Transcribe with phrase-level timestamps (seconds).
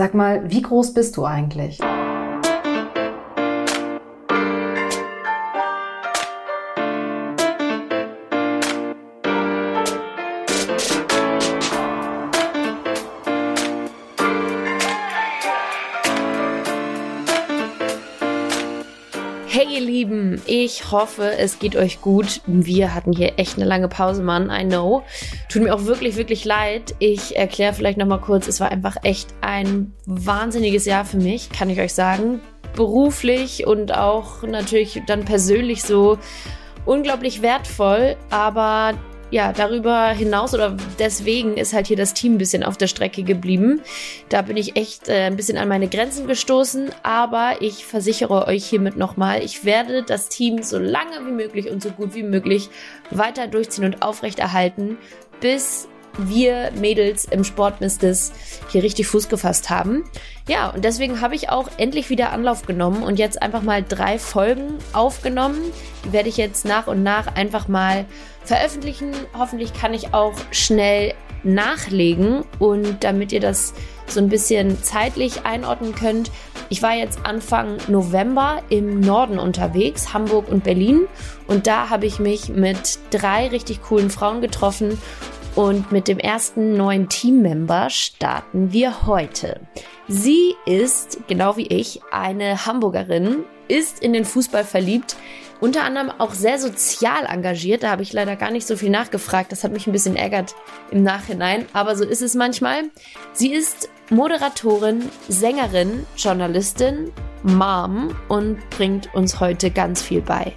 [0.00, 1.78] Sag mal, wie groß bist du eigentlich?
[19.48, 22.40] Hey ihr Lieben, ich hoffe, es geht euch gut.
[22.46, 25.02] Wir hatten hier echt eine lange Pause, Mann, I know.
[25.50, 26.94] Tut mir auch wirklich, wirklich leid.
[27.00, 31.68] Ich erkläre vielleicht nochmal kurz, es war einfach echt ein wahnsinniges Jahr für mich, kann
[31.68, 32.40] ich euch sagen.
[32.76, 36.18] Beruflich und auch natürlich dann persönlich so
[36.86, 38.94] unglaublich wertvoll, aber
[39.32, 43.22] ja, darüber hinaus oder deswegen ist halt hier das Team ein bisschen auf der Strecke
[43.22, 43.80] geblieben.
[44.28, 48.66] Da bin ich echt äh, ein bisschen an meine Grenzen gestoßen, aber ich versichere euch
[48.66, 52.70] hiermit nochmal, ich werde das Team so lange wie möglich und so gut wie möglich
[53.10, 54.98] weiter durchziehen und aufrechterhalten,
[55.40, 58.32] bis wir Mädels im Sportmistes
[58.70, 60.04] hier richtig Fuß gefasst haben.
[60.48, 64.18] Ja, und deswegen habe ich auch endlich wieder Anlauf genommen und jetzt einfach mal drei
[64.18, 65.60] Folgen aufgenommen.
[66.04, 68.04] Die werde ich jetzt nach und nach einfach mal
[68.44, 69.12] veröffentlichen.
[69.38, 73.74] Hoffentlich kann ich auch schnell nachlegen und damit ihr das
[74.06, 76.30] so ein bisschen zeitlich einordnen könnt.
[76.68, 81.06] Ich war jetzt Anfang November im Norden unterwegs, Hamburg und Berlin.
[81.46, 84.98] Und da habe ich mich mit drei richtig coolen Frauen getroffen
[85.54, 89.60] und mit dem ersten neuen Teammember starten wir heute.
[90.06, 95.16] Sie ist, genau wie ich, eine Hamburgerin, ist in den Fußball verliebt,
[95.60, 97.82] unter anderem auch sehr sozial engagiert.
[97.82, 99.52] Da habe ich leider gar nicht so viel nachgefragt.
[99.52, 100.54] Das hat mich ein bisschen ärgert
[100.90, 101.66] im Nachhinein.
[101.72, 102.84] Aber so ist es manchmal.
[103.32, 110.52] Sie ist Moderatorin, Sängerin, Journalistin, Mom und bringt uns heute ganz viel bei.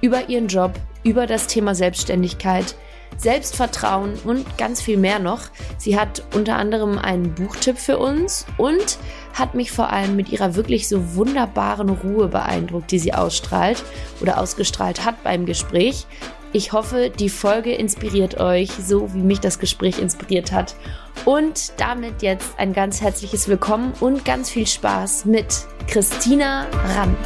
[0.00, 2.74] Über ihren Job, über das Thema Selbstständigkeit,
[3.16, 5.42] Selbstvertrauen und ganz viel mehr noch.
[5.78, 8.98] Sie hat unter anderem einen Buchtipp für uns und
[9.34, 13.84] hat mich vor allem mit ihrer wirklich so wunderbaren Ruhe beeindruckt, die sie ausstrahlt
[14.20, 16.06] oder ausgestrahlt hat beim Gespräch.
[16.52, 20.76] Ich hoffe, die Folge inspiriert euch, so wie mich das Gespräch inspiriert hat.
[21.24, 26.66] Und damit jetzt ein ganz herzliches Willkommen und ganz viel Spaß mit Christina
[26.96, 27.16] Ramm.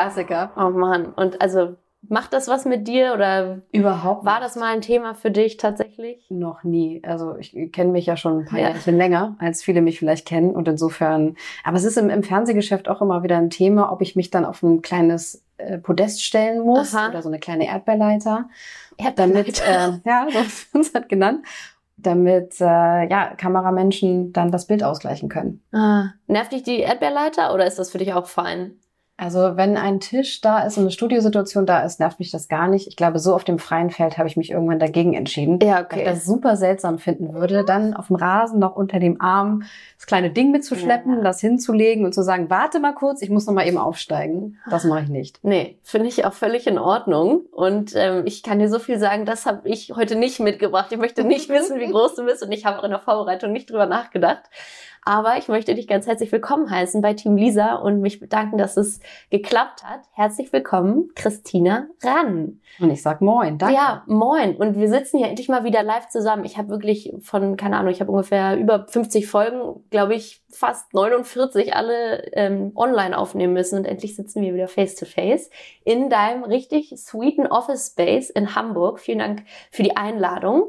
[0.00, 0.52] Klassiker.
[0.56, 1.06] Oh Mann.
[1.06, 1.76] Und also
[2.08, 6.26] macht das was mit dir oder überhaupt war das mal ein Thema für dich tatsächlich?
[6.30, 7.02] Noch nie.
[7.04, 8.70] Also ich kenne mich ja schon ein paar ja.
[8.70, 11.36] Jahre länger, als viele mich vielleicht kennen und insofern.
[11.64, 14.44] Aber es ist im, im, Fernsehgeschäft auch immer wieder ein Thema, ob ich mich dann
[14.44, 17.10] auf ein kleines äh, Podest stellen muss Aha.
[17.10, 18.48] oder so eine kleine Erdbeerleiter,
[18.98, 19.62] Erdbeerleiter.
[19.62, 21.44] damit äh, ja, so uns hat genannt
[21.96, 25.62] damit äh, ja, Kameramenschen dann das Bild ausgleichen können.
[25.72, 26.10] Ah.
[26.26, 28.72] Nervt dich die Erdbeerleiter oder ist das für dich auch fein?
[29.22, 32.66] Also wenn ein Tisch da ist und eine Studiosituation da ist, nervt mich das gar
[32.66, 32.88] nicht.
[32.88, 35.60] Ich glaube, so auf dem freien Feld habe ich mich irgendwann dagegen entschieden.
[35.62, 35.90] Ja, okay.
[35.92, 39.62] Weil ich das super seltsam finden würde, dann auf dem Rasen noch unter dem Arm
[39.96, 41.22] das kleine Ding mitzuschleppen, ja.
[41.22, 44.58] das hinzulegen und zu sagen, warte mal kurz, ich muss noch mal eben aufsteigen.
[44.68, 45.38] Das mache ich nicht.
[45.44, 47.42] Nee, finde ich auch völlig in Ordnung.
[47.52, 50.90] Und ähm, ich kann dir so viel sagen, das habe ich heute nicht mitgebracht.
[50.90, 53.52] Ich möchte nicht wissen, wie groß du bist und ich habe auch in der Vorbereitung
[53.52, 54.42] nicht drüber nachgedacht.
[55.04, 58.76] Aber ich möchte dich ganz herzlich willkommen heißen bei Team Lisa und mich bedanken, dass
[58.76, 60.02] es geklappt hat.
[60.12, 62.60] Herzlich willkommen, Christina Rann.
[62.78, 63.74] Und ich sag Moin, danke.
[63.74, 64.54] Ja, Moin.
[64.54, 66.44] Und wir sitzen hier endlich mal wieder live zusammen.
[66.44, 70.94] Ich habe wirklich von, keine Ahnung, ich habe ungefähr über 50 Folgen, glaube ich, fast
[70.94, 75.50] 49 alle ähm, online aufnehmen müssen und endlich sitzen wir wieder face to face
[75.84, 79.00] in deinem richtig sweeten Office Space in Hamburg.
[79.00, 79.42] Vielen Dank
[79.72, 80.68] für die Einladung.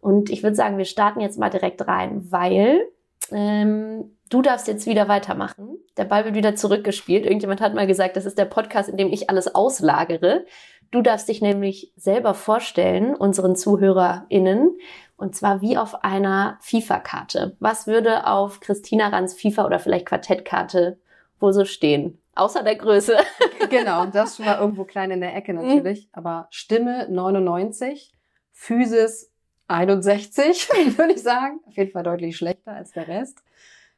[0.00, 2.86] Und ich würde sagen, wir starten jetzt mal direkt rein, weil
[3.30, 5.78] ähm, du darfst jetzt wieder weitermachen.
[5.96, 7.24] Der Ball wird wieder zurückgespielt.
[7.24, 10.46] Irgendjemand hat mal gesagt, das ist der Podcast, in dem ich alles auslagere.
[10.90, 14.76] Du darfst dich nämlich selber vorstellen, unseren ZuhörerInnen,
[15.16, 17.56] und zwar wie auf einer FIFA-Karte.
[17.60, 20.98] Was würde auf Christina Rands FIFA oder vielleicht Quartettkarte
[21.38, 22.18] wohl so stehen?
[22.34, 23.16] Außer der Größe.
[23.70, 26.08] genau, das mal irgendwo klein in der Ecke natürlich.
[26.12, 28.12] Aber Stimme 99,
[28.52, 29.31] Physis
[29.68, 30.68] 61,
[30.98, 31.60] würde ich sagen.
[31.66, 33.42] Auf jeden Fall deutlich schlechter als der Rest.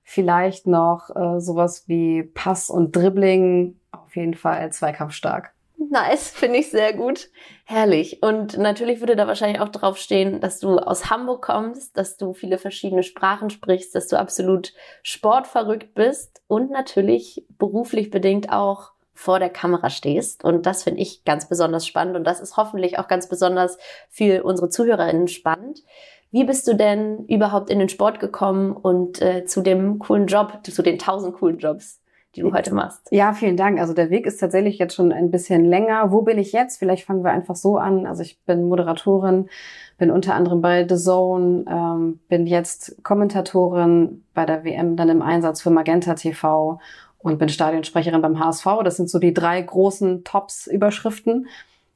[0.02, 3.80] Vielleicht noch äh, sowas wie Pass und Dribbling.
[3.90, 5.54] Auf jeden Fall zweikampfstark.
[5.90, 7.30] Nice, finde ich sehr gut.
[7.64, 8.22] Herrlich.
[8.22, 12.58] Und natürlich würde da wahrscheinlich auch draufstehen, dass du aus Hamburg kommst, dass du viele
[12.58, 14.72] verschiedene Sprachen sprichst, dass du absolut
[15.02, 20.44] sportverrückt bist und natürlich beruflich bedingt auch vor der Kamera stehst.
[20.44, 22.16] Und das finde ich ganz besonders spannend.
[22.16, 23.78] Und das ist hoffentlich auch ganz besonders
[24.10, 25.82] für unsere ZuhörerInnen spannend.
[26.30, 30.58] Wie bist du denn überhaupt in den Sport gekommen und äh, zu dem coolen Job,
[30.64, 32.00] zu den tausend coolen Jobs?
[32.34, 33.08] die du heute machst.
[33.10, 33.78] Ja, vielen Dank.
[33.78, 36.10] Also der Weg ist tatsächlich jetzt schon ein bisschen länger.
[36.10, 36.78] Wo bin ich jetzt?
[36.78, 38.06] Vielleicht fangen wir einfach so an.
[38.06, 39.48] Also ich bin Moderatorin,
[39.98, 45.22] bin unter anderem bei The Zone, ähm, bin jetzt Kommentatorin bei der WM, dann im
[45.22, 46.80] Einsatz für Magenta TV
[47.24, 48.66] und bin Stadionsprecherin beim HSV.
[48.84, 51.48] Das sind so die drei großen Tops-Überschriften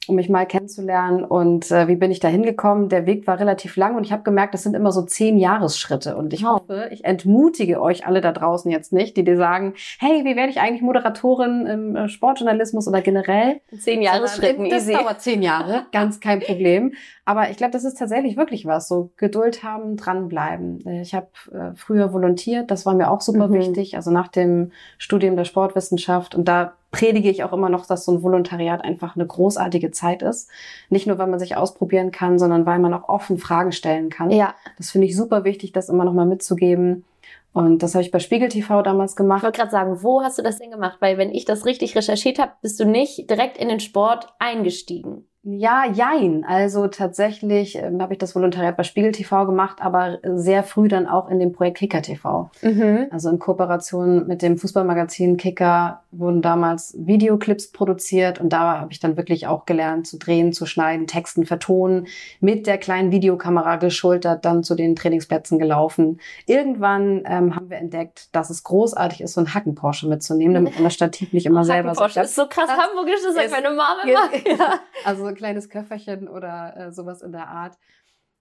[0.08, 1.22] um mich mal kennenzulernen.
[1.22, 2.88] Und äh, wie bin ich da hingekommen?
[2.88, 6.16] Der Weg war relativ lang und ich habe gemerkt, das sind immer so zehn Jahresschritte.
[6.16, 10.24] Und ich hoffe, ich entmutige euch alle da draußen jetzt nicht, die dir sagen, hey,
[10.24, 13.60] wie werde ich eigentlich Moderatorin im äh, Sportjournalismus oder generell?
[13.78, 14.94] Zehn Jahresschritten, das easy.
[14.94, 16.94] dauert zehn Jahre, ganz kein Problem.
[17.28, 18.88] Aber ich glaube, das ist tatsächlich wirklich was.
[18.88, 20.82] So Geduld haben, dranbleiben.
[20.86, 23.52] Äh, ich habe äh, früher volontiert, das war mir auch super mhm.
[23.52, 23.96] wichtig.
[23.96, 26.34] Also nach dem Studium der Sportwissenschaft.
[26.34, 30.22] Und da predige ich auch immer noch, dass so ein Volontariat einfach eine großartige Zeit
[30.22, 30.48] ist.
[30.88, 34.30] Nicht nur, weil man sich ausprobieren kann, sondern weil man auch offen Fragen stellen kann.
[34.30, 34.54] Ja.
[34.78, 37.04] Das finde ich super wichtig, das immer noch mal mitzugeben.
[37.52, 39.40] Und das habe ich bei Spiegel TV damals gemacht.
[39.40, 40.96] Ich wollte gerade sagen, wo hast du das denn gemacht?
[41.00, 45.27] Weil wenn ich das richtig recherchiert habe, bist du nicht direkt in den Sport eingestiegen.
[45.44, 46.44] Ja, jein.
[46.46, 51.06] Also tatsächlich ähm, habe ich das Volontariat bei Spiegel TV gemacht, aber sehr früh dann
[51.06, 52.50] auch in dem Projekt Kicker TV.
[52.60, 53.06] Mhm.
[53.12, 58.98] Also in Kooperation mit dem Fußballmagazin Kicker wurden damals Videoclips produziert und da habe ich
[58.98, 62.08] dann wirklich auch gelernt zu drehen, zu schneiden, Texten vertonen,
[62.40, 66.20] mit der kleinen Videokamera geschultert, dann zu den Trainingsplätzen gelaufen.
[66.46, 70.84] Irgendwann ähm, haben wir entdeckt, dass es großartig ist, so einen Hacken-Porsche mitzunehmen, damit man
[70.84, 74.58] das Stativ nicht immer selber so ist so krass hamburgisch, das sagt meine Mama immer.
[74.58, 74.80] Ja.
[75.04, 77.78] Also so ein kleines Köfferchen oder äh, sowas in der Art.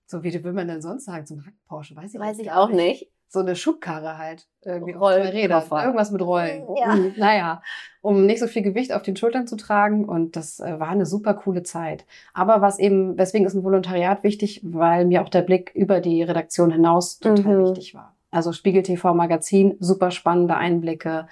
[0.05, 1.95] So, wie will man denn sonst sagen zum Hack-Porsche?
[1.95, 3.01] Weiß ich, Weiß ich auch nicht.
[3.01, 4.47] nicht so eine Schubkarre halt.
[4.61, 5.63] Irgendwie Roll auf zwei Rädern.
[5.83, 6.63] Irgendwas mit Rollen.
[6.77, 6.95] Ja.
[6.95, 7.61] Mhm, naja,
[8.01, 10.05] um nicht so viel Gewicht auf den Schultern zu tragen.
[10.05, 12.05] Und das äh, war eine super coole Zeit.
[12.33, 14.61] Aber was eben, weswegen ist ein Volontariat wichtig?
[14.63, 17.63] Weil mir auch der Blick über die Redaktion hinaus total mhm.
[17.65, 18.16] wichtig war.
[18.29, 21.27] Also Spiegel TV Magazin, super spannende Einblicke.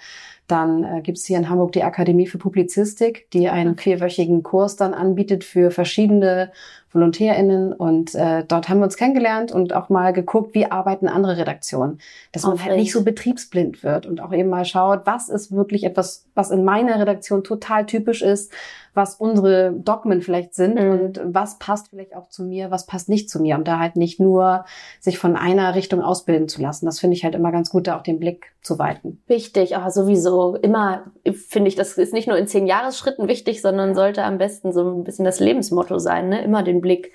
[0.46, 4.76] Dann äh, gibt es hier in Hamburg die Akademie für Publizistik, die einen vierwöchigen Kurs
[4.76, 6.52] dann anbietet für verschiedene
[6.92, 11.36] VolontärInnen und äh, dort haben wir uns kennengelernt und auch mal geguckt, wie arbeiten andere
[11.36, 11.98] Redaktionen.
[12.32, 15.84] Dass man halt nicht so betriebsblind wird und auch eben mal schaut, was ist wirklich
[15.84, 18.52] etwas, was in meiner Redaktion total typisch ist,
[18.96, 20.90] was unsere Dogmen vielleicht sind mhm.
[20.90, 23.56] und was passt vielleicht auch zu mir, was passt nicht zu mir.
[23.56, 24.64] Und da halt nicht nur
[25.00, 26.86] sich von einer Richtung ausbilden zu lassen.
[26.86, 29.22] Das finde ich halt immer ganz gut, da auch den Blick zu weiten.
[29.26, 33.94] Wichtig, aber sowieso immer finde ich, das ist nicht nur in zehn Jahresschritten wichtig, sondern
[33.94, 36.42] sollte am besten so ein bisschen das Lebensmotto sein, ne?
[36.42, 37.12] immer den Blick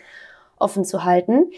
[0.58, 1.50] offen zu halten.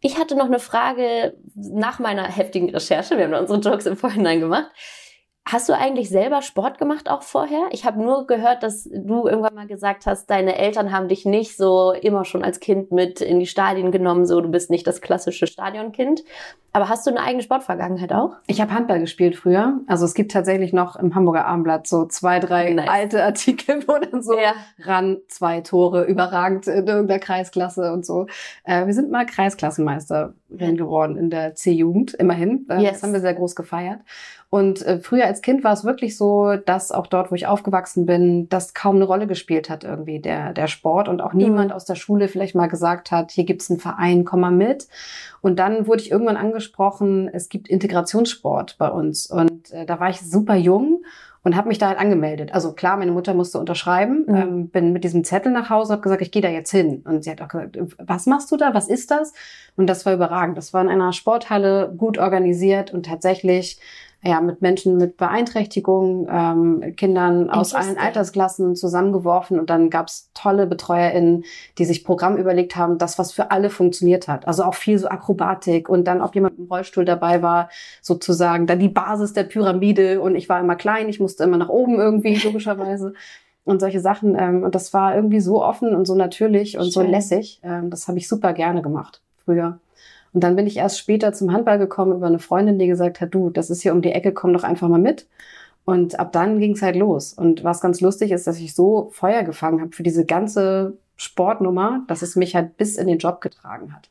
[0.00, 3.18] Ich hatte noch eine Frage nach meiner heftigen Recherche.
[3.18, 4.70] Wir haben unsere Jokes im Vorhinein gemacht.
[5.50, 7.68] Hast du eigentlich selber Sport gemacht auch vorher?
[7.70, 11.56] Ich habe nur gehört, dass du irgendwann mal gesagt hast, deine Eltern haben dich nicht
[11.56, 15.00] so immer schon als Kind mit in die Stadien genommen, so du bist nicht das
[15.00, 16.22] klassische Stadionkind.
[16.74, 18.36] Aber hast du eine eigene Sportvergangenheit auch?
[18.46, 19.80] Ich habe Handball gespielt früher.
[19.86, 22.88] Also es gibt tatsächlich noch im Hamburger Abendblatt so zwei, drei nice.
[22.88, 24.52] alte Artikel, wo dann so ja.
[24.80, 28.26] ran zwei Tore überragend in irgendeiner Kreisklasse und so.
[28.64, 32.66] Äh, wir sind mal Kreisklassenmeisterin geworden in der C-Jugend, immerhin.
[32.68, 32.92] Äh, yes.
[32.92, 34.00] Das haben wir sehr groß gefeiert.
[34.50, 38.06] Und äh, früher als Kind war es wirklich so, dass auch dort, wo ich aufgewachsen
[38.06, 41.40] bin, das kaum eine Rolle gespielt hat irgendwie der, der Sport und auch mhm.
[41.40, 44.88] niemand aus der Schule vielleicht mal gesagt hat, hier gibt's einen Verein, komm mal mit.
[45.42, 49.26] Und dann wurde ich irgendwann angesprochen, es gibt Integrationssport bei uns.
[49.26, 51.02] Und äh, da war ich super jung
[51.44, 52.52] und habe mich da halt angemeldet.
[52.54, 54.34] Also klar, meine Mutter musste unterschreiben, mhm.
[54.34, 57.02] ähm, bin mit diesem Zettel nach Hause, habe gesagt, ich gehe da jetzt hin.
[57.04, 58.72] Und sie hat auch gesagt, was machst du da?
[58.72, 59.34] Was ist das?
[59.76, 60.56] Und das war überragend.
[60.56, 63.78] Das war in einer Sporthalle gut organisiert und tatsächlich
[64.22, 70.66] ja, mit Menschen mit Beeinträchtigung, ähm, Kindern aus allen Altersklassen zusammengeworfen und dann gab's tolle
[70.66, 71.44] BetreuerInnen,
[71.78, 74.48] die sich Programm überlegt haben, das, was für alle funktioniert hat.
[74.48, 77.68] Also auch viel so Akrobatik und dann, ob jemand im Rollstuhl dabei war,
[78.02, 81.68] sozusagen dann die Basis der Pyramide und ich war immer klein, ich musste immer nach
[81.68, 83.14] oben irgendwie, logischerweise.
[83.68, 84.34] und solche Sachen.
[84.38, 86.92] Ähm, und das war irgendwie so offen und so natürlich und Schön.
[86.92, 87.60] so lässig.
[87.62, 89.78] Ähm, das habe ich super gerne gemacht früher.
[90.32, 93.34] Und dann bin ich erst später zum Handball gekommen über eine Freundin, die gesagt hat,
[93.34, 95.26] du, das ist hier um die Ecke, komm doch einfach mal mit.
[95.84, 97.32] Und ab dann ging es halt los.
[97.32, 102.02] Und was ganz lustig ist, dass ich so Feuer gefangen habe für diese ganze Sportnummer,
[102.08, 104.10] dass es mich halt bis in den Job getragen hat.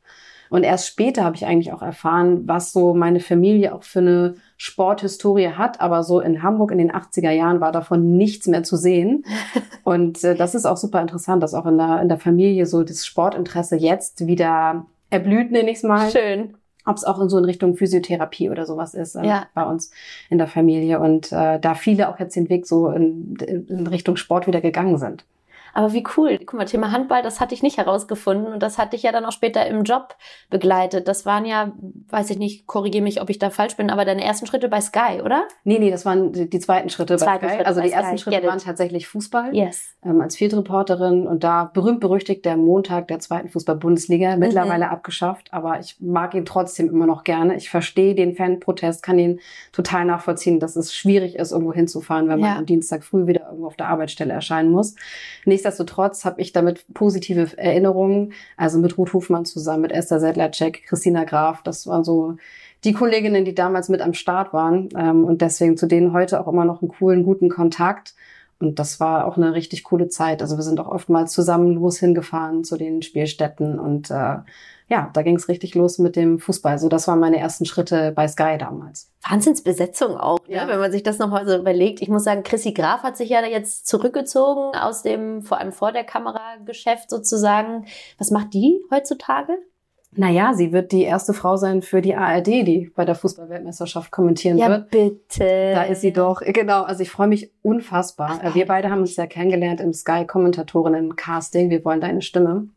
[0.50, 4.36] Und erst später habe ich eigentlich auch erfahren, was so meine Familie auch für eine
[4.58, 5.82] Sporthistorie hat.
[5.82, 9.26] Aber so in Hamburg in den 80er Jahren war davon nichts mehr zu sehen.
[9.84, 12.84] Und äh, das ist auch super interessant, dass auch in der, in der Familie so
[12.84, 16.10] das Sportinteresse jetzt wieder erblüht, nenne ich es mal.
[16.12, 16.56] Schön.
[16.86, 19.48] Ob es auch in so in Richtung Physiotherapie oder sowas ist äh, ja.
[19.54, 19.92] bei uns
[20.30, 21.00] in der Familie.
[21.00, 24.98] Und äh, da viele auch jetzt den Weg so in, in Richtung Sport wieder gegangen
[24.98, 25.26] sind.
[25.78, 26.40] Aber wie cool.
[26.40, 29.26] Guck mal, Thema Handball, das hatte ich nicht herausgefunden und das hatte ich ja dann
[29.26, 30.16] auch später im Job
[30.50, 31.08] begleitet.
[31.08, 31.72] Das waren ja,
[32.10, 34.82] weiß ich nicht, korrigiere mich, ob ich da falsch bin, aber deine ersten Schritte bei
[34.82, 35.44] Sky, oder?
[35.66, 37.56] Nee, nee, das waren die, die zweiten Schritte zweiten bei Sky.
[37.58, 38.32] Schritte also die ersten Sky.
[38.32, 39.56] Schritte waren tatsächlich Fußball.
[39.56, 39.96] Yes.
[40.04, 44.40] Ähm, als Field-Reporterin und da berühmt berüchtigt der Montag der zweiten Fußball-Bundesliga, mhm.
[44.40, 44.92] mittlerweile mhm.
[44.92, 47.56] abgeschafft, aber ich mag ihn trotzdem immer noch gerne.
[47.56, 49.40] Ich verstehe den Fanprotest, kann ihn
[49.74, 52.58] total nachvollziehen, dass es schwierig ist, irgendwo hinzufahren, wenn man ja.
[52.58, 54.96] am Dienstag früh wieder irgendwo auf der Arbeitsstelle erscheinen muss.
[55.68, 61.26] Nichtsdestotrotz habe ich damit positive Erinnerungen, also mit Ruth Hofmann zusammen, mit Esther Sedlacek, Christina
[61.26, 62.38] Graf, das waren so
[62.86, 66.48] die Kolleginnen, die damals mit am Start waren ähm, und deswegen zu denen heute auch
[66.48, 68.16] immer noch einen coolen, guten Kontakt.
[68.60, 70.42] Und das war auch eine richtig coole Zeit.
[70.42, 74.38] Also wir sind auch oftmals zusammen los hingefahren zu den Spielstätten und äh,
[74.90, 76.80] ja, da ging es richtig los mit dem Fußball.
[76.80, 79.12] So, das waren meine ersten Schritte bei Sky damals.
[79.30, 80.56] Wahnsinnsbesetzung auch, ne?
[80.56, 80.68] ja.
[80.68, 82.02] wenn man sich das nochmal so überlegt.
[82.02, 85.92] Ich muss sagen, Chrissy Graf hat sich ja jetzt zurückgezogen aus dem, vor allem vor
[85.92, 87.86] der Kamera Geschäft sozusagen.
[88.18, 89.58] Was macht die heutzutage?
[90.16, 94.58] Naja, sie wird die erste Frau sein für die ARD, die bei der Fußballweltmeisterschaft kommentieren
[94.58, 94.90] ja, wird.
[94.90, 95.74] bitte.
[95.74, 98.40] Da ist sie doch, genau, also ich freue mich unfassbar.
[98.42, 101.70] Ach, wir beide haben uns ja kennengelernt im Sky-Kommentatorinnen-Casting.
[101.70, 102.70] Wir wollen deine Stimme.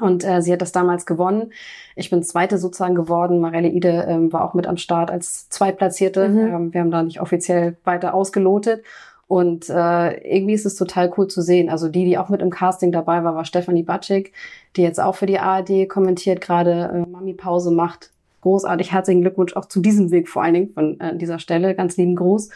[0.00, 1.52] Und äh, sie hat das damals gewonnen.
[1.94, 3.40] Ich bin Zweite sozusagen geworden.
[3.40, 6.28] Marelle Ide ähm, war auch mit am Start als Zweitplatzierte.
[6.28, 6.38] Mhm.
[6.38, 8.82] Ähm, wir haben da nicht offiziell weiter ausgelotet.
[9.26, 11.70] Und äh, irgendwie ist es total cool zu sehen.
[11.70, 14.32] Also die, die auch mit im Casting dabei war, war Stefanie Batschik,
[14.76, 18.10] die jetzt auch für die ARD kommentiert, gerade äh, Mami-Pause macht.
[18.42, 21.74] Großartig, herzlichen Glückwunsch auch zu diesem Weg vor allen Dingen von äh, dieser Stelle.
[21.74, 22.50] Ganz lieben Gruß.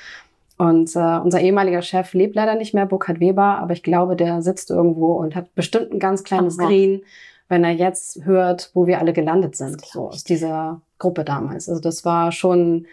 [0.58, 4.42] Und äh, unser ehemaliger Chef lebt leider nicht mehr, Burkhard Weber, aber ich glaube, der
[4.42, 7.02] sitzt irgendwo und hat bestimmt ein ganz kleines Ach, Green,
[7.48, 11.68] wenn er jetzt hört, wo wir alle gelandet sind, so aus dieser Gruppe damals.
[11.68, 12.86] Also das war schon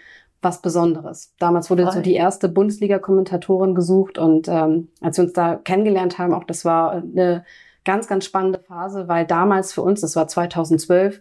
[0.43, 1.33] was Besonderes.
[1.39, 1.93] Damals wurde Voll.
[1.93, 6.65] so die erste Bundesliga-Kommentatorin gesucht und ähm, als wir uns da kennengelernt haben, auch das
[6.65, 7.45] war eine
[7.83, 11.19] ganz, ganz spannende Phase, weil damals für uns, das war 2012,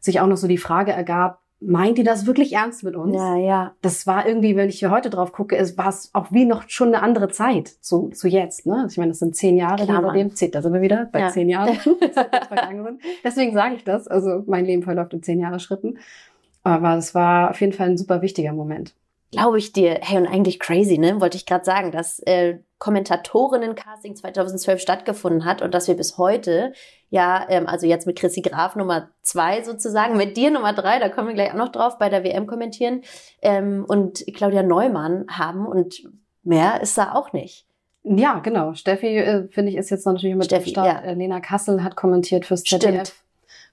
[0.00, 3.14] sich auch noch so die Frage ergab, meint ihr das wirklich ernst mit uns?
[3.14, 3.74] Ja, ja.
[3.82, 6.88] Das war irgendwie, wenn ich heute drauf gucke, ist, war es auch wie noch schon
[6.88, 8.66] eine andere Zeit zu, zu jetzt.
[8.66, 8.86] Ne?
[8.90, 11.28] Ich meine, das sind zehn Jahre, Klar, seitdem zählt, da sind wir wieder bei ja.
[11.28, 11.78] zehn Jahren.
[13.24, 14.08] Deswegen sage ich das.
[14.08, 15.98] Also mein Leben verläuft in zehn Jahre Schritten.
[16.64, 18.94] Aber es war auf jeden Fall ein super wichtiger Moment.
[19.32, 19.98] Glaube ich dir.
[20.02, 21.20] Hey, und eigentlich crazy, ne?
[21.20, 26.72] Wollte ich gerade sagen, dass äh, Kommentatorinnen-Casting 2012 stattgefunden hat und dass wir bis heute,
[27.10, 31.08] ja, ähm, also jetzt mit Chrissy Graf Nummer zwei sozusagen, mit dir Nummer drei, da
[31.08, 33.02] kommen wir gleich auch noch drauf, bei der WM kommentieren,
[33.40, 36.02] ähm, und Claudia Neumann haben und
[36.42, 37.66] mehr ist da auch nicht.
[38.02, 38.74] Ja, genau.
[38.74, 40.86] Steffi, äh, finde ich, ist jetzt noch natürlich mit Steffi, Start.
[40.86, 41.00] Ja.
[41.02, 43.06] Äh, Lena Kassel hat kommentiert fürs ZDF.
[43.06, 43.12] Stimmt.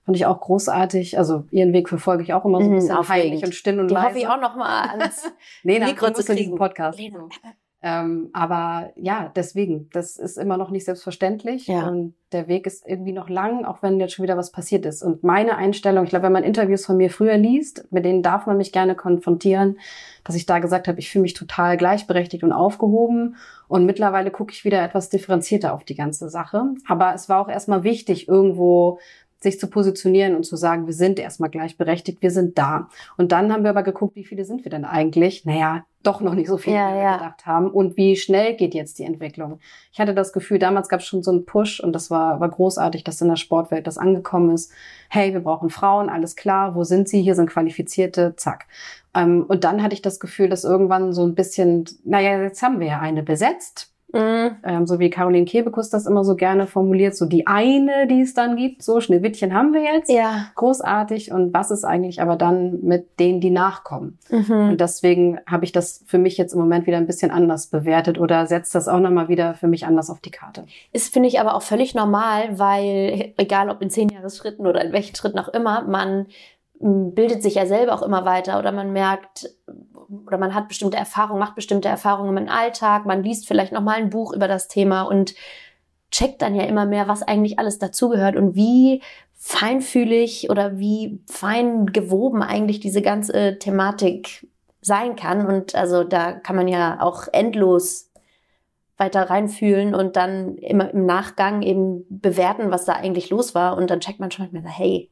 [0.06, 1.18] Fand ich auch großartig.
[1.18, 3.80] Also ihren Weg verfolge ich auch immer so ein mhm, bisschen mhm, heimlich und still
[3.80, 4.08] und Die leise.
[4.10, 5.32] hoffe ich auch noch mal ans
[5.64, 6.56] Lena, Mikro zu kriegen.
[6.56, 7.00] Podcast.
[7.00, 7.28] Lena.
[7.82, 11.88] Ähm, aber ja, deswegen, das ist immer noch nicht selbstverständlich ja.
[11.88, 15.02] und der Weg ist irgendwie noch lang, auch wenn jetzt schon wieder was passiert ist.
[15.02, 18.46] Und meine Einstellung, ich glaube, wenn man Interviews von mir früher liest, mit denen darf
[18.46, 19.80] man mich gerne konfrontieren,
[20.26, 23.38] dass ich da gesagt habe, ich fühle mich total gleichberechtigt und aufgehoben.
[23.70, 26.66] Und mittlerweile gucke ich wieder etwas differenzierter auf die ganze Sache.
[26.86, 29.00] Aber es war auch erstmal wichtig, irgendwo
[29.42, 32.90] sich zu positionieren und zu sagen, wir sind erstmal gleichberechtigt, wir sind da.
[33.18, 35.46] Und dann haben wir aber geguckt, wie viele sind wir denn eigentlich?
[35.46, 37.18] Naja, doch noch nicht so viele, ja, wie wir ja.
[37.18, 37.72] gedacht haben.
[37.72, 39.60] Und wie schnell geht jetzt die Entwicklung?
[39.94, 42.50] Ich hatte das Gefühl, damals gab es schon so einen Push und das war, war
[42.50, 44.74] großartig, dass in der Sportwelt das angekommen ist.
[45.10, 47.22] Hey, wir brauchen Frauen, alles klar, wo sind sie?
[47.22, 48.68] Hier sind Qualifizierte, zack.
[49.16, 52.80] Ähm, und dann hatte ich das Gefühl, dass irgendwann so ein bisschen, naja, jetzt haben
[52.80, 54.58] wir ja eine besetzt Mhm.
[54.64, 58.34] Ähm, so wie Caroline Kebekus das immer so gerne formuliert, so die eine, die es
[58.34, 60.48] dann gibt, so Schneewittchen haben wir jetzt, ja.
[60.56, 64.18] großartig und was ist eigentlich aber dann mit denen, die nachkommen?
[64.30, 64.70] Mhm.
[64.70, 68.20] Und deswegen habe ich das für mich jetzt im Moment wieder ein bisschen anders bewertet
[68.20, 70.66] oder setzt das auch nochmal wieder für mich anders auf die Karte.
[70.92, 74.92] Ist, finde ich, aber auch völlig normal, weil egal ob in zehn Jahresschritten oder in
[74.92, 76.26] welchen Schritten auch immer, man
[76.80, 79.50] bildet sich ja selber auch immer weiter oder man merkt
[80.26, 83.98] oder man hat bestimmte Erfahrungen, macht bestimmte Erfahrungen im Alltag, man liest vielleicht noch mal
[83.98, 85.36] ein Buch über das Thema und
[86.12, 89.02] checkt dann ja immer mehr, was eigentlich alles dazugehört und wie
[89.36, 94.48] feinfühlig oder wie fein gewoben eigentlich diese ganze Thematik
[94.82, 95.46] sein kann.
[95.46, 98.12] Und also da kann man ja auch endlos
[98.98, 103.78] weiter reinfühlen und dann immer im Nachgang eben bewerten, was da eigentlich los war.
[103.78, 105.10] Und dann checkt man schon mal, hey,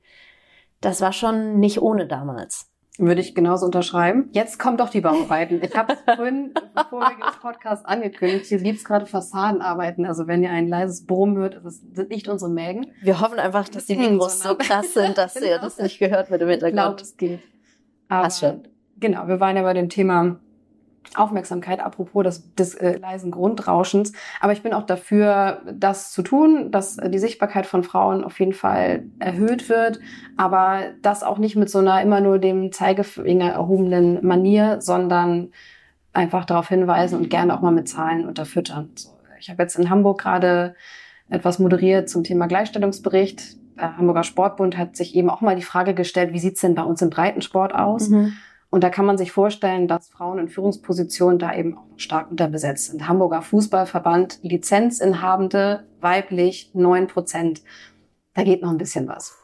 [0.82, 2.72] das war schon nicht ohne damals.
[3.00, 4.30] Würde ich genauso unterschreiben.
[4.32, 5.62] Jetzt kommen doch die Bauarbeiten.
[5.62, 8.48] Ich habe es vorhin bevor wir den Podcast angekündigt.
[8.48, 10.06] Hier gibt's gerade Fassadenarbeiten.
[10.06, 12.88] Also wenn ihr ein leises Brummen hört, das sind nicht unsere Mägen.
[13.02, 15.46] Wir hoffen einfach, dass die Mikros so krass sind, dass genau.
[15.46, 16.74] ihr das nicht gehört mit dem Hintergrund.
[16.74, 17.40] Ich glaube, es geht.
[18.10, 18.68] Aber, Passt schon.
[19.00, 20.40] Genau, wir waren ja bei dem Thema
[21.16, 24.14] Aufmerksamkeit, apropos des, des äh, leisen Grundrauschens.
[24.40, 28.54] Aber ich bin auch dafür, das zu tun, dass die Sichtbarkeit von Frauen auf jeden
[28.54, 30.00] Fall erhöht wird,
[30.36, 35.50] aber das auch nicht mit so einer immer nur dem Zeigefinger erhobenen Manier, sondern
[36.14, 38.90] einfach darauf hinweisen und gerne auch mal mit Zahlen unterfüttern.
[38.96, 40.76] So, ich habe jetzt in Hamburg gerade
[41.30, 43.58] etwas moderiert zum Thema Gleichstellungsbericht.
[43.78, 46.84] Der Hamburger Sportbund hat sich eben auch mal die Frage gestellt, wie sieht's denn bei
[46.84, 48.10] uns im Breitensport aus?
[48.10, 48.34] Mhm.
[48.70, 52.92] Und da kann man sich vorstellen, dass Frauen in Führungspositionen da eben auch stark unterbesetzt
[52.92, 53.08] sind.
[53.08, 57.62] Hamburger Fußballverband, Lizenzinhabende, weiblich, neun Prozent.
[58.34, 59.38] Da geht noch ein bisschen was.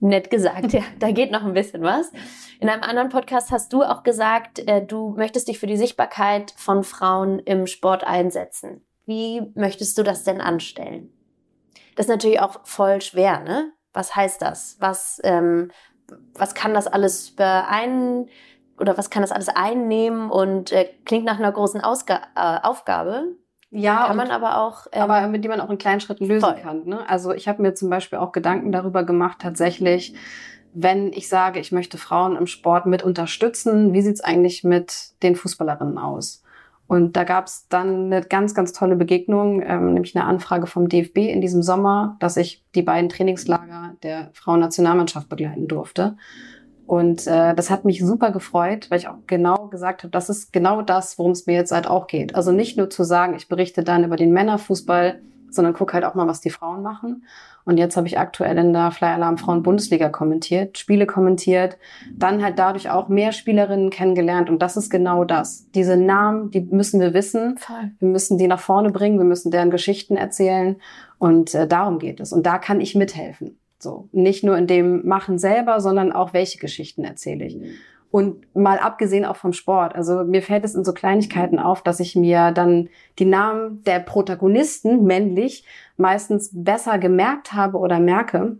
[0.00, 2.12] Nett gesagt, ja, da geht noch ein bisschen was.
[2.60, 6.52] In einem anderen Podcast hast du auch gesagt, äh, du möchtest dich für die Sichtbarkeit
[6.56, 8.84] von Frauen im Sport einsetzen.
[9.06, 11.12] Wie möchtest du das denn anstellen?
[11.94, 13.72] Das ist natürlich auch voll schwer, ne?
[13.92, 14.76] Was heißt das?
[14.80, 15.70] Was, ähm,
[16.34, 18.28] was kann das alles beein
[18.78, 23.36] oder was kann das alles einnehmen und äh, klingt nach einer großen Ausga äh, Aufgabe.
[23.70, 24.86] Ja, kann man aber auch.
[24.92, 26.60] Ähm, aber mit dem man auch in kleinen Schritten lösen voll.
[26.62, 26.84] kann.
[26.84, 27.08] Ne?
[27.08, 30.14] Also ich habe mir zum Beispiel auch Gedanken darüber gemacht, tatsächlich,
[30.72, 35.34] wenn ich sage, ich möchte Frauen im Sport mit unterstützen, wie sieht's eigentlich mit den
[35.34, 36.42] Fußballerinnen aus?
[36.88, 40.88] Und da gab es dann eine ganz, ganz tolle Begegnung, ähm, nämlich eine Anfrage vom
[40.88, 46.16] DFB in diesem Sommer, dass ich die beiden Trainingslager der Frauennationalmannschaft begleiten durfte.
[46.86, 50.52] Und äh, das hat mich super gefreut, weil ich auch genau gesagt habe, das ist
[50.52, 52.36] genau das, worum es mir jetzt halt auch geht.
[52.36, 56.14] Also nicht nur zu sagen, ich berichte dann über den Männerfußball, sondern guck halt auch
[56.14, 57.24] mal, was die Frauen machen.
[57.64, 61.78] Und jetzt habe ich aktuell in der Fly Alarm Frauen Bundesliga kommentiert, Spiele kommentiert,
[62.14, 64.48] dann halt dadurch auch mehr Spielerinnen kennengelernt.
[64.48, 65.68] Und das ist genau das.
[65.72, 67.58] Diese Namen, die müssen wir wissen.
[67.58, 67.90] Voll.
[67.98, 69.18] Wir müssen die nach vorne bringen.
[69.18, 70.76] Wir müssen deren Geschichten erzählen.
[71.18, 72.32] Und äh, darum geht es.
[72.32, 73.58] Und da kann ich mithelfen.
[73.80, 74.08] So.
[74.12, 77.58] Nicht nur in dem Machen selber, sondern auch welche Geschichten erzähle ich.
[78.16, 79.94] Und mal abgesehen auch vom Sport.
[79.94, 84.00] Also mir fällt es in so Kleinigkeiten auf, dass ich mir dann die Namen der
[84.00, 85.66] Protagonisten männlich
[85.98, 88.56] meistens besser gemerkt habe oder merke.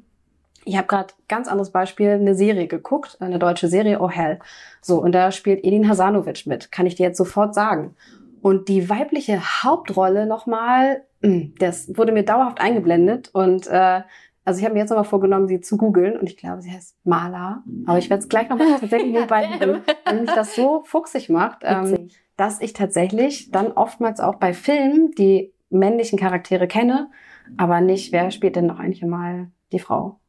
[0.66, 4.40] Ich habe gerade ganz anderes Beispiel, eine Serie geguckt, eine deutsche Serie, Oh Hell.
[4.82, 7.94] So, und da spielt Edin Hasanovic mit, kann ich dir jetzt sofort sagen.
[8.42, 14.02] Und die weibliche Hauptrolle nochmal, hm, das wurde mir dauerhaft eingeblendet und äh,
[14.46, 16.96] also ich habe mir jetzt nochmal vorgenommen, sie zu googeln und ich glaube, sie heißt
[17.04, 17.64] Mala.
[17.84, 21.58] Aber ich werde es gleich nochmal tatsächlich nebenbei googeln, weil mich das so fuchsig macht,
[21.62, 27.10] ähm, dass ich tatsächlich dann oftmals auch bei Filmen die männlichen Charaktere kenne,
[27.56, 30.20] aber nicht, wer spielt denn noch eigentlich mal die Frau.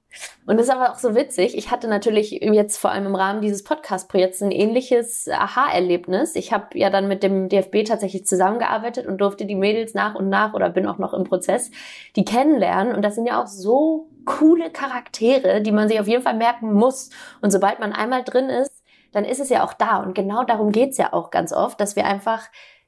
[0.45, 1.57] Und das ist aber auch so witzig.
[1.57, 6.35] Ich hatte natürlich jetzt vor allem im Rahmen dieses Podcast-Projekts ein ähnliches Aha-Erlebnis.
[6.35, 10.29] Ich habe ja dann mit dem DFB tatsächlich zusammengearbeitet und durfte die Mädels nach und
[10.29, 11.71] nach oder bin auch noch im Prozess,
[12.15, 12.95] die kennenlernen.
[12.95, 16.73] Und das sind ja auch so coole Charaktere, die man sich auf jeden Fall merken
[16.73, 17.09] muss.
[17.41, 19.97] Und sobald man einmal drin ist, dann ist es ja auch da.
[19.97, 22.47] Und genau darum geht's ja auch ganz oft, dass wir einfach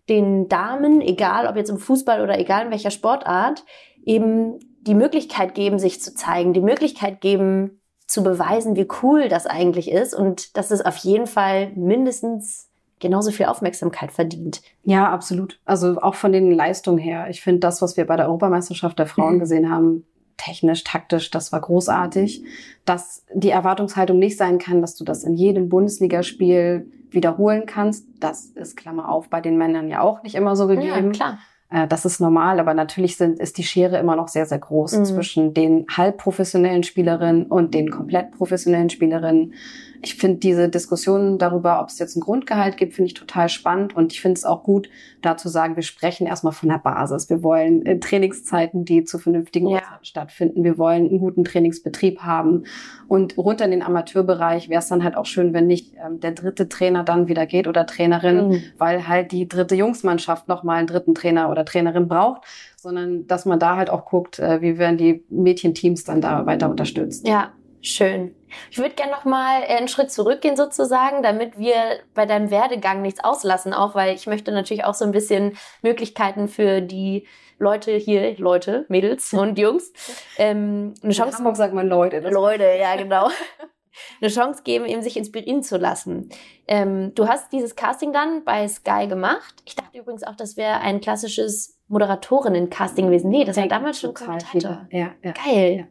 [0.10, 3.64] den Damen, egal ob jetzt im Fußball oder egal in welcher Sportart,
[4.06, 9.46] eben die Möglichkeit geben, sich zu zeigen, die Möglichkeit geben, zu beweisen, wie cool das
[9.46, 14.62] eigentlich ist und dass es auf jeden Fall mindestens genauso viel Aufmerksamkeit verdient.
[14.84, 15.60] Ja, absolut.
[15.66, 17.28] Also auch von den Leistungen her.
[17.30, 19.40] Ich finde das, was wir bei der Europameisterschaft der Frauen mhm.
[19.40, 20.06] gesehen haben,
[20.38, 22.44] technisch, taktisch, das war großartig.
[22.86, 28.06] Dass die Erwartungshaltung nicht sein kann, dass du das in jedem Bundesligaspiel wiederholen kannst.
[28.20, 31.08] Das ist Klammer auf bei den Männern ja auch nicht immer so gegeben.
[31.08, 31.40] Ja, klar.
[31.70, 35.00] Äh, das ist normal, aber natürlich sind, ist die Schere immer noch sehr, sehr groß
[35.00, 35.06] mhm.
[35.06, 39.54] zwischen den halbprofessionellen Spielerinnen und den komplett professionellen Spielerinnen.
[40.02, 43.96] Ich finde diese Diskussion darüber, ob es jetzt ein Grundgehalt gibt, finde ich total spannend
[43.96, 44.90] und ich finde es auch gut,
[45.22, 47.30] da zu sagen, wir sprechen erstmal von der Basis.
[47.30, 49.78] Wir wollen äh, Trainingszeiten, die zu vernünftigen ja.
[49.78, 50.64] Uhrzeiten stattfinden.
[50.64, 52.64] Wir wollen einen guten Trainingsbetrieb haben
[53.10, 56.32] und runter in den Amateurbereich wäre es dann halt auch schön, wenn nicht ähm, der
[56.32, 58.64] dritte Trainer dann wieder geht oder Trainerin, mhm.
[58.78, 62.44] weil halt die dritte Jungsmannschaft nochmal einen dritten Trainer oder Trainerin braucht
[62.82, 66.70] sondern dass man da halt auch guckt, äh, wie werden die Mädchenteams dann da weiter
[66.70, 67.28] unterstützt.
[67.28, 68.36] Ja, Schön.
[68.72, 71.76] Ich würde gerne noch mal einen Schritt zurückgehen sozusagen, damit wir
[72.14, 76.50] bei deinem Werdegang nichts auslassen, auch weil ich möchte natürlich auch so ein bisschen Möglichkeiten
[76.50, 77.26] für die
[77.60, 79.92] Leute hier, Leute, Mädels und Jungs,
[80.38, 81.32] ähm, eine Chance.
[81.32, 82.20] In Hamburg sagt man Leute.
[82.20, 83.30] Leute, ja genau.
[84.22, 86.30] eine Chance geben, eben sich inspirieren zu lassen.
[86.68, 89.62] Ähm, du hast dieses Casting dann bei Sky gemacht.
[89.66, 93.30] Ich dachte übrigens auch, das wäre ein klassisches Moderatorinnen-Casting gewesen.
[93.30, 94.88] Nee, das war damals schon Kommentator.
[94.92, 95.32] Ja, ja.
[95.32, 95.78] Geil.
[95.80, 95.84] Ja.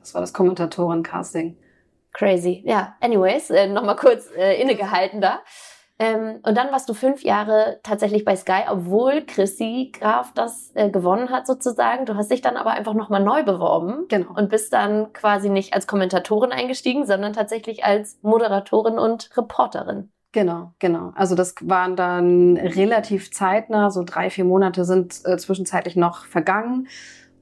[0.00, 1.56] Das war das Kommentatoren-Casting.
[2.12, 2.62] Crazy.
[2.64, 5.40] Ja, anyways, äh, nochmal kurz äh, innegehalten da.
[6.00, 10.88] Ähm, und dann warst du fünf Jahre tatsächlich bei Sky, obwohl Chrissy Graf das äh,
[10.88, 12.06] gewonnen hat sozusagen.
[12.06, 14.06] Du hast dich dann aber einfach nochmal neu beworben.
[14.08, 14.32] Genau.
[14.34, 20.10] Und bist dann quasi nicht als Kommentatorin eingestiegen, sondern tatsächlich als Moderatorin und Reporterin.
[20.32, 21.12] Genau, genau.
[21.16, 26.88] Also das waren dann relativ zeitnah, so drei, vier Monate sind äh, zwischenzeitlich noch vergangen.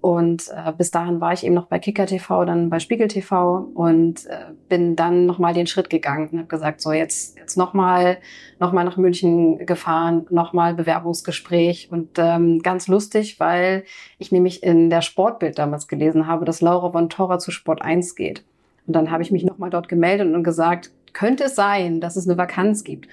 [0.00, 3.68] Und äh, bis dahin war ich eben noch bei Kicker TV, dann bei Spiegel TV
[3.74, 8.18] und äh, bin dann nochmal den Schritt gegangen und habe gesagt, so jetzt jetzt nochmal
[8.60, 13.84] noch mal nach München gefahren, nochmal Bewerbungsgespräch und ähm, ganz lustig, weil
[14.18, 18.14] ich nämlich in der Sportbild damals gelesen habe, dass Laura von Torra zu Sport 1
[18.14, 18.44] geht.
[18.86, 22.28] Und dann habe ich mich nochmal dort gemeldet und gesagt, könnte es sein, dass es
[22.28, 23.08] eine Vakanz gibt?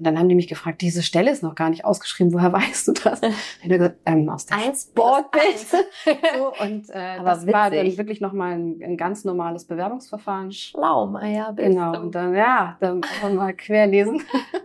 [0.00, 2.88] Und dann haben die mich gefragt, diese Stelle ist noch gar nicht ausgeschrieben, woher weißt
[2.88, 3.20] du das?
[3.20, 5.58] Und ich habe gesagt, ähm, aus der Eins Sportbild.
[6.38, 7.52] so, und äh, das witzig.
[7.52, 10.52] war dann wirklich nochmal ein, ein ganz normales Bewerbungsverfahren.
[10.52, 11.50] Schlau, Maya.
[11.50, 13.02] Genau, und dann, ja, dann
[13.34, 14.22] mal querlesen.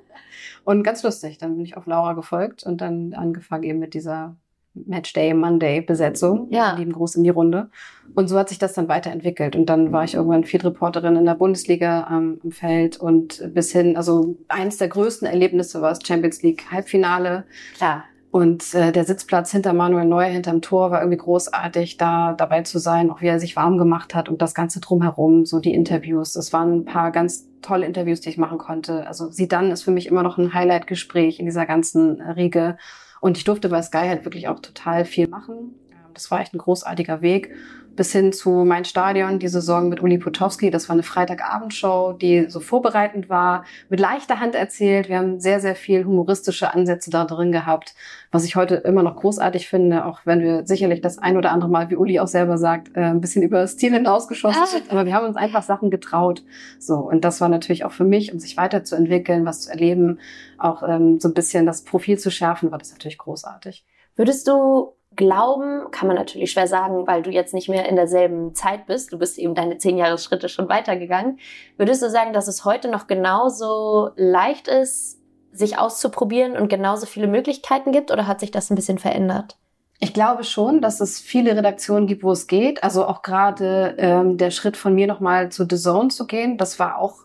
[0.64, 4.38] und ganz lustig, dann bin ich auf Laura gefolgt und dann angefangen eben mit dieser
[4.86, 6.48] Matchday, Monday Besetzung.
[6.52, 6.76] Ja.
[6.76, 7.70] Lieben Gruß in die Runde.
[8.14, 9.56] Und so hat sich das dann weiterentwickelt.
[9.56, 13.72] Und dann war ich irgendwann Field Reporterin in der Bundesliga ähm, im Feld und bis
[13.72, 17.46] hin, also eins der größten Erlebnisse war das Champions League Halbfinale.
[17.78, 18.04] Klar.
[18.36, 22.80] Und äh, der Sitzplatz hinter Manuel Neuer hinterm Tor war irgendwie großartig, da dabei zu
[22.80, 26.34] sein, auch wie er sich warm gemacht hat und das Ganze drumherum, so die Interviews.
[26.34, 29.08] Das waren ein paar ganz tolle Interviews, die ich machen konnte.
[29.08, 32.78] Also sie dann ist für mich immer noch ein Highlight-Gespräch in dieser ganzen Riege.
[33.26, 35.74] Und ich durfte bei Sky halt wirklich auch total viel machen.
[35.90, 37.56] Ähm, das war echt ein großartiger Weg
[37.96, 40.70] bis hin zu Mein Stadion, die Saison mit Uli Potowski.
[40.70, 45.10] Das war eine Freitagabendshow, die so vorbereitend war, mit leichter Hand erzählt.
[45.10, 47.96] Wir haben sehr, sehr viel humoristische Ansätze da drin gehabt,
[48.32, 51.70] was ich heute immer noch großartig finde, auch wenn wir sicherlich das ein oder andere
[51.70, 54.68] Mal, wie Uli auch selber sagt, äh, ein bisschen über das Ziel hinausgeschossen ah.
[54.68, 54.92] sind.
[54.92, 56.44] Aber wir haben uns einfach Sachen getraut.
[56.80, 56.96] So.
[56.96, 60.20] Und das war natürlich auch für mich, um sich weiterzuentwickeln, was zu erleben,
[60.58, 63.86] auch ähm, so ein bisschen das Profil zu schärfen, war das natürlich großartig.
[64.16, 68.54] Würdest du Glauben kann man natürlich schwer sagen, weil du jetzt nicht mehr in derselben
[68.56, 69.14] Zeit bist.
[69.14, 71.40] Du bist eben deine zehn Jahresschritte schon weitergegangen.
[71.78, 77.28] Würdest du sagen, dass es heute noch genauso leicht ist, sich auszuprobieren und genauso viele
[77.28, 79.58] Möglichkeiten gibt oder hat sich das ein bisschen verändert?
[80.00, 82.84] Ich glaube schon, dass es viele Redaktionen gibt, wo es geht.
[82.84, 86.80] Also auch gerade ähm, der Schritt von mir nochmal zu The Zone zu gehen, das
[86.80, 87.20] war auch,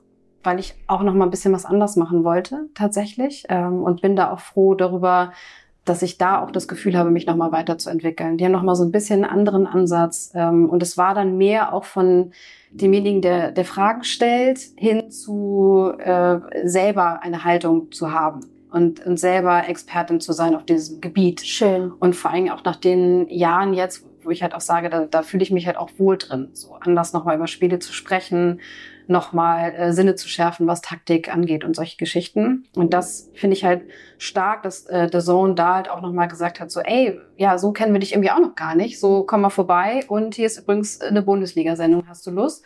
[0.44, 3.44] weil ich auch nochmal ein bisschen was anders machen wollte, tatsächlich.
[3.48, 5.32] Ähm, und bin da auch froh darüber,
[5.90, 8.36] dass ich da auch das Gefühl habe, mich nochmal weiterzuentwickeln.
[8.36, 10.30] Die haben nochmal so ein bisschen einen anderen Ansatz.
[10.36, 12.30] Ähm, und es war dann mehr auch von
[12.70, 19.18] demjenigen, der, der Fragen stellt, hin zu äh, selber eine Haltung zu haben und, und
[19.18, 21.40] selber Expertin zu sein auf diesem Gebiet.
[21.40, 21.90] Schön.
[21.90, 25.22] Und vor allem auch nach den Jahren jetzt, wo ich halt auch sage, da, da
[25.22, 28.60] fühle ich mich halt auch wohl drin, so anders nochmal über Spiele zu sprechen,
[29.10, 32.64] nochmal äh, Sinne zu schärfen, was Taktik angeht und solche Geschichten.
[32.74, 33.82] Und das finde ich halt
[34.18, 37.72] stark, dass äh, der Zone da halt auch nochmal gesagt hat, so, ey, ja, so
[37.72, 40.58] kennen wir dich irgendwie auch noch gar nicht, so komm mal vorbei und hier ist
[40.58, 42.64] übrigens eine Bundesliga-Sendung, hast du Lust?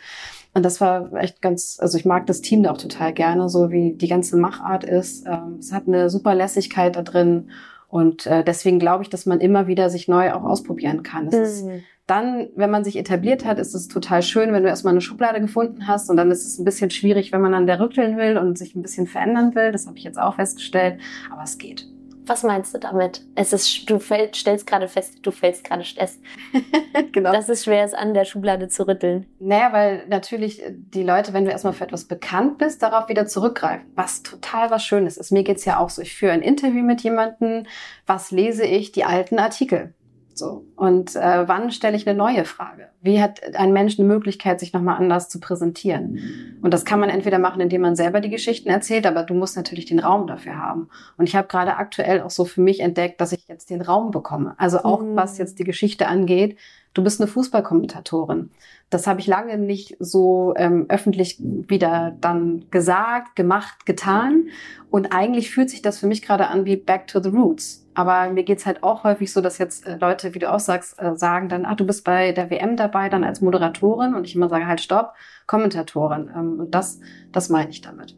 [0.53, 3.71] Und das war echt ganz, also ich mag das Team da auch total gerne, so
[3.71, 5.25] wie die ganze Machart ist.
[5.27, 7.49] Ähm, es hat eine super Lässigkeit da drin
[7.87, 11.27] und äh, deswegen glaube ich, dass man immer wieder sich neu auch ausprobieren kann.
[11.27, 11.69] Es mhm.
[11.71, 15.01] ist dann, wenn man sich etabliert hat, ist es total schön, wenn du erstmal eine
[15.01, 16.09] Schublade gefunden hast.
[16.09, 18.75] Und dann ist es ein bisschen schwierig, wenn man an der rütteln will und sich
[18.75, 19.71] ein bisschen verändern will.
[19.71, 20.99] Das habe ich jetzt auch festgestellt.
[21.31, 21.87] Aber es geht.
[22.27, 23.23] Was meinst du damit?
[23.35, 26.19] Es ist, du fäll, stellst gerade fest, du fällst gerade fest.
[27.11, 27.31] genau.
[27.31, 29.27] Dass es schwer ist, an der Schublade zu rütteln.
[29.39, 33.91] Naja, weil natürlich die Leute, wenn du erstmal für etwas bekannt bist, darauf wieder zurückgreifen.
[33.95, 35.31] Was total was Schönes ist.
[35.31, 36.01] Mir geht's ja auch so.
[36.01, 37.65] Ich führe ein Interview mit jemandem.
[38.07, 38.91] Was lese ich?
[38.91, 39.93] Die alten Artikel.
[40.37, 40.65] So.
[40.75, 42.89] Und äh, wann stelle ich eine neue Frage?
[43.01, 46.57] Wie hat ein Mensch eine Möglichkeit, sich nochmal anders zu präsentieren?
[46.61, 49.55] Und das kann man entweder machen, indem man selber die Geschichten erzählt, aber du musst
[49.55, 50.89] natürlich den Raum dafür haben.
[51.17, 54.11] Und ich habe gerade aktuell auch so für mich entdeckt, dass ich jetzt den Raum
[54.11, 54.55] bekomme.
[54.57, 55.15] Also auch mhm.
[55.15, 56.57] was jetzt die Geschichte angeht.
[56.93, 58.51] Du bist eine Fußballkommentatorin.
[58.89, 64.47] Das habe ich lange nicht so ähm, öffentlich wieder dann gesagt, gemacht, getan.
[64.91, 68.29] Und eigentlich fühlt sich das für mich gerade an wie Back to the Roots aber
[68.29, 71.15] mir geht's halt auch häufig so, dass jetzt äh, Leute, wie du auch sagst, äh,
[71.15, 74.13] sagen dann, ah, du bist bei der WM dabei, dann als Moderatorin.
[74.13, 75.13] Und ich immer sage, halt, stopp,
[75.47, 76.29] Kommentatorin.
[76.35, 76.99] Ähm, und das,
[77.31, 78.15] das meine ich damit.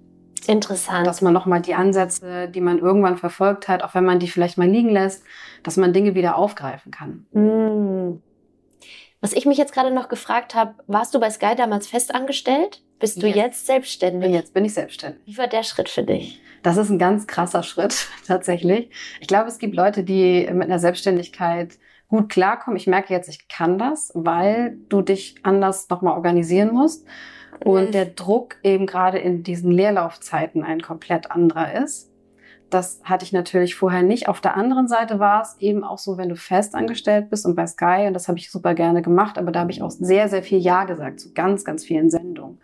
[0.47, 1.05] Interessant.
[1.05, 4.57] Dass man nochmal die Ansätze, die man irgendwann verfolgt hat, auch wenn man die vielleicht
[4.57, 5.23] mal liegen lässt,
[5.63, 7.25] dass man Dinge wieder aufgreifen kann.
[7.31, 8.21] Mm.
[9.21, 12.83] Was ich mich jetzt gerade noch gefragt habe, warst du bei Sky damals festangestellt?
[12.99, 13.35] Bist du yes.
[13.35, 14.31] jetzt selbstständig?
[14.31, 15.21] Jetzt bin ich selbstständig.
[15.25, 16.41] Wie war der Schritt für dich?
[16.63, 18.89] Das ist ein ganz krasser Schritt tatsächlich.
[19.21, 22.77] Ich glaube, es gibt Leute, die mit einer Selbstständigkeit gut klarkommen.
[22.77, 27.05] Ich merke jetzt, ich kann das, weil du dich anders nochmal organisieren musst
[27.63, 32.11] und der Druck eben gerade in diesen Leerlaufzeiten ein komplett anderer ist.
[32.69, 34.27] Das hatte ich natürlich vorher nicht.
[34.27, 37.55] Auf der anderen Seite war es eben auch so, wenn du fest angestellt bist und
[37.55, 40.27] bei Sky, und das habe ich super gerne gemacht, aber da habe ich auch sehr,
[40.27, 42.59] sehr viel Ja gesagt zu ganz, ganz vielen Sendungen.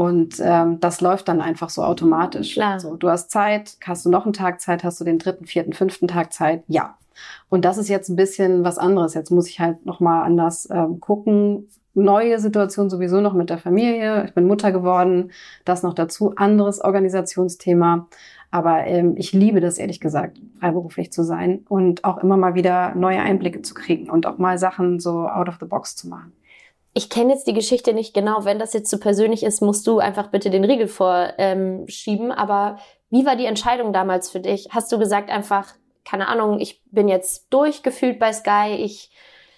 [0.00, 2.54] Und ähm, das läuft dann einfach so automatisch.
[2.54, 2.80] Klar.
[2.80, 5.74] So, du hast Zeit, hast du noch einen Tag Zeit, hast du den dritten, vierten,
[5.74, 6.64] fünften Tag Zeit?
[6.68, 6.96] Ja.
[7.50, 9.12] Und das ist jetzt ein bisschen was anderes.
[9.12, 11.68] Jetzt muss ich halt noch mal anders ähm, gucken.
[11.92, 14.24] Neue Situation sowieso noch mit der Familie.
[14.24, 15.32] Ich bin Mutter geworden.
[15.66, 16.32] Das noch dazu.
[16.34, 18.08] Anderes Organisationsthema.
[18.50, 22.94] Aber ähm, ich liebe das ehrlich gesagt, freiberuflich zu sein und auch immer mal wieder
[22.94, 26.32] neue Einblicke zu kriegen und auch mal Sachen so out of the box zu machen
[26.92, 28.44] ich kenne jetzt die Geschichte nicht genau.
[28.44, 32.26] Wenn das jetzt zu persönlich ist, musst du einfach bitte den Riegel vorschieben.
[32.26, 32.78] Ähm, Aber
[33.10, 34.68] wie war die Entscheidung damals für dich?
[34.70, 35.74] Hast du gesagt einfach,
[36.04, 39.10] keine Ahnung, ich bin jetzt durchgefühlt bei Sky, ich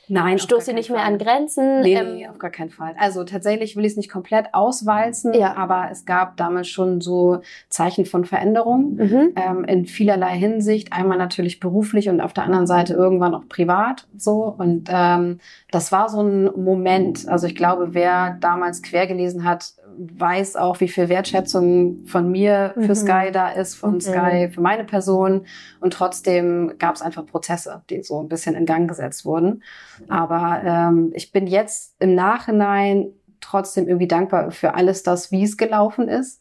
[0.09, 0.97] Nein, stoße nicht Fall.
[0.97, 1.81] mehr an Grenzen.
[1.81, 2.95] Nee, ähm, nee, auf gar keinen Fall.
[2.99, 5.57] Also tatsächlich will ich es nicht komplett auswalzen, ja.
[5.57, 9.33] aber es gab damals schon so Zeichen von Veränderung mhm.
[9.37, 10.93] ähm, in vielerlei Hinsicht.
[10.93, 14.55] Einmal natürlich beruflich und auf der anderen Seite irgendwann auch privat so.
[14.59, 15.39] Und ähm,
[15.71, 17.29] das war so ein Moment.
[17.29, 22.73] Also ich glaube, wer damals quer gelesen hat, weiß auch, wie viel Wertschätzung von mir
[22.75, 22.95] für mhm.
[22.95, 24.01] Sky da ist, von mhm.
[24.01, 25.47] Sky für meine Person.
[25.81, 29.63] Und trotzdem gab es einfach Prozesse, die so ein bisschen in Gang gesetzt wurden.
[30.09, 35.57] Aber ähm, ich bin jetzt im Nachhinein trotzdem irgendwie dankbar für alles das, wie es
[35.57, 36.41] gelaufen ist.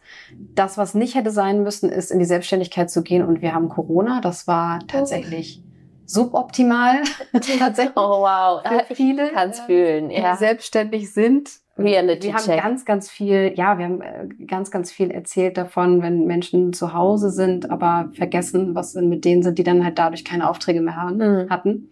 [0.55, 3.25] Das, was nicht hätte sein müssen, ist in die Selbstständigkeit zu gehen.
[3.25, 4.21] Und wir haben Corona.
[4.21, 5.63] Das war tatsächlich
[6.05, 7.01] suboptimal.
[7.59, 7.95] tatsächlich.
[7.95, 8.61] Oh wow.
[8.87, 10.09] Für viele, kann's fühlen.
[10.09, 10.35] die ja.
[10.35, 12.61] selbstständig sind Reality wir haben Check.
[12.61, 16.93] ganz, ganz viel, ja, wir haben äh, ganz, ganz viel erzählt davon, wenn Menschen zu
[16.93, 20.81] Hause sind, aber vergessen, was denn mit denen sind, die dann halt dadurch keine Aufträge
[20.81, 21.49] mehr haben, mhm.
[21.49, 21.91] hatten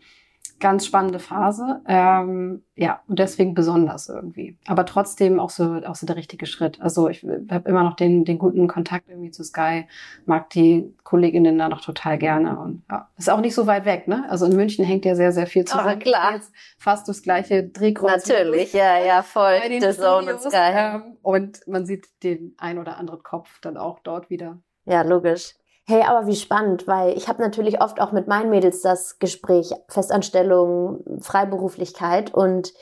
[0.59, 1.81] ganz spannende Phase.
[1.87, 4.57] Ähm, ja, und deswegen besonders irgendwie.
[4.67, 6.79] Aber trotzdem auch so, auch so der richtige Schritt.
[6.81, 9.87] Also ich habe immer noch den, den guten Kontakt irgendwie zu Sky,
[10.25, 12.59] mag die Kolleginnen da noch total gerne.
[12.59, 14.25] Und ja, ist auch nicht so weit weg, ne?
[14.29, 15.95] Also in München hängt ja sehr, sehr viel zusammen.
[15.97, 16.35] Oh, klar.
[16.35, 18.27] Jetzt fast das gleiche Drehkreuz.
[18.27, 19.59] Natürlich, ja, ja, voll.
[19.67, 20.55] The Zone und Sky.
[20.55, 24.57] Ähm, und man sieht den ein oder anderen Kopf dann auch dort wieder.
[24.85, 25.55] Ja, logisch.
[25.89, 29.73] Hey, aber wie spannend, weil ich habe natürlich oft auch mit meinen Mädels das Gespräch
[29.87, 32.75] Festanstellung, Freiberuflichkeit und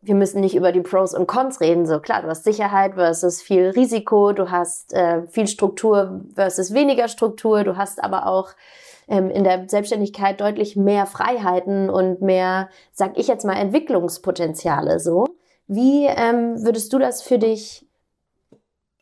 [0.00, 1.84] wir müssen nicht über die Pros und Cons reden.
[1.84, 7.08] So klar, du hast Sicherheit versus viel Risiko, du hast äh, viel Struktur versus weniger
[7.08, 8.48] Struktur, du hast aber auch
[9.08, 15.00] ähm, in der Selbstständigkeit deutlich mehr Freiheiten und mehr, sag ich jetzt mal, Entwicklungspotenziale.
[15.00, 15.26] So,
[15.66, 17.85] wie ähm, würdest du das für dich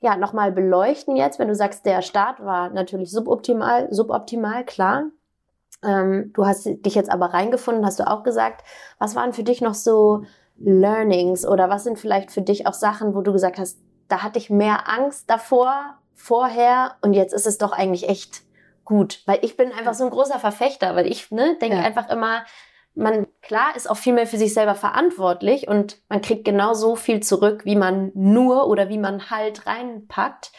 [0.04, 5.04] ja, nochmal beleuchten jetzt, wenn du sagst, der Start war natürlich suboptimal, suboptimal, klar.
[5.82, 8.64] Ähm, du hast dich jetzt aber reingefunden, hast du auch gesagt.
[8.98, 10.24] Was waren für dich noch so
[10.58, 14.38] Learnings oder was sind vielleicht für dich auch Sachen, wo du gesagt hast, da hatte
[14.38, 18.42] ich mehr Angst davor, vorher und jetzt ist es doch eigentlich echt
[18.84, 19.22] gut.
[19.24, 21.82] Weil ich bin einfach so ein großer Verfechter, weil ich ne, denke ja.
[21.82, 22.44] einfach immer,
[22.94, 26.96] man, klar, ist auch viel mehr für sich selber verantwortlich und man kriegt genau so
[26.96, 30.52] viel zurück, wie man nur oder wie man halt reinpackt.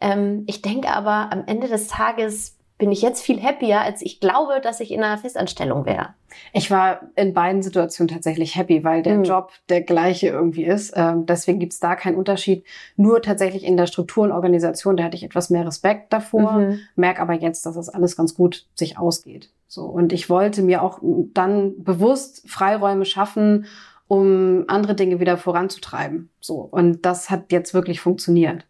[0.00, 4.18] Ähm, ich denke aber, am Ende des Tages bin ich jetzt viel happier, als ich
[4.18, 6.14] glaube, dass ich in einer Festanstellung wäre.
[6.52, 9.22] Ich war in beiden Situationen tatsächlich happy, weil der mhm.
[9.24, 10.92] Job der gleiche irgendwie ist.
[10.96, 12.64] Ähm, deswegen gibt's da keinen Unterschied.
[12.96, 16.80] Nur tatsächlich in der Struktur und Organisation, da hatte ich etwas mehr Respekt davor, mhm.
[16.96, 19.50] merke aber jetzt, dass das alles ganz gut sich ausgeht.
[19.72, 20.98] So und ich wollte mir auch
[21.32, 23.64] dann bewusst Freiräume schaffen,
[24.06, 26.28] um andere Dinge wieder voranzutreiben.
[26.40, 28.66] So und das hat jetzt wirklich funktioniert.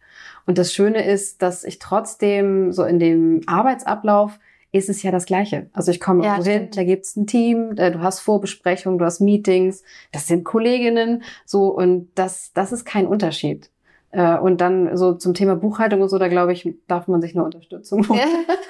[0.47, 4.39] Und das Schöne ist, dass ich trotzdem so in dem Arbeitsablauf
[4.71, 5.69] ist es ja das Gleiche.
[5.73, 9.19] Also ich komme ja, hin, da gibt's ein Team, äh, du hast Vorbesprechungen, du hast
[9.19, 13.73] Meetings, das sind Kolleginnen, so und das, das ist kein Unterschied.
[14.13, 17.35] Äh, und dann so zum Thema Buchhaltung und so, da glaube ich, darf man sich
[17.35, 18.21] nur Unterstützung holen.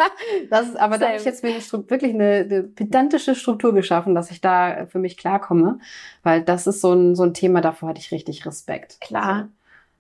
[0.51, 4.41] das ist, aber da habe ich jetzt wirklich eine, eine pedantische Struktur geschaffen, dass ich
[4.41, 5.81] da für mich klarkomme,
[6.23, 9.01] weil das ist so ein, so ein Thema, davor hatte ich richtig Respekt.
[9.01, 9.35] Klar.
[9.35, 9.49] Also,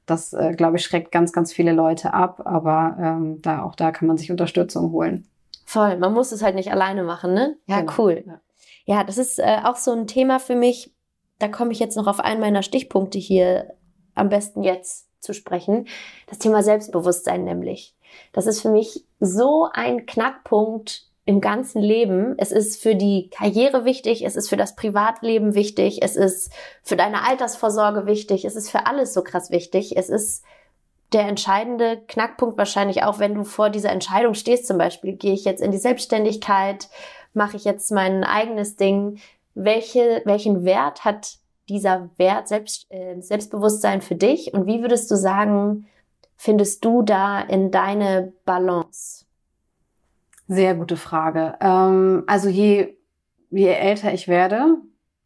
[0.06, 3.90] das, äh, glaube ich, schreckt ganz, ganz viele Leute ab, aber ähm, da auch da
[3.90, 5.26] kann man sich Unterstützung holen.
[5.64, 7.56] Voll, man muss es halt nicht alleine machen, ne?
[7.66, 7.92] Ja, genau.
[7.98, 8.24] cool.
[8.26, 8.40] Ja.
[8.84, 10.92] ja, das ist äh, auch so ein Thema für mich.
[11.38, 13.74] Da komme ich jetzt noch auf einen meiner Stichpunkte hier
[14.14, 15.86] am besten jetzt zu sprechen.
[16.26, 17.94] Das Thema Selbstbewusstsein nämlich.
[18.32, 22.34] Das ist für mich so ein Knackpunkt im ganzen Leben.
[22.36, 26.96] Es ist für die Karriere wichtig, es ist für das Privatleben wichtig, es ist für
[26.96, 29.96] deine Altersvorsorge wichtig, es ist für alles so krass wichtig.
[29.96, 30.44] Es ist
[31.12, 35.44] der entscheidende Knackpunkt wahrscheinlich auch, wenn du vor dieser Entscheidung stehst, zum Beispiel, gehe ich
[35.44, 36.88] jetzt in die Selbstständigkeit,
[37.34, 39.18] mache ich jetzt mein eigenes Ding,
[39.54, 41.38] welche, welchen Wert hat
[41.72, 45.86] dieser Wert Selbst, äh, Selbstbewusstsein für dich und wie würdest du sagen,
[46.36, 49.24] findest du da in deine Balance?
[50.48, 51.54] Sehr gute Frage.
[51.60, 52.96] Ähm, also je,
[53.50, 54.76] je älter ich werde,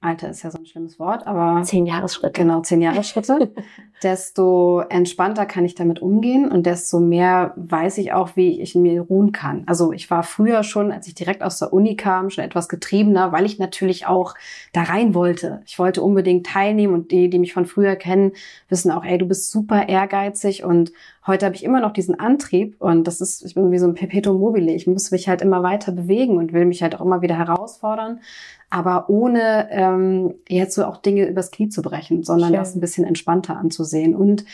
[0.07, 1.62] Alter ist ja so ein schlimmes Wort, aber.
[1.64, 2.40] Zehn Jahresschritte.
[2.40, 3.53] Genau, zehn Jahresschritte.
[4.03, 8.83] desto entspannter kann ich damit umgehen und desto mehr weiß ich auch, wie ich in
[8.83, 9.62] mir ruhen kann.
[9.66, 13.33] Also ich war früher schon, als ich direkt aus der Uni kam, schon etwas getriebener,
[13.33, 14.35] weil ich natürlich auch
[14.73, 15.62] da rein wollte.
[15.66, 18.33] Ich wollte unbedingt teilnehmen und die, die mich von früher kennen,
[18.69, 20.92] wissen auch, ey, du bist super ehrgeizig und
[21.27, 23.95] heute habe ich immer noch diesen Antrieb und das ist, ich bin wie so ein
[23.95, 24.73] Perpetuum mobile.
[24.73, 28.21] Ich muss mich halt immer weiter bewegen und will mich halt auch immer wieder herausfordern
[28.70, 32.59] aber ohne ähm, jetzt so auch Dinge übers Knie zu brechen, sondern Schön.
[32.59, 34.14] das ein bisschen entspannter anzusehen.
[34.14, 34.44] Und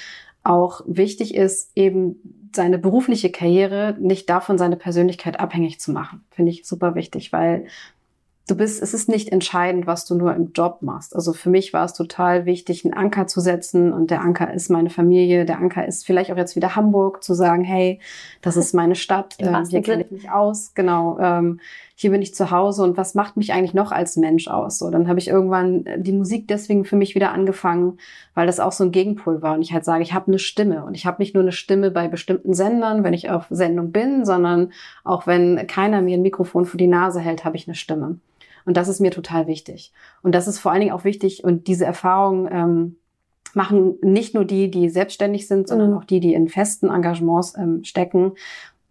[0.45, 6.25] auch wichtig ist, eben seine berufliche Karriere nicht davon seine Persönlichkeit abhängig zu machen.
[6.31, 7.67] Finde ich super wichtig, weil
[8.49, 11.15] du bist, es ist nicht entscheidend, was du nur im Job machst.
[11.15, 14.69] Also für mich war es total wichtig, einen Anker zu setzen und der Anker ist
[14.69, 18.01] meine Familie, der Anker ist vielleicht auch jetzt wieder Hamburg, zu sagen, hey,
[18.41, 21.61] das ist meine Stadt, ähm, hier kenne ich mich aus, genau, ähm,
[21.95, 24.79] hier bin ich zu Hause und was macht mich eigentlich noch als Mensch aus?
[24.79, 27.99] So, dann habe ich irgendwann die Musik deswegen für mich wieder angefangen,
[28.35, 30.85] weil das auch so ein Gegenpol war und ich halt sage, ich habe eine Stimme
[30.85, 34.25] und ich habe nicht nur eine Stimme bei bestimmten Sendern, wenn ich auf Sendung bin,
[34.25, 34.73] sondern
[35.05, 38.19] auch wenn keiner mir ein Mikrofon vor die Nase hält, habe ich eine Stimme.
[38.65, 39.93] Und das ist mir total wichtig.
[40.23, 42.97] Und das ist vor allen Dingen auch wichtig und diese Erfahrung ähm,
[43.55, 45.99] machen nicht nur die, die selbstständig sind, sondern mhm.
[45.99, 48.33] auch die, die in festen Engagements ähm, stecken,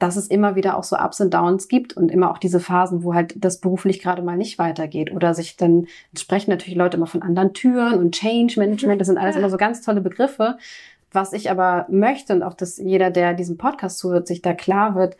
[0.02, 3.04] dass es immer wieder auch so Ups und Downs gibt und immer auch diese Phasen,
[3.04, 5.86] wo halt das beruflich gerade mal nicht weitergeht oder sich dann
[6.18, 9.58] sprechen natürlich Leute immer von anderen Türen und Change Management, das sind alles immer so
[9.58, 10.58] ganz tolle Begriffe.
[11.12, 14.96] Was ich aber möchte und auch, dass jeder, der diesen Podcast zuhört, sich da klar
[14.96, 15.18] wird,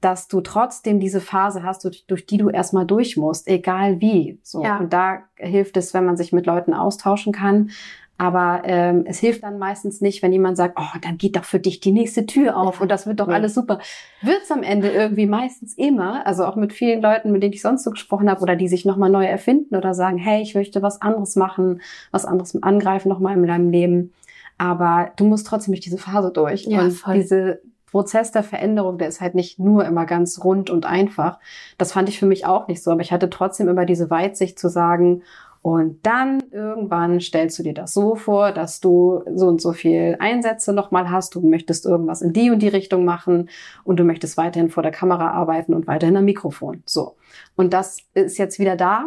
[0.00, 4.38] dass du trotzdem diese Phase hast, durch, durch die du erstmal durch musst, egal wie.
[4.44, 4.62] So.
[4.62, 4.78] Ja.
[4.78, 7.70] Und da hilft es, wenn man sich mit Leuten austauschen kann.
[8.20, 11.58] Aber ähm, es hilft dann meistens nicht, wenn jemand sagt, oh, dann geht doch für
[11.58, 13.32] dich die nächste Tür auf und das wird doch ja.
[13.32, 13.78] alles super.
[14.20, 17.82] Wird's am Ende irgendwie meistens immer, also auch mit vielen Leuten, mit denen ich sonst
[17.82, 21.00] so gesprochen habe oder die sich nochmal neu erfinden oder sagen, hey, ich möchte was
[21.00, 21.80] anderes machen,
[22.10, 24.12] was anderes angreifen nochmal in meinem Leben.
[24.58, 26.66] Aber du musst trotzdem durch diese Phase durch.
[26.66, 27.14] Ja, und voll.
[27.14, 31.40] diese, Prozess der Veränderung, der ist halt nicht nur immer ganz rund und einfach.
[31.76, 34.60] Das fand ich für mich auch nicht so, aber ich hatte trotzdem immer diese Weitsicht
[34.60, 35.22] zu sagen,
[35.62, 40.16] und dann irgendwann stellst du dir das so vor, dass du so und so viel
[40.18, 41.34] Einsätze nochmal hast.
[41.34, 43.50] Du möchtest irgendwas in die und die Richtung machen
[43.84, 46.82] und du möchtest weiterhin vor der Kamera arbeiten und weiterhin am Mikrofon.
[46.86, 47.16] So.
[47.56, 49.04] Und das ist jetzt wieder da.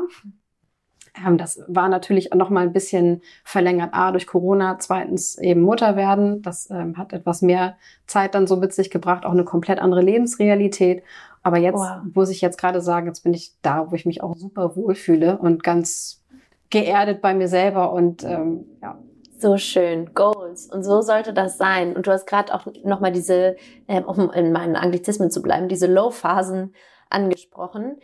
[1.26, 3.94] Ähm, das war natürlich noch mal ein bisschen verlängert.
[3.94, 6.44] A, durch Corona, zweitens eben Mutter werden.
[6.44, 10.02] Das ähm, hat etwas mehr Zeit dann so mit sich gebracht, auch eine komplett andere
[10.02, 11.02] Lebensrealität.
[11.42, 12.02] Aber jetzt wow.
[12.13, 15.38] muss ich jetzt gerade sagen, jetzt bin ich da, wo ich mich auch super wohlfühle
[15.39, 16.23] und ganz
[16.74, 18.98] geerdet bei mir selber und ähm, ja.
[19.38, 20.68] So schön, Goals.
[20.68, 21.96] Und so sollte das sein.
[21.96, 23.58] Und du hast gerade auch nochmal diese,
[23.88, 26.74] ähm, um in meinen Anglizismen zu bleiben, diese Low-Phasen
[27.10, 27.98] angesprochen.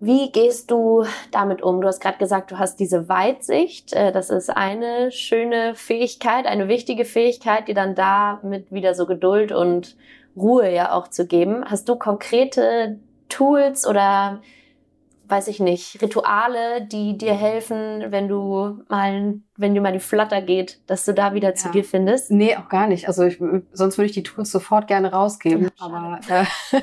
[0.00, 1.80] Wie gehst du damit um?
[1.80, 3.92] Du hast gerade gesagt, du hast diese Weitsicht.
[3.92, 9.04] Äh, das ist eine schöne Fähigkeit, eine wichtige Fähigkeit, die dann da mit wieder so
[9.04, 9.96] Geduld und
[10.36, 11.64] Ruhe ja auch zu geben.
[11.66, 14.40] Hast du konkrete Tools oder
[15.28, 20.42] weiß ich nicht, Rituale, die dir helfen, wenn du mal, wenn dir mal die Flatter
[20.42, 21.54] geht, dass du da wieder ja.
[21.54, 22.30] zu dir findest?
[22.30, 23.08] Nee, auch gar nicht.
[23.08, 23.38] Also ich,
[23.72, 25.64] sonst würde ich die Tools sofort gerne rausgeben.
[25.64, 26.44] Ja, aber äh,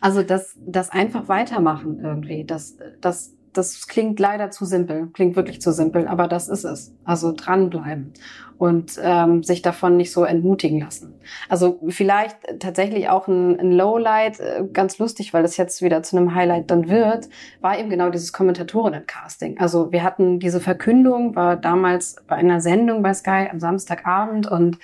[0.00, 5.62] also das, das einfach weitermachen irgendwie, das, das das klingt leider zu simpel, klingt wirklich
[5.62, 6.94] zu simpel, aber das ist es.
[7.04, 8.12] Also dranbleiben
[8.58, 11.14] und ähm, sich davon nicht so entmutigen lassen.
[11.48, 16.16] Also vielleicht tatsächlich auch ein, ein Lowlight, äh, ganz lustig, weil das jetzt wieder zu
[16.16, 17.28] einem Highlight dann wird,
[17.60, 19.58] war eben genau dieses Kommentatorinnen-Casting.
[19.58, 24.78] Also wir hatten diese Verkündung, war damals bei einer Sendung bei Sky am Samstagabend und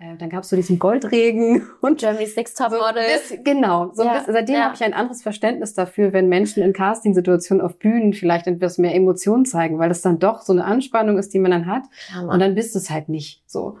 [0.00, 3.02] äh, dann gab es so diesen Goldregen und Germany's Next Top Model.
[3.28, 3.90] So, genau.
[3.94, 4.64] So ja, seitdem ja.
[4.64, 8.94] habe ich ein anderes Verständnis dafür, wenn Menschen in Castingsituationen auf Bühnen vielleicht etwas mehr
[8.94, 11.82] Emotionen zeigen, weil das dann doch so eine Anspannung ist, die man dann hat.
[12.14, 13.78] Ja, und dann bist du es halt nicht so.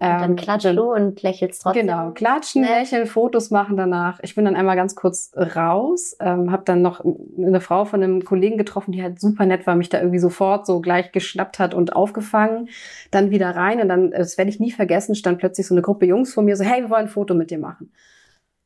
[0.00, 1.86] Und dann ähm, klatschst du und lächelst trotzdem.
[1.86, 2.68] Genau, klatschen, ne?
[2.68, 4.18] lächeln, Fotos machen danach.
[4.22, 7.02] Ich bin dann einmal ganz kurz raus, ähm, habe dann noch
[7.38, 10.66] eine Frau von einem Kollegen getroffen, die halt super nett war, mich da irgendwie sofort
[10.66, 12.68] so gleich geschnappt hat und aufgefangen.
[13.12, 16.06] Dann wieder rein und dann, das werde ich nie vergessen, stand plötzlich so eine Gruppe
[16.06, 17.92] Jungs vor mir so, hey, wir wollen ein Foto mit dir machen.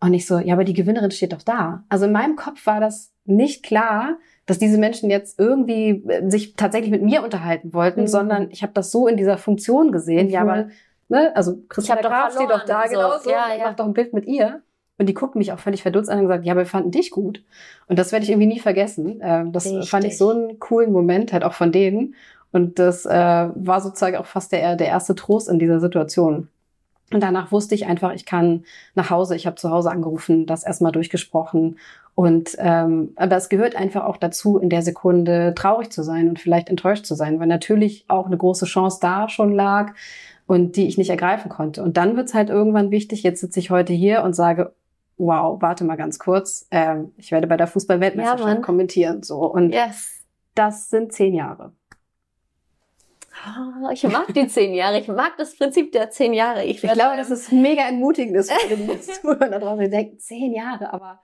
[0.01, 1.85] Und ich so, ja, aber die Gewinnerin steht doch da.
[1.89, 4.17] Also in meinem Kopf war das nicht klar,
[4.49, 8.07] dass diese Menschen jetzt irgendwie äh, sich tatsächlich mit mir unterhalten wollten, mhm.
[8.07, 10.29] sondern ich habe das so in dieser Funktion gesehen.
[10.29, 10.33] Mhm.
[10.33, 10.69] Ja, aber
[11.09, 12.95] ne, also Christiane Graf steht doch da, so.
[12.95, 13.65] genau so, ja, ja.
[13.67, 14.63] mach doch ein Bild mit ihr.
[14.97, 17.11] Und die gucken mich auch völlig verdutzt an und gesagt, ja, aber wir fanden dich
[17.11, 17.45] gut.
[17.87, 19.21] Und das werde ich irgendwie nie vergessen.
[19.23, 19.91] Ähm, das Richtig.
[19.91, 22.15] fand ich so einen coolen Moment halt auch von denen.
[22.51, 23.11] Und das äh,
[23.55, 26.49] war sozusagen auch fast der, der erste Trost in dieser Situation.
[27.13, 29.35] Und danach wusste ich einfach, ich kann nach Hause.
[29.35, 31.79] Ich habe zu Hause angerufen, das erstmal durchgesprochen.
[32.15, 36.41] Und ähm, aber es gehört einfach auch dazu, in der Sekunde traurig zu sein und
[36.41, 39.93] vielleicht enttäuscht zu sein, weil natürlich auch eine große Chance da schon lag
[40.47, 41.83] und die ich nicht ergreifen konnte.
[41.83, 43.23] Und dann wird's halt irgendwann wichtig.
[43.23, 44.73] Jetzt sitze ich heute hier und sage,
[45.17, 49.23] wow, warte mal ganz kurz, ähm, ich werde bei der Fußball-Weltmeisterschaft ja, kommentieren.
[49.23, 50.25] So und yes.
[50.55, 51.73] das sind zehn Jahre.
[53.47, 54.99] Oh, ich mag die zehn Jahre.
[55.01, 56.65] Ich mag das Prinzip der zehn Jahre.
[56.65, 59.85] Ich, ich glaube, dass es mega entmutigend ist für zuhören da draußen.
[59.85, 61.21] Die denken, zehn Jahre, aber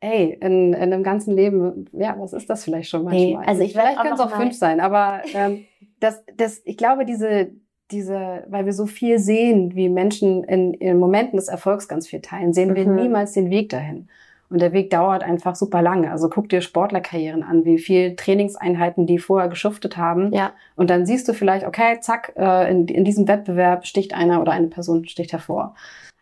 [0.00, 3.42] ey, in, in einem ganzen Leben, ja, was ist das vielleicht schon manchmal?
[3.42, 5.66] Nee, also ich vielleicht können es auch fünf sein, aber ähm,
[6.00, 7.52] das, das, ich glaube, diese,
[7.90, 12.20] diese, weil wir so viel sehen, wie Menschen in, in Momenten des Erfolgs ganz viel
[12.20, 12.96] teilen, sehen wir mhm.
[12.96, 14.08] niemals den Weg dahin.
[14.50, 16.10] Und der Weg dauert einfach super lange.
[16.10, 20.32] Also guck dir Sportlerkarrieren an, wie viel Trainingseinheiten die vorher geschuftet haben.
[20.32, 20.52] Ja.
[20.74, 24.50] Und dann siehst du vielleicht, okay, zack, äh, in, in diesem Wettbewerb sticht einer oder
[24.50, 25.76] eine Person sticht hervor.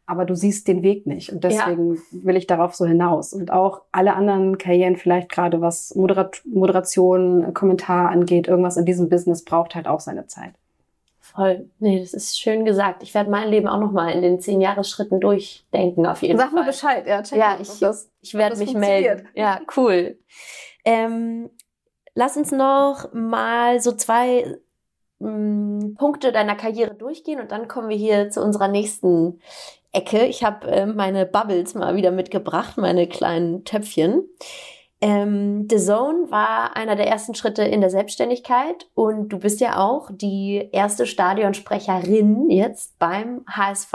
[0.05, 1.33] Aber du siehst den Weg nicht.
[1.33, 2.01] Und deswegen ja.
[2.11, 3.33] will ich darauf so hinaus.
[3.33, 9.09] Und auch alle anderen Karrieren, vielleicht gerade was Moderat Moderation, Kommentar angeht, irgendwas in diesem
[9.09, 10.53] Business braucht halt auch seine Zeit.
[11.35, 11.68] Voll.
[11.79, 13.03] Nee, das ist schön gesagt.
[13.03, 16.51] Ich werde mein Leben auch noch mal in den zehn Jahresschritten durchdenken, auf jeden Sag
[16.51, 16.57] Fall.
[16.57, 17.22] Sag mal Bescheid, ja.
[17.22, 19.29] Check ja, ich, das, ich werde mich melden.
[19.35, 20.18] Ja, cool.
[20.85, 21.51] Ähm,
[22.14, 24.59] lass uns noch mal so zwei
[25.18, 29.41] mh, mm, Punkte deiner Karriere durchgehen und dann kommen wir hier zu unserer nächsten
[29.93, 30.24] Ecke.
[30.24, 34.29] Ich habe äh, meine Bubbles mal wieder mitgebracht, meine kleinen Töpfchen.
[35.01, 39.78] Ähm, The Zone war einer der ersten Schritte in der Selbstständigkeit und du bist ja
[39.78, 43.92] auch die erste Stadionsprecherin jetzt beim HSV.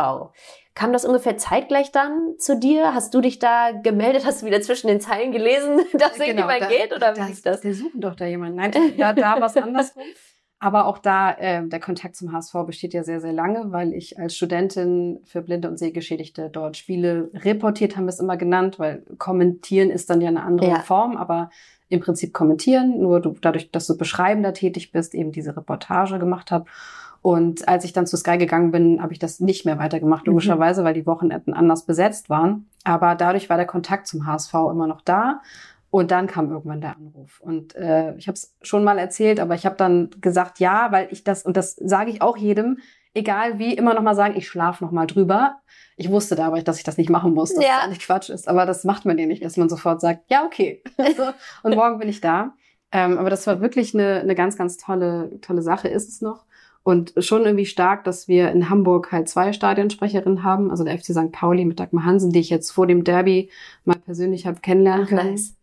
[0.75, 2.95] Kam das ungefähr zeitgleich dann zu dir?
[2.95, 4.25] Hast du dich da gemeldet?
[4.25, 6.95] Hast du wieder zwischen den Zeilen gelesen, dass genau, irgendjemand da, geht?
[6.95, 7.63] Oder wie ist das?
[7.63, 8.55] Wir suchen doch da jemanden.
[8.55, 10.03] Nein, da, da was andersrum.
[10.63, 14.17] Aber auch da, äh, der Kontakt zum HSV besteht ja sehr, sehr lange, weil ich
[14.17, 19.03] als Studentin für Blinde und Sehgeschädigte dort Spiele reportiert, haben wir es immer genannt, weil
[19.17, 20.79] kommentieren ist dann ja eine andere ja.
[20.79, 21.49] Form, aber
[21.89, 26.49] im Prinzip kommentieren, nur du, dadurch, dass du beschreibender tätig bist, eben diese Reportage gemacht
[26.49, 26.63] habe.
[27.21, 30.31] Und als ich dann zu Sky gegangen bin, habe ich das nicht mehr weitergemacht, mhm.
[30.31, 30.85] logischerweise, mhm.
[30.85, 32.67] weil die Wochenenden anders besetzt waren.
[32.85, 35.41] Aber dadurch war der Kontakt zum HSV immer noch da.
[35.93, 37.39] Und dann kam irgendwann der Anruf.
[37.39, 41.07] Und äh, ich habe es schon mal erzählt, aber ich habe dann gesagt, ja, weil
[41.11, 42.79] ich das, und das sage ich auch jedem,
[43.13, 45.57] egal wie, immer noch mal sagen, ich schlafe noch mal drüber.
[45.95, 47.81] Ich wusste da aber, dass ich das nicht machen muss, dass ja.
[47.81, 48.47] das nicht Quatsch ist.
[48.47, 50.81] Aber das macht man ja nicht, dass man sofort sagt, ja, okay.
[51.15, 51.25] so,
[51.61, 52.55] und morgen bin ich da.
[52.91, 56.45] Ähm, aber das war wirklich eine, eine ganz, ganz tolle, tolle Sache, ist es noch.
[56.81, 60.71] Und schon irgendwie stark, dass wir in Hamburg halt zwei Stadionsprecherinnen haben.
[60.71, 61.31] Also der FC St.
[61.31, 63.51] Pauli mit Dagmar Hansen, die ich jetzt vor dem Derby
[63.85, 65.31] mal persönlich habe kennenlernen Ach, können.
[65.33, 65.53] Nice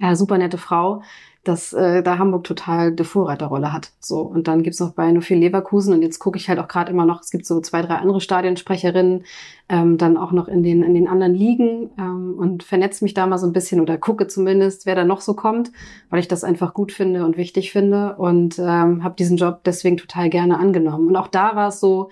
[0.00, 1.02] ja, super nette Frau,
[1.44, 3.92] dass äh, da Hamburg total die Vorreiterrolle hat.
[3.98, 6.68] So und dann gibt's noch bei nur viel Leverkusen und jetzt gucke ich halt auch
[6.68, 7.22] gerade immer noch.
[7.22, 9.24] Es gibt so zwei, drei andere Stadionsprecherinnen,
[9.70, 13.26] ähm, dann auch noch in den in den anderen Ligen ähm, und vernetze mich da
[13.26, 15.72] mal so ein bisschen oder gucke zumindest, wer da noch so kommt,
[16.10, 19.96] weil ich das einfach gut finde und wichtig finde und ähm, habe diesen Job deswegen
[19.96, 21.08] total gerne angenommen.
[21.08, 22.10] Und auch da war es so,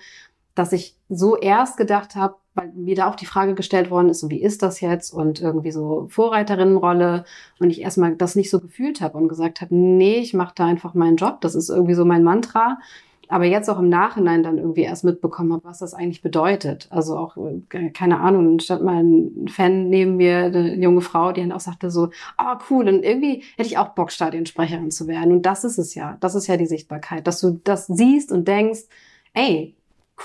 [0.55, 4.19] dass ich so erst gedacht habe, weil mir da auch die Frage gestellt worden ist,
[4.19, 7.25] so wie ist das jetzt und irgendwie so Vorreiterinnenrolle
[7.59, 10.65] und ich erstmal das nicht so gefühlt habe und gesagt habe, nee, ich mache da
[10.65, 12.79] einfach meinen Job, das ist irgendwie so mein Mantra.
[13.31, 16.87] Aber jetzt auch im Nachhinein dann irgendwie erst mitbekommen habe, was das eigentlich bedeutet.
[16.89, 21.41] Also auch, äh, keine Ahnung, stand mal ein Fan neben mir, eine junge Frau, die
[21.41, 25.07] dann auch sagte so, ah oh, cool, und irgendwie hätte ich auch Bock, Stadionsprecherin zu
[25.07, 25.31] werden.
[25.31, 26.17] Und das ist es ja.
[26.21, 28.85] Das ist ja die Sichtbarkeit, dass du das siehst und denkst,
[29.33, 29.75] ey,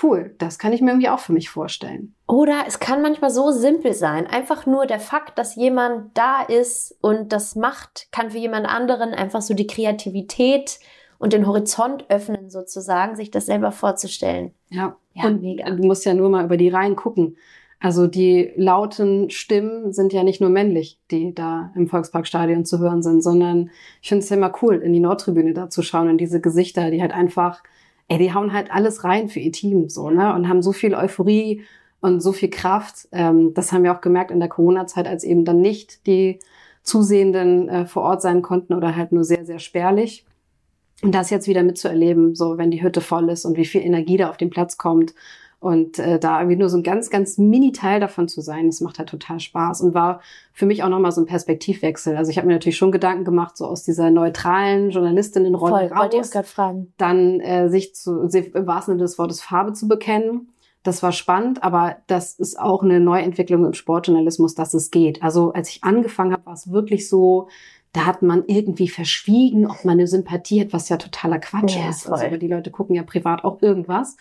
[0.03, 2.15] cool, das kann ich mir irgendwie auch für mich vorstellen.
[2.27, 4.27] Oder es kann manchmal so simpel sein.
[4.27, 9.13] Einfach nur der Fakt, dass jemand da ist und das macht, kann für jemand anderen
[9.13, 10.79] einfach so die Kreativität
[11.17, 14.51] und den Horizont öffnen, sozusagen, sich das selber vorzustellen.
[14.69, 15.69] Ja, ja und mega.
[15.69, 17.37] du musst ja nur mal über die Reihen gucken.
[17.79, 23.03] Also die lauten Stimmen sind ja nicht nur männlich, die da im Volksparkstadion zu hören
[23.03, 23.69] sind, sondern
[24.01, 26.89] ich finde es ja immer cool, in die Nordtribüne da zu schauen und diese Gesichter,
[26.89, 27.61] die halt einfach
[28.07, 30.33] ey, die hauen halt alles rein für ihr Team so, ne?
[30.33, 31.63] Und haben so viel Euphorie
[32.01, 33.07] und so viel Kraft.
[33.11, 36.39] Ähm, das haben wir auch gemerkt in der Corona-Zeit, als eben dann nicht die
[36.83, 40.25] Zusehenden äh, vor Ort sein konnten oder halt nur sehr, sehr spärlich.
[41.01, 44.17] Und das jetzt wieder mitzuerleben, so wenn die Hütte voll ist und wie viel Energie
[44.17, 45.13] da auf den Platz kommt
[45.59, 48.99] und äh, da irgendwie nur so ein ganz, ganz Mini-Teil davon zu sein, das macht
[48.99, 50.21] halt total Spaß und war
[50.53, 52.15] für mich auch nochmal so ein Perspektivwechsel.
[52.15, 56.31] Also ich habe mir natürlich schon Gedanken gemacht, so aus dieser neutralen Journalistinnenrolle Voll, raus,
[56.33, 56.93] ich fragen.
[56.97, 60.49] dann äh, sich zu, im wahrsten Sinne des Wortes Farbe zu bekennen.
[60.83, 65.23] Das war spannend, aber das ist auch eine Neuentwicklung im Sportjournalismus, dass es geht.
[65.23, 67.47] Also als ich angefangen habe, war es wirklich so,
[67.95, 71.89] da hat man irgendwie verschwiegen, ob man eine Sympathie hat, was ja totaler Quatsch ja,
[71.89, 72.11] ist.
[72.11, 74.17] Also, aber die Leute gucken ja privat auch irgendwas.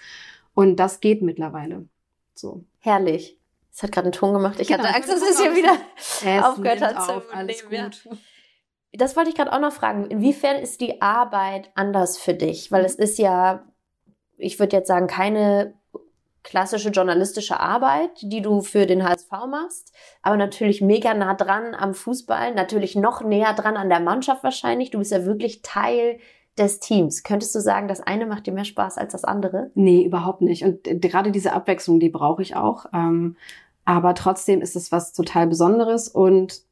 [0.55, 1.89] Und das geht mittlerweile.
[2.35, 2.65] So.
[2.79, 3.39] Herrlich.
[3.73, 4.61] Es hat gerade einen Ton gemacht.
[4.61, 5.77] Ich genau, hatte Angst, dass es hier wieder
[6.49, 6.97] aufgehört hat.
[6.97, 7.91] Auf, alles nehmen.
[7.91, 8.09] gut.
[8.93, 10.07] Das wollte ich gerade auch noch fragen.
[10.07, 12.71] Inwiefern ist die Arbeit anders für dich?
[12.71, 13.65] Weil es ist ja,
[14.37, 15.75] ich würde jetzt sagen, keine
[16.45, 19.93] klassische journalistische Arbeit, die du für den HSV machst,
[20.23, 24.91] aber natürlich mega nah dran am Fußball, natürlich noch näher dran an der Mannschaft wahrscheinlich.
[24.91, 26.21] Du bist ja wirklich Teil
[26.59, 27.23] des Teams.
[27.23, 29.71] Könntest du sagen, das eine macht dir mehr Spaß als das andere?
[29.75, 30.65] Nee, überhaupt nicht.
[30.65, 32.87] Und gerade diese Abwechslung, die brauche ich auch.
[32.93, 33.37] Ähm,
[33.85, 36.63] aber trotzdem ist es was total Besonderes und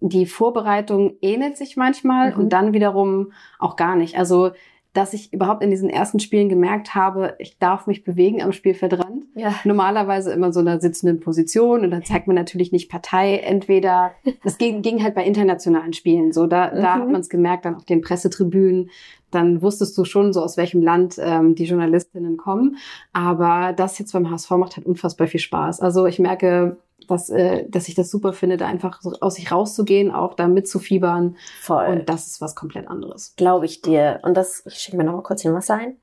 [0.00, 2.40] die Vorbereitung ähnelt sich manchmal mhm.
[2.40, 4.18] und dann wiederum auch gar nicht.
[4.18, 4.52] Also
[4.92, 9.24] dass ich überhaupt in diesen ersten Spielen gemerkt habe, ich darf mich bewegen am Spielfeldrand.
[9.34, 9.54] Ja.
[9.64, 13.38] Normalerweise immer so in einer sitzenden Position und dann zeigt man natürlich nicht Partei.
[13.38, 14.12] Entweder,
[14.44, 16.76] das ging, ging halt bei internationalen Spielen so, da, mhm.
[16.76, 18.90] da hat man es gemerkt, dann auf den Pressetribünen,
[19.30, 22.76] dann wusstest du schon so, aus welchem Land ähm, die Journalistinnen kommen.
[23.14, 25.80] Aber das jetzt beim HSV macht halt unfassbar viel Spaß.
[25.80, 26.76] Also ich merke,
[27.06, 30.48] dass, äh, dass ich das super finde, da einfach so aus sich rauszugehen, auch da
[30.48, 31.36] mitzufiebern.
[31.60, 31.86] Voll.
[31.86, 33.34] Und das ist was komplett anderes.
[33.36, 34.20] Glaube ich dir.
[34.22, 35.96] Und das, ich schicke mir noch mal kurz hier Wasser ein.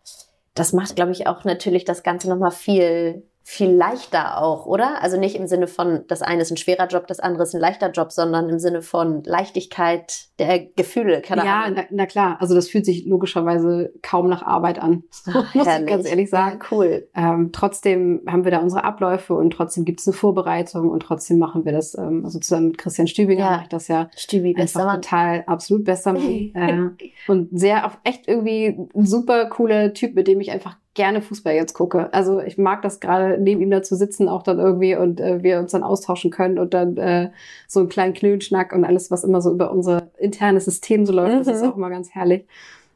[0.54, 5.02] Das macht, glaube ich, auch natürlich das Ganze noch mal viel viel leichter auch, oder?
[5.02, 7.60] Also nicht im Sinne von, das eine ist ein schwerer Job, das andere ist ein
[7.60, 11.24] leichter Job, sondern im Sinne von Leichtigkeit der Gefühle.
[11.24, 12.38] Keine ja, na, na, klar.
[12.40, 15.02] Also das fühlt sich logischerweise kaum nach Arbeit an.
[15.26, 16.60] Ach, muss ich ganz ehrlich sagen.
[16.62, 17.08] Ja, cool.
[17.16, 21.40] Ähm, trotzdem haben wir da unsere Abläufe und trotzdem gibt es eine Vorbereitung und trotzdem
[21.40, 23.52] machen wir das, ähm, also zusammen mit Christian Stübinger ja.
[23.52, 25.02] mache ich das ja Stübi, einfach Mann.
[25.02, 26.52] total absolut besser Mann.
[26.54, 31.22] äh, und sehr auf echt irgendwie ein super cooler Typ, mit dem ich einfach gerne
[31.22, 32.14] Fußball jetzt gucke.
[32.14, 35.44] Also ich mag das gerade, neben ihm da zu sitzen, auch dann irgendwie und äh,
[35.44, 37.32] wir uns dann austauschen können und dann äh,
[37.68, 41.34] so einen kleinen Knödelschnack und alles, was immer so über unser internes System so läuft,
[41.34, 41.38] mhm.
[41.38, 41.70] das ist mhm.
[41.70, 42.46] auch immer ganz herrlich.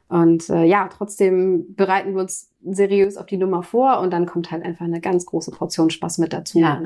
[0.08, 4.50] Und äh, ja, trotzdem bereiten wir uns seriös auf die Nummer vor und dann kommt
[4.50, 6.58] halt einfach eine ganz große Portion Spaß mit dazu.
[6.58, 6.80] Ja.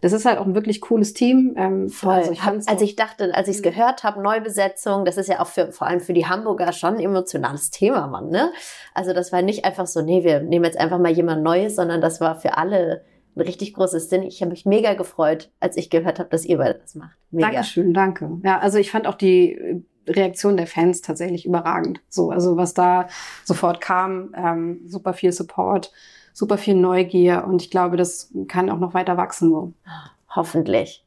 [0.00, 1.54] Das ist halt auch ein wirklich cooles Team.
[1.56, 2.14] Ähm, Voll.
[2.14, 3.70] Also ich, als ich dachte, als ich es mhm.
[3.70, 7.00] gehört habe, Neubesetzung, das ist ja auch für, vor allem für die Hamburger schon ein
[7.00, 8.28] emotionales Thema, Mann.
[8.30, 8.52] Ne?
[8.94, 12.00] Also das war nicht einfach so, nee, wir nehmen jetzt einfach mal jemand Neues, sondern
[12.00, 13.04] das war für alle
[13.34, 14.22] ein richtig großes Sinn.
[14.22, 17.16] Ich habe mich mega gefreut, als ich gehört habe, dass ihr beide das macht.
[17.30, 17.50] Mega.
[17.50, 18.38] Dankeschön, danke.
[18.44, 22.00] Ja, also ich fand auch die Reaktion der Fans tatsächlich überragend.
[22.08, 23.08] So, also was da
[23.44, 25.92] sofort kam, ähm, super viel Support,
[26.32, 29.50] super viel Neugier und ich glaube, das kann auch noch weiter wachsen.
[29.50, 29.72] So.
[30.34, 31.04] Hoffentlich.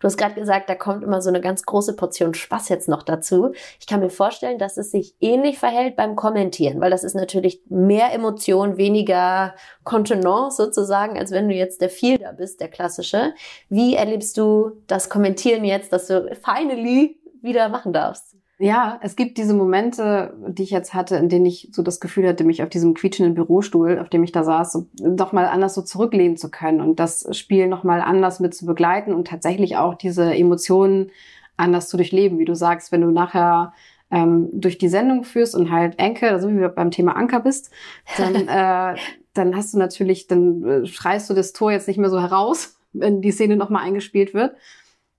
[0.00, 3.02] Du hast gerade gesagt, da kommt immer so eine ganz große Portion Spaß jetzt noch
[3.02, 3.52] dazu.
[3.80, 7.60] Ich kann mir vorstellen, dass es sich ähnlich verhält beim Kommentieren, weil das ist natürlich
[7.68, 13.34] mehr Emotion, weniger Kontenance sozusagen, als wenn du jetzt der Fielder bist, der klassische.
[13.68, 18.36] Wie erlebst du das Kommentieren jetzt, dass du finally wieder machen darfst?
[18.58, 22.26] Ja, es gibt diese Momente, die ich jetzt hatte, in denen ich so das Gefühl
[22.26, 25.74] hatte, mich auf diesem quietschenden Bürostuhl, auf dem ich da saß, so, doch mal anders
[25.74, 29.76] so zurücklehnen zu können und das Spiel noch mal anders mit zu begleiten und tatsächlich
[29.76, 31.10] auch diese Emotionen
[31.58, 33.74] anders zu durchleben, wie du sagst, wenn du nachher
[34.10, 37.70] ähm, durch die Sendung führst und halt Enke, also wie wir beim Thema Anker bist,
[38.16, 38.98] dann, äh,
[39.34, 42.78] dann hast du natürlich, dann äh, schreist du das Tor jetzt nicht mehr so heraus,
[42.94, 44.54] wenn die Szene noch mal eingespielt wird,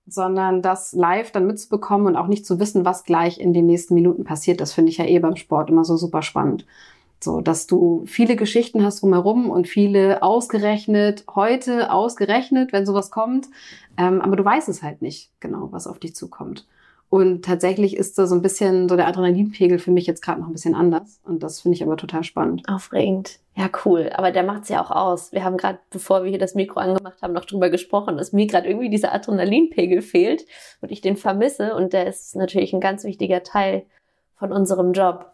[0.08, 3.94] sondern das live dann mitzubekommen und auch nicht zu wissen, was gleich in den nächsten
[3.94, 6.66] Minuten passiert, das finde ich ja eh beim Sport immer so super spannend.
[7.20, 13.48] So, dass du viele Geschichten hast drumherum und viele ausgerechnet, heute ausgerechnet, wenn sowas kommt,
[13.96, 16.66] ähm, aber du weißt es halt nicht genau, was auf dich zukommt.
[17.10, 20.48] Und tatsächlich ist da so ein bisschen so der Adrenalinpegel für mich jetzt gerade noch
[20.48, 21.20] ein bisschen anders.
[21.24, 22.68] Und das finde ich aber total spannend.
[22.68, 23.38] Aufregend.
[23.54, 24.10] Ja, cool.
[24.14, 25.32] Aber der macht's ja auch aus.
[25.32, 28.46] Wir haben gerade, bevor wir hier das Mikro angemacht haben, noch drüber gesprochen, dass mir
[28.46, 30.44] gerade irgendwie dieser Adrenalinpegel fehlt
[30.82, 31.74] und ich den vermisse.
[31.74, 33.86] Und der ist natürlich ein ganz wichtiger Teil
[34.36, 35.32] von unserem Job.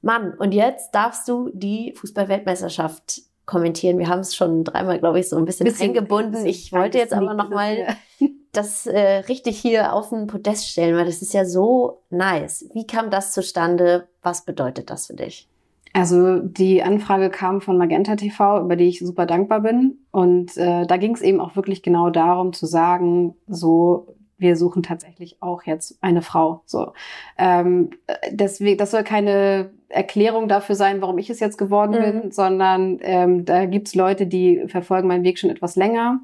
[0.00, 3.98] Mann, und jetzt darfst du die Fußballweltmeisterschaft kommentieren.
[3.98, 6.46] Wir haben es schon dreimal, glaube ich, so ein bisschen, bisschen eingebunden.
[6.46, 7.96] Ich wollte jetzt aber noch mal
[8.52, 12.68] das äh, richtig hier auf den Podest stellen, weil das ist ja so nice.
[12.74, 14.08] Wie kam das zustande?
[14.22, 15.48] Was bedeutet das für dich?
[15.94, 19.98] Also die Anfrage kam von Magenta TV, über die ich super dankbar bin.
[20.10, 24.82] Und äh, da ging es eben auch wirklich genau darum zu sagen, so wir suchen
[24.82, 26.62] tatsächlich auch jetzt eine Frau.
[26.66, 26.92] So,
[27.38, 27.90] ähm,
[28.30, 32.20] deswegen, das soll keine Erklärung dafür sein, warum ich es jetzt geworden mhm.
[32.20, 36.20] bin, sondern ähm, da gibt's Leute, die verfolgen meinen Weg schon etwas länger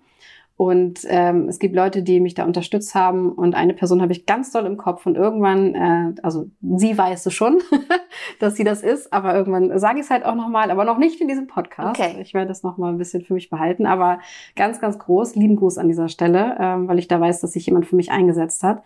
[0.59, 3.31] und ähm, es gibt Leute, die mich da unterstützt haben.
[3.31, 5.07] Und eine Person habe ich ganz doll im Kopf.
[5.07, 7.59] Und irgendwann, äh, also sie weiß es schon,
[8.41, 11.21] dass sie das ist, aber irgendwann sage ich es halt auch nochmal, aber noch nicht
[11.21, 12.01] in diesem Podcast.
[12.01, 12.17] Okay.
[12.21, 13.87] Ich werde das nochmal ein bisschen für mich behalten.
[13.87, 14.19] Aber
[14.57, 17.65] ganz, ganz groß, lieben Gruß an dieser Stelle, ähm, weil ich da weiß, dass sich
[17.67, 18.83] jemand für mich eingesetzt hat.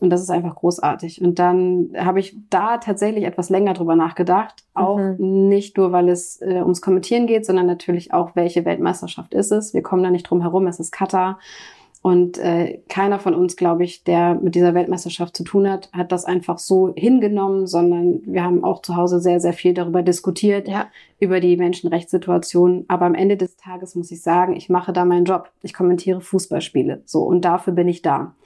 [0.00, 1.22] Und das ist einfach großartig.
[1.22, 4.64] Und dann habe ich da tatsächlich etwas länger drüber nachgedacht.
[4.74, 5.48] Auch mhm.
[5.48, 9.72] nicht nur, weil es äh, ums Kommentieren geht, sondern natürlich auch, welche Weltmeisterschaft ist es.
[9.72, 11.38] Wir kommen da nicht drum herum, es ist Katar.
[12.06, 16.12] Und äh, keiner von uns, glaube ich, der mit dieser Weltmeisterschaft zu tun hat, hat
[16.12, 20.68] das einfach so hingenommen, sondern wir haben auch zu Hause sehr, sehr viel darüber diskutiert,
[20.68, 20.86] ja.
[21.18, 22.84] über die Menschenrechtssituation.
[22.86, 25.50] Aber am Ende des Tages muss ich sagen, ich mache da meinen Job.
[25.62, 27.02] Ich kommentiere Fußballspiele.
[27.06, 28.36] So, und dafür bin ich da.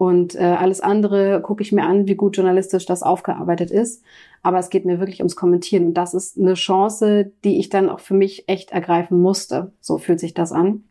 [0.00, 4.02] Und äh, alles andere gucke ich mir an, wie gut journalistisch das aufgearbeitet ist.
[4.42, 5.88] Aber es geht mir wirklich ums Kommentieren.
[5.88, 9.72] Und das ist eine Chance, die ich dann auch für mich echt ergreifen musste.
[9.80, 10.84] So fühlt sich das an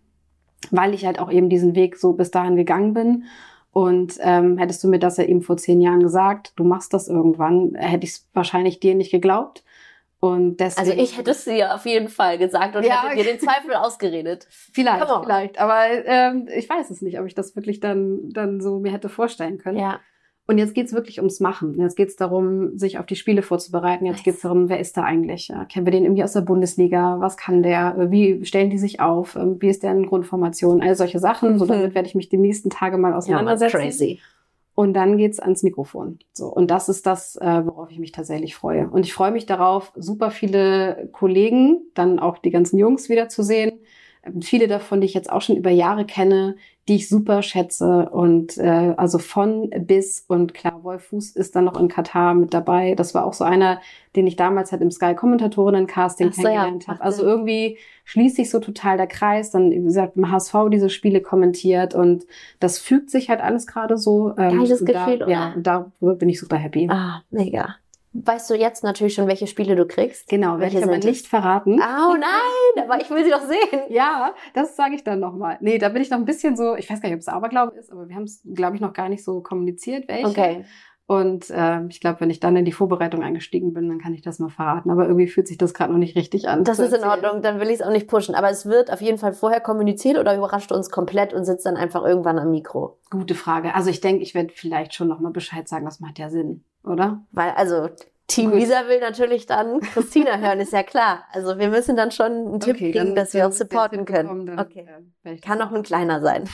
[0.72, 3.24] weil ich halt auch eben diesen Weg so bis dahin gegangen bin.
[3.72, 7.08] Und ähm, hättest du mir das ja eben vor zehn Jahren gesagt, du machst das
[7.08, 9.64] irgendwann, hätte ich es wahrscheinlich dir nicht geglaubt.
[10.22, 13.32] Und deswegen, also ich hätte es dir auf jeden Fall gesagt und ja, hätte dir
[13.32, 14.48] den Zweifel ausgeredet.
[14.50, 15.60] Vielleicht, vielleicht.
[15.60, 19.08] Aber ähm, ich weiß es nicht, ob ich das wirklich dann, dann so mir hätte
[19.08, 19.80] vorstellen können.
[19.80, 20.02] Ja.
[20.46, 21.80] Und jetzt geht's wirklich ums Machen.
[21.80, 24.08] Jetzt geht's darum, sich auf die Spiele vorzubereiten.
[24.08, 25.50] Jetzt geht's darum, wer ist da eigentlich?
[25.50, 27.18] Ja, kennen wir den irgendwie aus der Bundesliga?
[27.20, 28.08] Was kann der?
[28.10, 29.36] Wie stellen die sich auf?
[29.36, 30.82] Ähm, wie ist deren Grundformation?
[30.82, 31.60] All solche Sachen.
[31.60, 33.78] So damit werde ich mich die nächsten Tage mal auseinandersetzen.
[33.78, 34.20] Ja, crazy.
[34.80, 36.20] Und dann geht's ans Mikrofon.
[36.32, 38.90] So und das ist das, äh, worauf ich mich tatsächlich freue.
[38.90, 43.44] Und ich freue mich darauf, super viele Kollegen, dann auch die ganzen Jungs wieder zu
[43.44, 43.82] sehen.
[44.24, 46.56] Ähm, viele davon, die ich jetzt auch schon über Jahre kenne,
[46.88, 48.10] die ich super schätze.
[48.10, 52.54] Und äh, also von bis und klar, Wolf Fuß ist dann noch in Katar mit
[52.54, 52.96] dabei.
[52.96, 53.80] Das war auch so einer,
[54.16, 57.02] den ich damals halt im Sky Kommentatorinnen-Casting so, kennengelernt ja, habe.
[57.02, 59.52] Also irgendwie schließt sich so total der Kreis.
[59.52, 62.26] Dann, wie gesagt, im HSV diese Spiele kommentiert und
[62.60, 64.34] das fügt sich halt alles gerade so.
[64.38, 65.30] Ähm, Geiles Gefühl, da, oder?
[65.30, 66.88] Ja, da bin ich super happy.
[66.90, 67.76] Ah, mega.
[68.14, 70.28] Weißt du jetzt natürlich schon, welche Spiele du kriegst?
[70.30, 71.74] Genau, werde ich aber nicht verraten.
[71.76, 73.82] Oh nein, aber ich will sie doch sehen.
[73.90, 75.58] ja, das sage ich dann nochmal.
[75.62, 77.78] Nee, da bin ich noch ein bisschen so, ich weiß gar nicht, ob es Aberglaube
[77.78, 80.28] ist, aber wir haben es, glaube ich, noch gar nicht so kommuniziert, welche.
[80.28, 80.66] Okay.
[81.06, 84.22] Und äh, ich glaube, wenn ich dann in die Vorbereitung eingestiegen bin, dann kann ich
[84.22, 84.92] das mal verraten.
[84.92, 86.64] Aber irgendwie fühlt sich das gerade noch nicht richtig an.
[86.64, 88.36] Das ist in Ordnung, dann will ich es auch nicht pushen.
[88.36, 91.66] Aber es wird auf jeden Fall vorher kommuniziert oder überrascht du uns komplett und sitzt
[91.66, 93.00] dann einfach irgendwann am Mikro?
[93.10, 93.74] Gute Frage.
[93.74, 97.26] Also ich denke, ich werde vielleicht schon nochmal Bescheid sagen, das macht ja Sinn oder?
[97.32, 97.90] Weil, also
[98.30, 98.60] Team Gut.
[98.60, 101.26] Lisa will natürlich dann Christina hören, ist ja klar.
[101.32, 104.46] Also wir müssen dann schon einen Tipp okay, kriegen, dass wir uns supporten können.
[104.46, 104.88] Dann, okay.
[105.24, 106.48] Äh, Kann auch ein kleiner sein.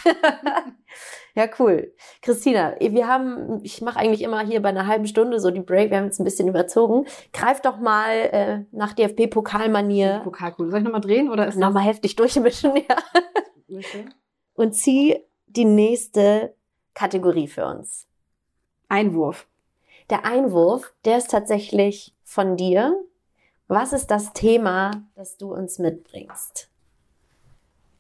[1.36, 1.94] ja, cool.
[2.22, 5.92] Christina, wir haben, ich mache eigentlich immer hier bei einer halben Stunde so die Break,
[5.92, 7.06] wir haben jetzt ein bisschen überzogen.
[7.34, 10.22] Greif doch mal äh, nach DFB-Pokalmanier.
[10.24, 10.72] Pokalkugel.
[10.72, 12.96] Soll ich nochmal drehen oder ist Nochmal heftig durchmischen, ja.
[13.70, 14.06] Okay.
[14.54, 15.18] Und zieh
[15.48, 16.56] die nächste
[16.94, 18.08] Kategorie für uns.
[18.88, 19.46] Einwurf.
[20.10, 22.96] Der Einwurf, der ist tatsächlich von dir.
[23.68, 26.70] Was ist das Thema, das du uns mitbringst?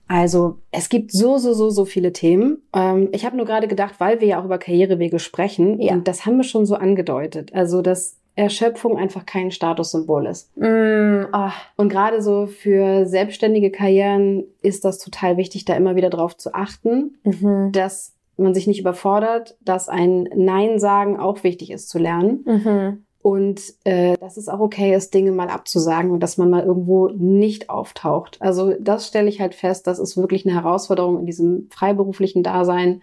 [0.07, 2.61] Also es gibt so, so, so, so viele Themen.
[2.73, 5.93] Ähm, ich habe nur gerade gedacht, weil wir ja auch über Karrierewege sprechen, ja.
[5.93, 7.53] und das haben wir schon so angedeutet.
[7.55, 10.55] Also dass Erschöpfung einfach kein Statussymbol ist.
[10.57, 11.51] Mm, oh.
[11.77, 16.53] Und gerade so für selbstständige Karrieren ist das total wichtig, da immer wieder drauf zu
[16.53, 17.71] achten, mhm.
[17.71, 22.43] dass man sich nicht überfordert, dass ein Nein sagen auch wichtig ist zu lernen.
[22.45, 23.05] Mhm.
[23.21, 27.07] Und äh, dass es auch okay ist, Dinge mal abzusagen und dass man mal irgendwo
[27.07, 28.37] nicht auftaucht.
[28.39, 33.01] Also das stelle ich halt fest, das ist wirklich eine Herausforderung in diesem freiberuflichen Dasein,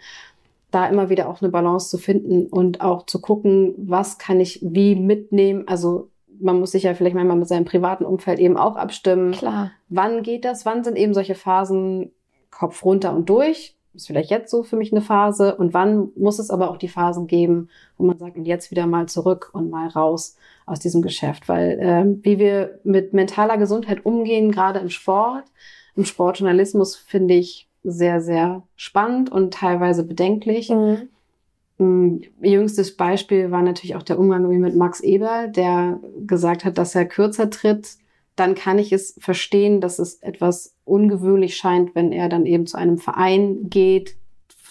[0.71, 4.61] da immer wieder auch eine Balance zu finden und auch zu gucken, was kann ich
[4.63, 5.67] wie mitnehmen.
[5.67, 6.09] Also
[6.41, 9.33] man muss sich ja vielleicht manchmal mit seinem privaten Umfeld eben auch abstimmen.
[9.33, 9.73] Klar.
[9.89, 10.65] Wann geht das?
[10.65, 12.13] Wann sind eben solche Phasen
[12.51, 13.75] Kopf runter und durch?
[13.95, 16.89] Ist vielleicht jetzt so für mich eine Phase und wann muss es aber auch die
[16.89, 17.69] Phasen geben,
[17.99, 20.37] wo man sagt, und jetzt wieder mal zurück und mal raus
[20.67, 25.45] aus diesem Geschäft, weil äh, wie wir mit mentaler Gesundheit umgehen, gerade im Sport,
[25.95, 30.71] im Sportjournalismus finde ich sehr, sehr spannend und teilweise bedenklich.
[30.71, 31.09] Mhm.
[31.79, 36.95] Mm, jüngstes Beispiel war natürlich auch der Umgang mit Max Eber, der gesagt hat, dass
[36.95, 37.97] er kürzer tritt
[38.37, 42.77] dann kann ich es verstehen, dass es etwas ungewöhnlich scheint, wenn er dann eben zu
[42.79, 44.17] einem Verein geht,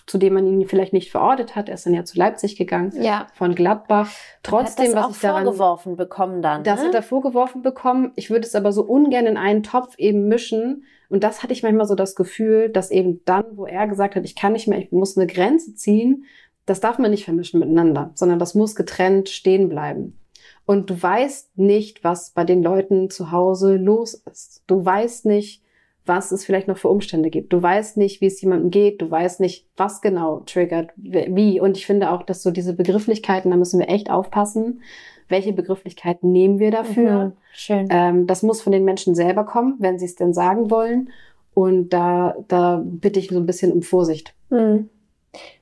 [0.08, 1.70] zu dem man ihn vielleicht nicht verortet hat.
[1.70, 3.28] Er ist dann ja zu Leipzig gegangen, ja.
[3.34, 4.10] von Gladbach.
[4.42, 6.64] Trotzdem, hat das was auch ich daran, vorgeworfen bekommen dann.
[6.64, 6.88] Das ne?
[6.88, 8.12] hat er vorgeworfen bekommen.
[8.16, 10.84] Ich würde es aber so ungern in einen Topf eben mischen.
[11.10, 14.26] Und das hatte ich manchmal so das Gefühl, dass eben dann, wo er gesagt hat,
[14.26, 16.26] ich kann nicht mehr, ich muss eine Grenze ziehen,
[16.66, 20.21] das darf man nicht vermischen miteinander, sondern das muss getrennt stehen bleiben
[20.66, 24.64] und du weißt nicht, was bei den Leuten zu Hause los ist.
[24.68, 25.64] Du weißt nicht,
[26.06, 27.54] was es vielleicht noch für Umstände gibt.
[27.54, 29.02] Du weißt nicht, wie es jemandem geht.
[29.02, 31.60] Du weißt nicht, was genau triggert, wie.
[31.60, 34.82] Und ich finde auch, dass so diese Begrifflichkeiten, da müssen wir echt aufpassen.
[35.30, 37.26] Welche Begrifflichkeiten nehmen wir dafür?
[37.26, 37.88] Mhm, schön.
[37.90, 41.10] Ähm, das muss von den Menschen selber kommen, wenn sie es denn sagen wollen.
[41.54, 44.34] Und da, da bitte ich so ein bisschen um Vorsicht.
[44.50, 44.90] Mhm.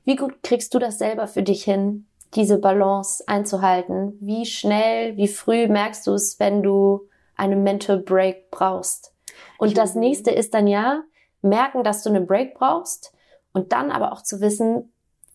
[0.06, 2.06] Wie gut kriegst du das selber für dich hin,
[2.36, 4.18] diese Balance einzuhalten?
[4.20, 9.14] Wie schnell, wie früh merkst du es, wenn du einen Mental Break brauchst?
[9.58, 11.04] Und das nächste ist dann ja,
[11.42, 13.14] merken, dass du einen Break brauchst
[13.54, 14.92] und dann aber auch zu wissen,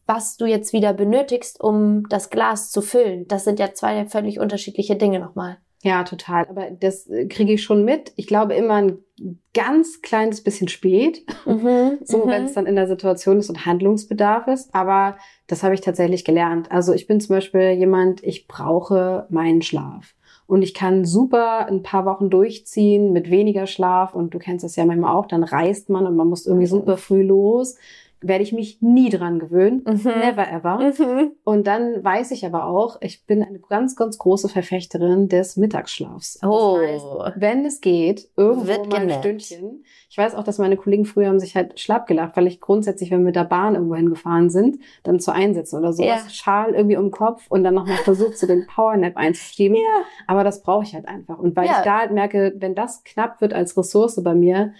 [0.06, 3.26] was du jetzt wieder benötigst, um das Glas zu füllen.
[3.28, 5.58] Das sind ja zwei völlig unterschiedliche Dinge nochmal.
[5.82, 6.46] Ja, total.
[6.48, 8.12] Aber das äh, kriege ich schon mit.
[8.16, 9.03] Ich glaube immer ein
[9.52, 12.30] ganz kleines bisschen spät, mhm, so mhm.
[12.30, 14.74] wenn es dann in der Situation ist und Handlungsbedarf ist.
[14.74, 16.70] Aber das habe ich tatsächlich gelernt.
[16.72, 20.14] Also ich bin zum Beispiel jemand, ich brauche meinen Schlaf.
[20.46, 24.14] Und ich kann super ein paar Wochen durchziehen mit weniger Schlaf.
[24.14, 26.70] Und du kennst das ja manchmal auch, dann reist man und man muss irgendwie mhm.
[26.70, 27.76] super früh los
[28.20, 29.84] werde ich mich nie dran gewöhnen.
[29.86, 30.02] Mhm.
[30.04, 30.78] Never ever.
[30.78, 31.32] Mhm.
[31.44, 36.40] Und dann weiß ich aber auch, ich bin eine ganz, ganz große Verfechterin des Mittagsschlafs.
[36.42, 36.78] Oh.
[36.80, 39.84] Das heißt, wenn es geht, irgendwo Wird mal ein Stündchen.
[40.08, 43.10] Ich weiß auch, dass meine Kollegen früher haben sich halt schlapp gelacht, weil ich grundsätzlich,
[43.10, 46.02] wenn wir mit der Bahn irgendwo hingefahren sind, dann zu einsetzen oder so.
[46.02, 46.18] Ja.
[46.30, 49.76] Schal irgendwie um den Kopf und dann nochmal versucht, so den Powernap einzuschieben.
[49.76, 50.04] Ja.
[50.26, 51.38] Aber das brauche ich halt einfach.
[51.38, 51.78] Und weil ja.
[51.78, 54.72] ich da halt merke, wenn das knapp wird als Ressource bei mir,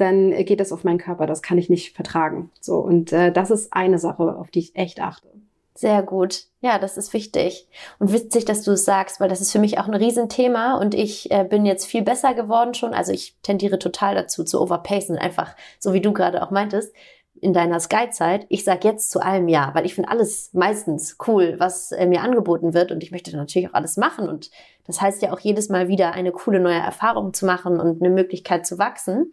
[0.00, 1.26] dann geht das auf meinen Körper.
[1.26, 2.50] Das kann ich nicht vertragen.
[2.60, 5.28] So und äh, das ist eine Sache, auf die ich echt achte.
[5.74, 6.44] Sehr gut.
[6.60, 7.66] Ja, das ist wichtig.
[7.98, 10.94] Und witzig, dass du es sagst, weil das ist für mich auch ein Riesenthema und
[10.94, 12.92] ich äh, bin jetzt viel besser geworden schon.
[12.92, 16.92] Also ich tendiere total dazu, zu overpacen, einfach so wie du gerade auch meintest
[17.40, 18.44] in deiner Sky-Zeit.
[18.50, 22.20] Ich sag jetzt zu allem Ja, weil ich finde alles meistens cool, was äh, mir
[22.20, 24.50] angeboten wird und ich möchte natürlich auch alles machen und
[24.86, 28.10] das heißt ja auch jedes Mal wieder eine coole neue Erfahrung zu machen und eine
[28.10, 29.32] Möglichkeit zu wachsen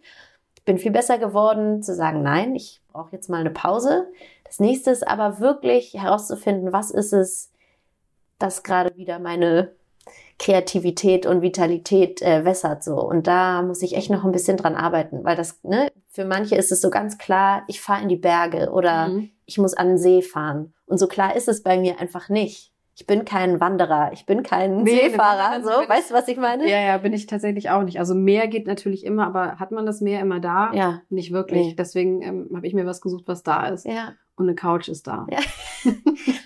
[0.68, 4.06] bin viel besser geworden zu sagen, nein, ich brauche jetzt mal eine Pause.
[4.44, 7.50] Das nächste ist aber wirklich herauszufinden, was ist es,
[8.38, 9.72] das gerade wieder meine
[10.38, 13.00] Kreativität und Vitalität äh, wässert so.
[13.00, 16.54] Und da muss ich echt noch ein bisschen dran arbeiten, weil das, ne, für manche
[16.56, 19.30] ist es so ganz klar, ich fahre in die Berge oder mhm.
[19.46, 20.74] ich muss an den See fahren.
[20.84, 22.67] Und so klar ist es bei mir einfach nicht
[22.98, 26.68] ich bin kein Wanderer, ich bin kein nee, Seefahrer, so, weißt du, was ich meine?
[26.68, 28.00] Ja, ja, bin ich tatsächlich auch nicht.
[28.00, 30.72] Also Meer geht natürlich immer, aber hat man das Meer immer da?
[30.72, 31.02] Ja.
[31.08, 31.68] Nicht wirklich.
[31.68, 31.74] Nee.
[31.78, 33.86] Deswegen ähm, habe ich mir was gesucht, was da ist.
[33.86, 34.14] Ja.
[34.34, 35.28] Und eine Couch ist da.
[35.30, 35.38] Ja.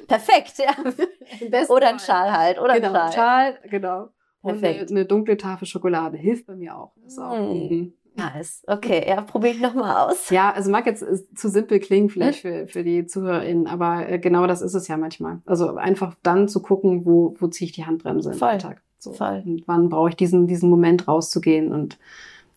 [0.08, 1.68] Perfekt, ja.
[1.70, 3.54] oder ein Schal halt, oder genau, ein Schal.
[3.54, 4.08] Schal, genau.
[4.42, 4.82] Perfekt.
[4.82, 6.92] Und eine, eine, dunkle Tafel Schokolade hilft bei mir auch.
[7.02, 7.34] Das auch.
[7.38, 7.94] Mm.
[8.14, 8.62] Nice.
[8.66, 10.30] Okay, ja, probiere ich nochmal aus.
[10.30, 11.04] Ja, also mag jetzt
[11.34, 14.96] zu simpel klingen vielleicht für, für die ZuhörerInnen, aber äh, genau das ist es ja
[14.96, 15.40] manchmal.
[15.46, 18.48] Also einfach dann zu gucken, wo, wo ziehe ich die Handbremse Voll.
[18.48, 18.82] im Alltag.
[18.98, 19.12] So.
[19.12, 19.42] Voll.
[19.44, 21.98] Und wann brauche ich diesen, diesen Moment rauszugehen und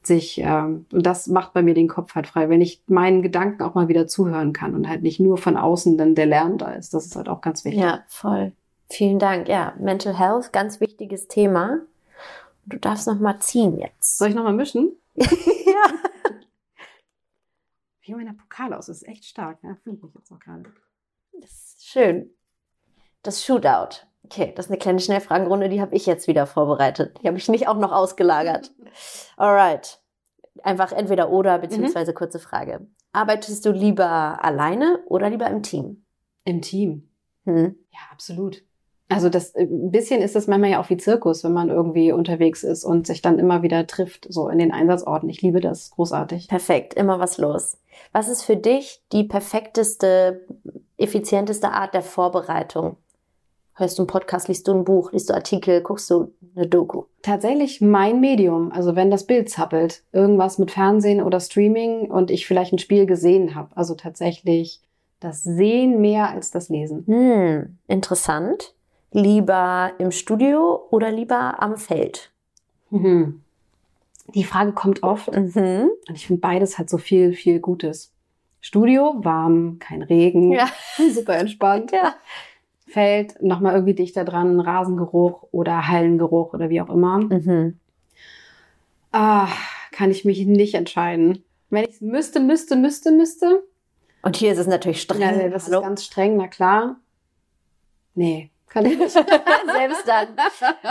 [0.03, 3.63] sich, ähm, und das macht bei mir den Kopf halt frei, wenn ich meinen Gedanken
[3.63, 6.73] auch mal wieder zuhören kann und halt nicht nur von außen dann der Lärm da
[6.73, 6.93] ist.
[6.93, 7.81] Das ist halt auch ganz wichtig.
[7.81, 8.51] Ja, voll.
[8.89, 9.47] Vielen Dank.
[9.47, 11.79] Ja, Mental Health, ganz wichtiges Thema.
[12.67, 14.17] Du darfst noch mal ziehen jetzt.
[14.17, 14.91] Soll ich noch mal mischen?
[15.65, 15.93] ja.
[18.01, 19.59] Wie mein Pokal aus, das ist echt stark.
[19.63, 20.71] Ja, Fühle mich jetzt auch gerade.
[21.41, 22.31] Das ist schön.
[23.23, 24.05] Das Shootout.
[24.25, 27.19] Okay, das ist eine kleine Schnellfragenrunde, die habe ich jetzt wieder vorbereitet.
[27.21, 28.73] Die habe ich nicht auch noch ausgelagert.
[29.37, 30.01] Alright.
[30.63, 32.15] Einfach entweder oder, beziehungsweise mhm.
[32.15, 32.87] kurze Frage.
[33.11, 36.05] Arbeitest du lieber alleine oder lieber im Team?
[36.43, 37.09] Im Team.
[37.45, 37.75] Hm.
[37.91, 38.63] Ja, absolut.
[39.07, 42.11] Also das äh, ein bisschen ist das manchmal ja auch wie Zirkus, wenn man irgendwie
[42.11, 45.29] unterwegs ist und sich dann immer wieder trifft, so in den Einsatzorten.
[45.29, 46.47] Ich liebe das, großartig.
[46.47, 47.77] Perfekt, immer was los.
[48.11, 50.45] Was ist für dich die perfekteste,
[50.97, 52.97] effizienteste Art der Vorbereitung?
[53.77, 57.03] Hörst du einen Podcast, liest du ein Buch, liest du Artikel, guckst du eine Doku?
[57.21, 58.71] Tatsächlich mein Medium.
[58.71, 63.05] Also wenn das Bild zappelt, irgendwas mit Fernsehen oder Streaming und ich vielleicht ein Spiel
[63.05, 63.75] gesehen habe.
[63.75, 64.81] Also tatsächlich
[65.19, 67.03] das Sehen mehr als das Lesen.
[67.05, 68.74] Hm, interessant.
[69.15, 72.31] Lieber im Studio oder lieber am Feld?
[72.89, 73.41] Mhm.
[74.33, 75.33] Die Frage kommt oft.
[75.33, 75.89] Mhm.
[76.09, 78.11] Und ich finde beides hat so viel, viel Gutes.
[78.59, 80.67] Studio, warm, kein Regen, ja.
[81.13, 81.93] super entspannt.
[81.93, 82.15] Ja.
[82.87, 87.19] Feld, nochmal irgendwie dichter dran, Rasengeruch oder Hallengeruch oder wie auch immer.
[87.19, 87.79] Mhm.
[89.13, 89.47] Ah,
[89.93, 91.41] kann ich mich nicht entscheiden.
[91.69, 93.63] Wenn ich es müsste, müsste, müsste, müsste.
[94.23, 95.21] Und hier ist es natürlich streng.
[95.21, 96.97] Ja, das ist ganz streng, na klar.
[98.13, 99.11] Nee, kann ich nicht.
[99.11, 100.27] Selbst dann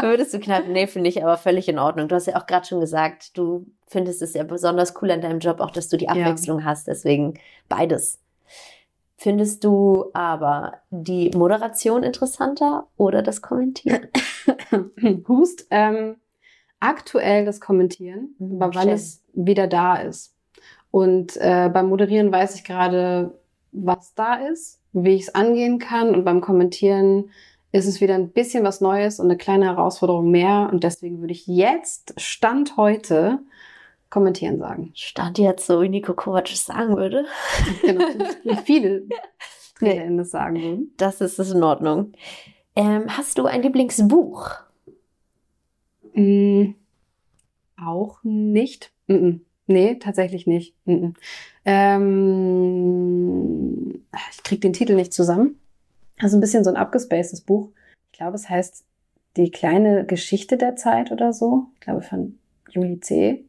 [0.03, 2.09] würdest du knapp, nee, finde ich aber völlig in Ordnung.
[2.09, 5.39] Du hast ja auch gerade schon gesagt, du findest es ja besonders cool an deinem
[5.39, 6.65] Job, auch dass du die Abwechslung ja.
[6.65, 6.89] hast.
[6.89, 7.35] Deswegen
[7.69, 8.21] beides.
[9.17, 14.09] Findest du aber die Moderation interessanter oder das Kommentieren?
[15.29, 15.67] Hust.
[15.71, 16.17] Ähm,
[16.81, 20.35] aktuell das Kommentieren, mhm, aber weil es wieder da ist.
[20.91, 23.39] Und äh, beim Moderieren weiß ich gerade,
[23.73, 26.15] was da ist, wie ich es angehen kann.
[26.15, 27.31] Und beim Kommentieren
[27.75, 30.69] ist es wieder ein bisschen was Neues und eine kleine Herausforderung mehr.
[30.71, 33.41] Und deswegen würde ich jetzt, Stand heute,
[34.11, 34.93] kommentieren sagen.
[34.95, 37.25] Stand jetzt so, wie Nico Kovac es sagen würde.
[37.83, 38.05] genau,
[38.45, 39.09] wie viele.
[39.77, 40.93] TrainerInnen das sagen würden.
[40.99, 42.13] Das ist das in Ordnung.
[42.77, 44.51] Ähm, hast du ein Lieblingsbuch?
[46.13, 46.75] Mm,
[47.77, 48.93] auch nicht.
[49.09, 49.41] Mm -mm.
[49.67, 50.77] Nee, tatsächlich nicht.
[51.65, 52.45] Ähm,
[54.31, 55.59] ich krieg den Titel nicht zusammen.
[56.21, 57.71] Also ein bisschen so ein abgespacedes Buch.
[58.13, 58.85] Ich glaube, es heißt
[59.37, 61.67] Die kleine Geschichte der Zeit oder so.
[61.75, 62.39] Ich glaube von
[62.71, 63.45] Julie C.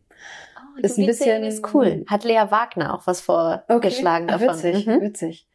[0.57, 2.05] Oh, ist Julie ein bisschen C ist cool.
[2.07, 4.45] Hat Lea Wagner auch was vorgeschlagen okay.
[4.45, 4.63] davon.
[4.63, 5.01] Witzig, mhm.
[5.01, 5.47] witzig.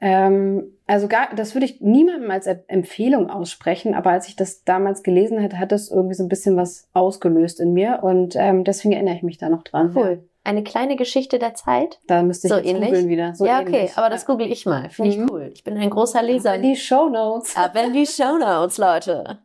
[0.00, 5.02] Ähm, also gar, das würde ich niemandem als Empfehlung aussprechen, aber als ich das damals
[5.02, 8.92] gelesen hatte, hat das irgendwie so ein bisschen was ausgelöst in mir und ähm, deswegen
[8.92, 9.92] erinnere ich mich da noch dran.
[9.94, 10.27] Cool.
[10.48, 12.00] Eine kleine Geschichte der Zeit.
[12.06, 12.88] Da müsste ich so jetzt ähnlich.
[12.88, 13.34] googeln wieder.
[13.34, 13.98] So ja, okay, ähnlich.
[13.98, 14.88] aber das google ich mal.
[14.88, 15.28] Finde ich mhm.
[15.30, 15.50] cool.
[15.52, 16.54] Ich bin ein großer Leser.
[16.54, 17.54] Aber die Show Notes.
[17.54, 19.40] Aber in die Show Notes, Leute.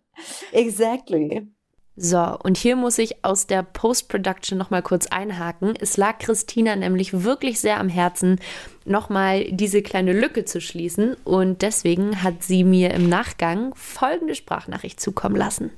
[0.54, 1.46] Exactly.
[1.98, 5.74] So, und hier muss ich aus der Post-Production nochmal kurz einhaken.
[5.78, 8.40] Es lag Christina nämlich wirklich sehr am Herzen,
[8.86, 11.18] nochmal diese kleine Lücke zu schließen.
[11.26, 15.72] Und deswegen hat sie mir im Nachgang folgende Sprachnachricht zukommen lassen.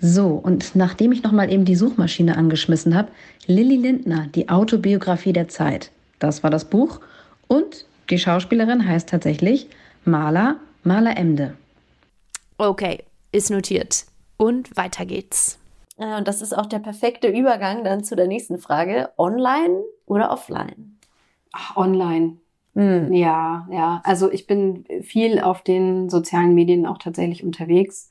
[0.00, 3.08] So, und nachdem ich nochmal eben die Suchmaschine angeschmissen habe,
[3.46, 5.90] Lilly Lindner, die Autobiografie der Zeit.
[6.18, 7.00] Das war das Buch.
[7.48, 9.68] Und die Schauspielerin heißt tatsächlich
[10.04, 11.54] Maler, Maler Emde.
[12.58, 14.04] Okay, ist notiert.
[14.36, 15.58] Und weiter geht's.
[15.96, 19.10] Und das ist auch der perfekte Übergang dann zu der nächsten Frage.
[19.16, 20.98] Online oder offline?
[21.52, 22.36] Ach, online.
[22.74, 23.12] Hm.
[23.14, 24.02] Ja, ja.
[24.04, 28.10] Also ich bin viel auf den sozialen Medien auch tatsächlich unterwegs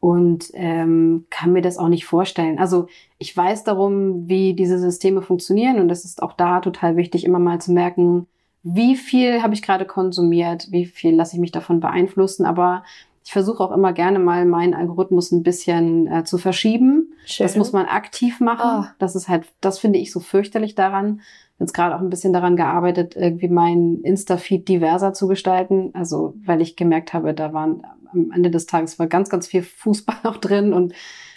[0.00, 2.58] und ähm, kann mir das auch nicht vorstellen.
[2.58, 2.86] Also
[3.18, 7.38] ich weiß darum, wie diese Systeme funktionieren und es ist auch da total wichtig, immer
[7.38, 8.26] mal zu merken,
[8.62, 12.82] wie viel habe ich gerade konsumiert, wie viel lasse ich mich davon beeinflussen, aber
[13.24, 17.12] ich versuche auch immer gerne mal meinen Algorithmus ein bisschen äh, zu verschieben.
[17.26, 17.46] Schön.
[17.46, 18.86] Das muss man aktiv machen.
[18.86, 18.90] Oh.
[18.98, 21.20] Das ist halt, das finde ich so fürchterlich daran.
[21.58, 25.90] Jetzt gerade auch ein bisschen daran gearbeitet, irgendwie meinen Insta-Feed diverser zu gestalten.
[25.92, 29.62] Also, weil ich gemerkt habe, da waren am Ende des Tages war ganz, ganz viel
[29.62, 30.94] Fußball auch drin und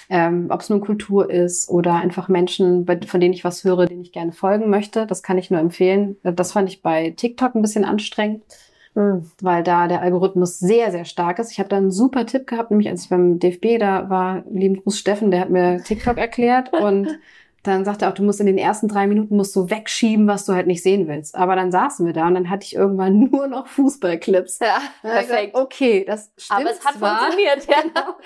[0.10, 4.02] ähm, ob es nun Kultur ist oder einfach Menschen, von denen ich was höre, denen
[4.02, 5.08] ich gerne folgen möchte.
[5.08, 6.18] Das kann ich nur empfehlen.
[6.24, 8.44] Das fand ich bei TikTok ein bisschen anstrengend
[8.96, 9.26] Mhm.
[9.42, 11.52] weil da der Algorithmus sehr, sehr stark ist.
[11.52, 14.78] Ich habe da einen super Tipp gehabt, nämlich als ich beim DFB da war, lieben
[14.78, 17.08] Gruß Steffen, der hat mir TikTok erklärt und
[17.64, 20.46] dann sagte er auch, du musst in den ersten drei Minuten musst du wegschieben, was
[20.46, 21.36] du halt nicht sehen willst.
[21.36, 24.60] Aber dann saßen wir da und dann hatte ich irgendwann nur noch Fußballclips.
[24.60, 25.30] Ja, perfekt.
[25.30, 27.20] Gesagt, okay, das stimmt Aber es hat zwar.
[27.20, 27.82] funktioniert, ja.
[27.82, 28.18] Genau.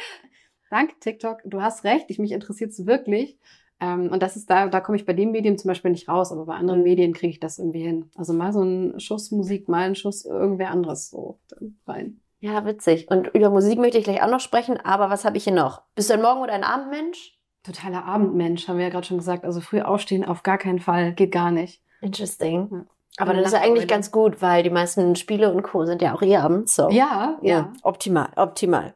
[0.70, 1.40] Danke, TikTok.
[1.46, 2.06] Du hast recht.
[2.10, 3.38] Ich mich interessiert es wirklich.
[3.80, 6.32] Ähm, und das ist da, da komme ich bei dem Medium zum Beispiel nicht raus,
[6.32, 6.86] aber bei anderen mhm.
[6.86, 8.10] Medien kriege ich das irgendwie hin.
[8.16, 11.40] Also mal so ein Schuss Musik, mal ein Schuss irgendwer anderes so
[11.86, 12.20] rein.
[12.40, 13.10] Ja, witzig.
[13.10, 15.84] Und über Musik möchte ich gleich auch noch sprechen, aber was habe ich hier noch?
[15.96, 17.37] Bist du ein Morgen- oder ein Abendmensch?
[17.68, 19.46] Totaler Abendmensch, haben wir ja gerade schon gesagt.
[19.46, 21.82] Also früh aufstehen auf gar keinen Fall, geht gar nicht.
[22.02, 22.70] Interesting.
[22.72, 22.86] Ja.
[23.18, 25.86] Aber dann ist ja eigentlich ganz gut, weil die meisten Spiele und Co.
[25.86, 26.76] sind ja auch eh abends.
[26.76, 26.90] So.
[26.90, 27.74] Ja, ja, ja.
[27.82, 28.94] Optimal, optimal.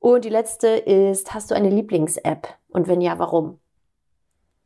[0.00, 2.48] Und die letzte ist, hast du eine Lieblings-App?
[2.68, 3.58] Und wenn ja, warum?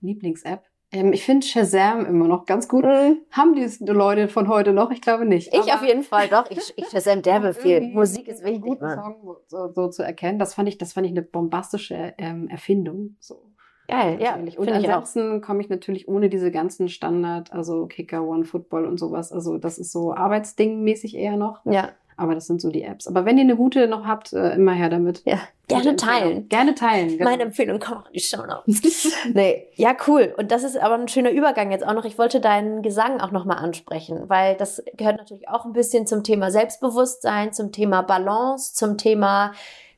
[0.00, 0.64] Lieblings-App.
[0.92, 2.84] Ähm, ich finde Shazam immer noch ganz gut.
[2.84, 3.18] Mhm.
[3.30, 4.90] Haben die Leute von heute noch?
[4.90, 5.52] Ich glaube nicht.
[5.52, 6.50] Ich auf jeden Fall doch.
[6.50, 7.80] Ich, ich Shazam derbe viel.
[7.80, 8.54] Musik ist wichtig.
[8.54, 10.38] Einen guten Song so, so, zu erkennen.
[10.38, 13.16] Das fand ich, das fand ich eine bombastische ähm, Erfindung.
[13.20, 13.52] So.
[13.88, 14.36] Geil, ja.
[14.36, 19.32] Und ansonsten komme ich natürlich ohne diese ganzen Standard, also Kicker, One Football und sowas.
[19.32, 21.60] Also das ist so Arbeitsding-mäßig eher noch.
[21.64, 21.90] Ja.
[22.16, 23.06] Aber das sind so die Apps.
[23.06, 25.22] Aber wenn ihr eine gute noch habt, äh, immer her damit.
[25.24, 26.48] Ja, gerne teilen.
[26.48, 27.16] Gerne teilen.
[27.16, 27.30] Genau.
[27.30, 29.12] Meine Empfehlung kommt in die Show Notes.
[29.32, 30.34] nee, ja, cool.
[30.36, 32.04] Und das ist aber ein schöner Übergang jetzt auch noch.
[32.04, 36.22] Ich wollte deinen Gesang auch nochmal ansprechen, weil das gehört natürlich auch ein bisschen zum
[36.22, 39.52] Thema Selbstbewusstsein, zum Thema Balance, zum Thema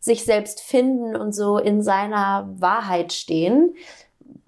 [0.05, 3.75] sich selbst finden und so in seiner Wahrheit stehen.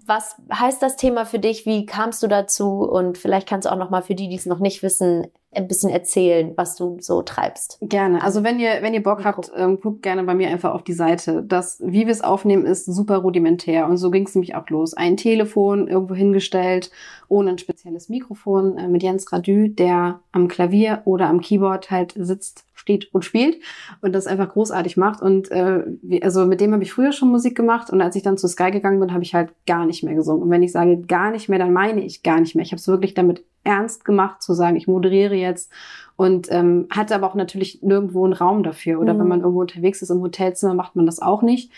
[0.05, 1.65] Was heißt das Thema für dich?
[1.65, 2.83] Wie kamst du dazu?
[2.83, 5.67] Und vielleicht kannst du auch noch mal für die, die es noch nicht wissen, ein
[5.67, 7.77] bisschen erzählen, was du so treibst.
[7.81, 8.21] Gerne.
[8.21, 10.93] Also wenn ihr, wenn ihr Bock habt, ähm, guckt gerne bei mir einfach auf die
[10.93, 11.43] Seite.
[11.43, 13.87] Das, wie wir es aufnehmen, ist super rudimentär.
[13.87, 14.93] Und so ging es nämlich auch los.
[14.93, 16.91] Ein Telefon irgendwo hingestellt,
[17.29, 22.13] ohne ein spezielles Mikrofon, äh, mit Jens Radü, der am Klavier oder am Keyboard halt
[22.17, 23.57] sitzt, steht und spielt
[24.01, 25.21] und das einfach großartig macht.
[25.21, 25.83] Und äh,
[26.21, 28.71] also mit dem habe ich früher schon Musik gemacht und als ich dann zu Sky
[28.71, 30.43] gegangen bin, habe ich halt gar nicht mehr gesungen.
[30.43, 32.63] Und wenn ich sage gar nicht mehr, dann meine ich gar nicht mehr.
[32.63, 35.69] Ich habe es wirklich damit ernst gemacht, zu sagen, ich moderiere jetzt
[36.15, 39.01] und ähm, hatte aber auch natürlich nirgendwo einen Raum dafür.
[39.01, 39.19] Oder mhm.
[39.19, 41.71] wenn man irgendwo unterwegs ist im Hotelzimmer, macht man das auch nicht.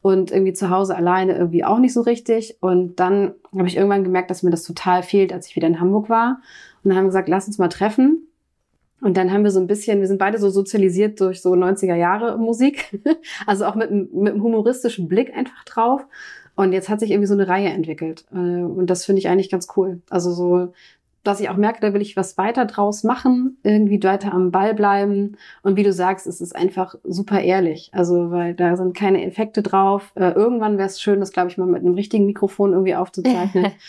[0.00, 2.56] Und irgendwie zu Hause alleine irgendwie auch nicht so richtig.
[2.60, 5.80] Und dann habe ich irgendwann gemerkt, dass mir das total fehlt, als ich wieder in
[5.80, 6.40] Hamburg war.
[6.82, 8.28] Und dann haben wir gesagt, lass uns mal treffen.
[9.02, 11.96] Und dann haben wir so ein bisschen, wir sind beide so sozialisiert durch so 90er
[11.96, 13.00] Jahre Musik.
[13.46, 16.06] also auch mit, mit einem humoristischen Blick einfach drauf.
[16.54, 18.24] Und jetzt hat sich irgendwie so eine Reihe entwickelt.
[18.32, 20.00] Äh, und das finde ich eigentlich ganz cool.
[20.08, 20.72] Also so
[21.22, 24.74] dass ich auch merke, da will ich was weiter draus machen, irgendwie weiter am Ball
[24.74, 25.36] bleiben.
[25.62, 27.90] Und wie du sagst, es ist einfach super ehrlich.
[27.92, 30.12] Also, weil da sind keine Effekte drauf.
[30.16, 33.72] Äh, irgendwann wäre es schön, das, glaube ich, mal mit einem richtigen Mikrofon irgendwie aufzuzeichnen.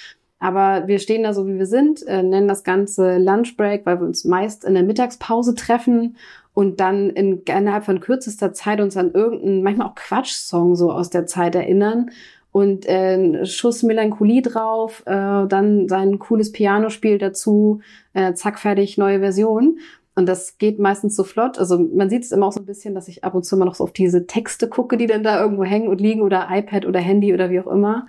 [0.43, 4.05] Aber wir stehen da so, wie wir sind, äh, nennen das Ganze Lunchbreak, weil wir
[4.05, 6.17] uns meist in der Mittagspause treffen
[6.53, 11.09] und dann in, innerhalb von kürzester Zeit uns an irgendeinen, manchmal auch Quatsch-Song so aus
[11.09, 12.09] der Zeit erinnern
[12.51, 17.79] und äh, ein Schuss Melancholie drauf, äh, dann sein cooles Pianospiel dazu,
[18.11, 19.79] äh, zack, fertig, neue Version.
[20.13, 21.57] Und das geht meistens so flott.
[21.57, 23.63] Also man sieht es immer auch so ein bisschen, dass ich ab und zu mal
[23.63, 26.85] noch so auf diese Texte gucke, die dann da irgendwo hängen und liegen oder iPad
[26.85, 28.07] oder Handy oder wie auch immer.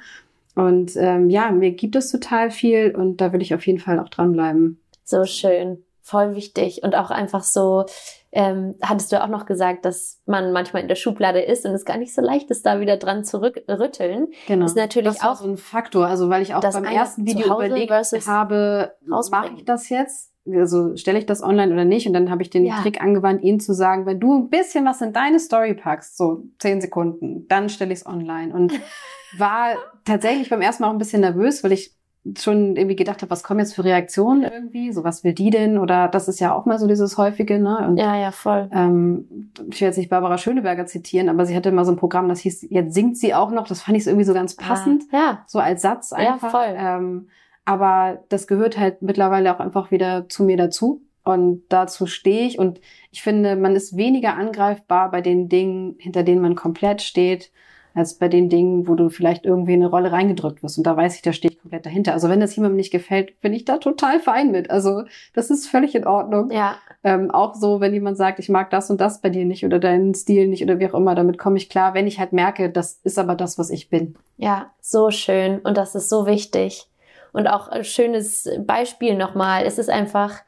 [0.54, 3.98] Und ähm, ja, mir gibt es total viel und da will ich auf jeden Fall
[3.98, 4.80] auch dranbleiben.
[5.02, 7.86] So schön, voll wichtig und auch einfach so
[8.34, 11.84] ähm, hattest du auch noch gesagt, dass man manchmal in der Schublade ist und es
[11.84, 14.28] gar nicht so leicht ist, da wieder dran zu rütteln.
[14.48, 14.66] Genau.
[14.66, 16.06] Ist natürlich das auch so ein Faktor.
[16.06, 17.92] Also weil ich auch beim ersten Video überlegt
[18.26, 20.33] habe, mache ich das jetzt?
[20.46, 22.06] Also stelle ich das online oder nicht?
[22.06, 22.80] Und dann habe ich den ja.
[22.82, 26.44] Trick angewandt, ihnen zu sagen, wenn du ein bisschen was in deine Story packst, so
[26.58, 28.54] zehn Sekunden, dann stelle ich es online.
[28.54, 28.72] Und
[29.38, 29.74] war
[30.04, 31.94] tatsächlich beim ersten Mal auch ein bisschen nervös, weil ich
[32.38, 34.92] schon irgendwie gedacht habe, was kommen jetzt für Reaktionen irgendwie?
[34.92, 35.78] So, was will die denn?
[35.78, 37.86] Oder das ist ja auch mal so dieses häufige, ne?
[37.86, 38.70] Und, ja, ja, voll.
[38.72, 42.28] Ähm, ich will jetzt nicht Barbara Schöneberger zitieren, aber sie hatte mal so ein Programm,
[42.28, 43.66] das hieß, jetzt singt sie auch noch.
[43.66, 45.04] Das fand ich so irgendwie so ganz ah, passend.
[45.12, 45.44] Ah, ja.
[45.46, 46.52] So als Satz einfach.
[46.52, 46.76] Ja, voll.
[46.76, 47.28] Ähm,
[47.64, 51.02] aber das gehört halt mittlerweile auch einfach wieder zu mir dazu.
[51.24, 52.58] Und dazu stehe ich.
[52.58, 57.50] Und ich finde, man ist weniger angreifbar bei den Dingen, hinter denen man komplett steht
[57.94, 60.78] als bei den Dingen, wo du vielleicht irgendwie eine Rolle reingedrückt wirst.
[60.78, 62.12] Und da weiß ich, da stehe ich komplett dahinter.
[62.12, 64.68] Also wenn das jemandem nicht gefällt, bin ich da total fein mit.
[64.68, 66.50] Also das ist völlig in Ordnung.
[66.50, 66.76] Ja.
[67.04, 69.78] Ähm, auch so, wenn jemand sagt, ich mag das und das bei dir nicht oder
[69.78, 72.68] deinen Stil nicht oder wie auch immer, damit komme ich klar, wenn ich halt merke,
[72.68, 74.16] das ist aber das, was ich bin.
[74.36, 75.60] Ja, so schön.
[75.60, 76.88] Und das ist so wichtig.
[77.34, 79.66] Und auch ein schönes Beispiel nochmal.
[79.66, 80.40] Es ist einfach,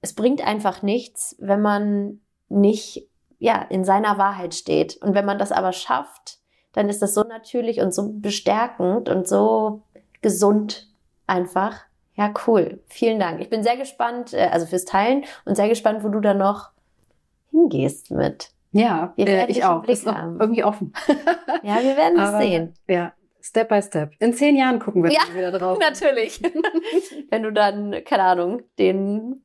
[0.00, 3.06] es bringt einfach nichts, wenn man nicht
[3.38, 4.96] ja, in seiner Wahrheit steht.
[4.96, 6.38] Und wenn man das aber schafft,
[6.72, 9.82] dann ist das so natürlich und so bestärkend und so
[10.22, 10.88] gesund
[11.26, 11.76] einfach.
[12.14, 12.80] Ja, cool.
[12.88, 13.40] Vielen Dank.
[13.40, 16.70] Ich bin sehr gespannt, äh, also fürs Teilen und sehr gespannt, wo du da noch
[17.50, 18.50] hingehst mit.
[18.72, 19.82] Ja, äh, ich auch.
[19.82, 20.94] Blick ist noch irgendwie offen.
[21.62, 22.74] ja, wir werden es sehen.
[22.88, 24.12] Ja, Step by Step.
[24.18, 25.78] In zehn Jahren gucken wir ja, wieder drauf.
[25.78, 26.42] Natürlich.
[27.30, 29.44] Wenn du dann, keine Ahnung, den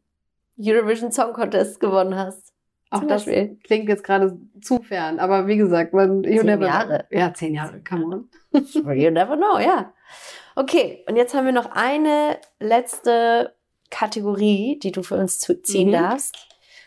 [0.59, 2.53] Eurovision Song Contest gewonnen hast.
[2.89, 7.05] Auch das klingt jetzt gerade zu fern, aber wie gesagt, man, you zehn never Jahre.
[7.09, 7.19] Know.
[7.19, 8.29] Ja, zehn Jahre, come on.
[8.95, 9.91] you never know, ja.
[10.55, 13.55] Okay, und jetzt haben wir noch eine letzte
[13.89, 15.93] Kategorie, die du für uns ziehen mhm.
[15.93, 16.35] darfst.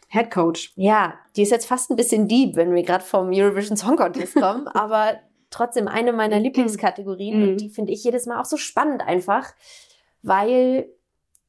[0.09, 0.73] Head Coach.
[0.77, 4.35] Ja, die ist jetzt fast ein bisschen deep, wenn wir gerade vom Eurovision Song Contest
[4.35, 5.19] kommen, aber
[5.57, 7.49] trotzdem eine meiner Lieblingskategorien mhm.
[7.49, 9.55] und die finde ich jedes Mal auch so spannend einfach,
[10.23, 10.89] weil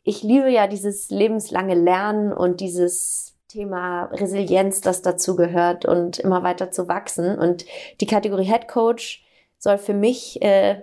[0.03, 6.43] ich liebe ja dieses lebenslange Lernen und dieses Thema Resilienz, das dazu gehört und immer
[6.43, 7.37] weiter zu wachsen.
[7.37, 7.65] Und
[8.01, 9.25] die Kategorie Head Coach
[9.57, 10.81] soll für mich, äh,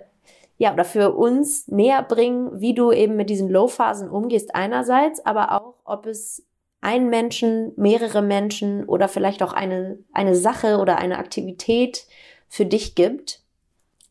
[0.59, 5.53] ja, oder für uns näher bringen, wie du eben mit diesen Low-Phasen umgehst einerseits, aber
[5.53, 6.47] auch, ob es
[6.81, 12.07] einen Menschen, mehrere Menschen oder vielleicht auch eine, eine Sache oder eine Aktivität
[12.55, 13.41] für dich gibt,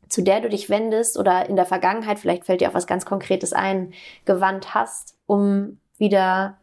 [0.09, 3.05] zu der du dich wendest oder in der Vergangenheit, vielleicht fällt dir auch was ganz
[3.05, 3.93] Konkretes ein,
[4.25, 6.57] gewandt hast, um wieder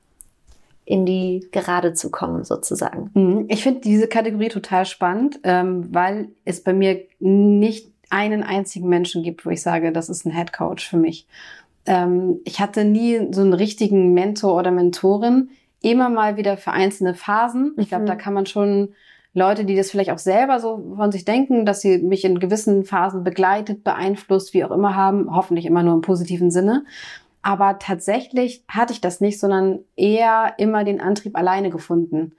[0.85, 3.11] in die Gerade zu kommen, sozusagen.
[3.15, 3.47] Mhm.
[3.49, 9.23] Ich finde diese Kategorie total spannend, ähm, weil es bei mir nicht einen einzigen Menschen
[9.23, 11.27] gibt, wo ich sage, das ist ein Head Coach für mich.
[11.87, 15.49] Ähm, ich hatte nie so einen richtigen Mentor oder Mentorin,
[15.81, 17.75] immer mal wieder für einzelne Phasen.
[17.79, 18.09] Ich glaube, mhm.
[18.09, 18.91] da kann man schon
[19.33, 22.85] Leute, die das vielleicht auch selber so von sich denken, dass sie mich in gewissen
[22.85, 26.85] Phasen begleitet, beeinflusst, wie auch immer haben, hoffentlich immer nur im positiven Sinne.
[27.43, 32.33] Aber tatsächlich hatte ich das nicht, sondern eher immer den Antrieb alleine gefunden.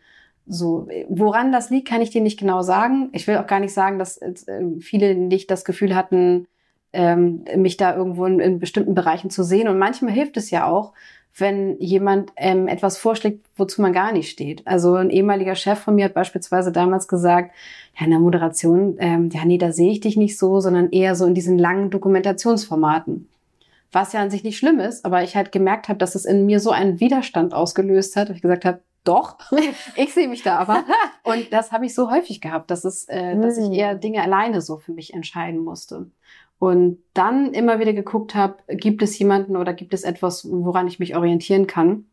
[0.46, 3.10] So, woran das liegt, kann ich dir nicht genau sagen.
[3.14, 4.34] Ich will auch gar nicht sagen, dass äh,
[4.80, 6.48] viele nicht das Gefühl hatten,
[6.94, 9.68] ähm, mich da irgendwo in, in, bestimmten Bereichen zu sehen.
[9.68, 10.94] Und manchmal hilft es ja auch,
[11.36, 14.66] wenn jemand ähm, etwas vorschlägt, wozu man gar nicht steht.
[14.68, 17.52] Also ein ehemaliger Chef von mir hat beispielsweise damals gesagt,
[17.98, 21.16] ja, in der Moderation, ähm, ja, nee, da sehe ich dich nicht so, sondern eher
[21.16, 23.28] so in diesen langen Dokumentationsformaten
[23.92, 26.46] was ja an sich nicht schlimm ist, aber ich halt gemerkt habe, dass es in
[26.46, 29.38] mir so einen Widerstand ausgelöst hat, dass ich gesagt habe, doch,
[29.96, 30.84] ich sehe mich da aber.
[31.24, 34.62] Und das habe ich so häufig gehabt, dass es, äh, dass ich eher Dinge alleine
[34.62, 36.10] so für mich entscheiden musste.
[36.62, 41.00] Und dann immer wieder geguckt habe, gibt es jemanden oder gibt es etwas, woran ich
[41.00, 42.06] mich orientieren kann?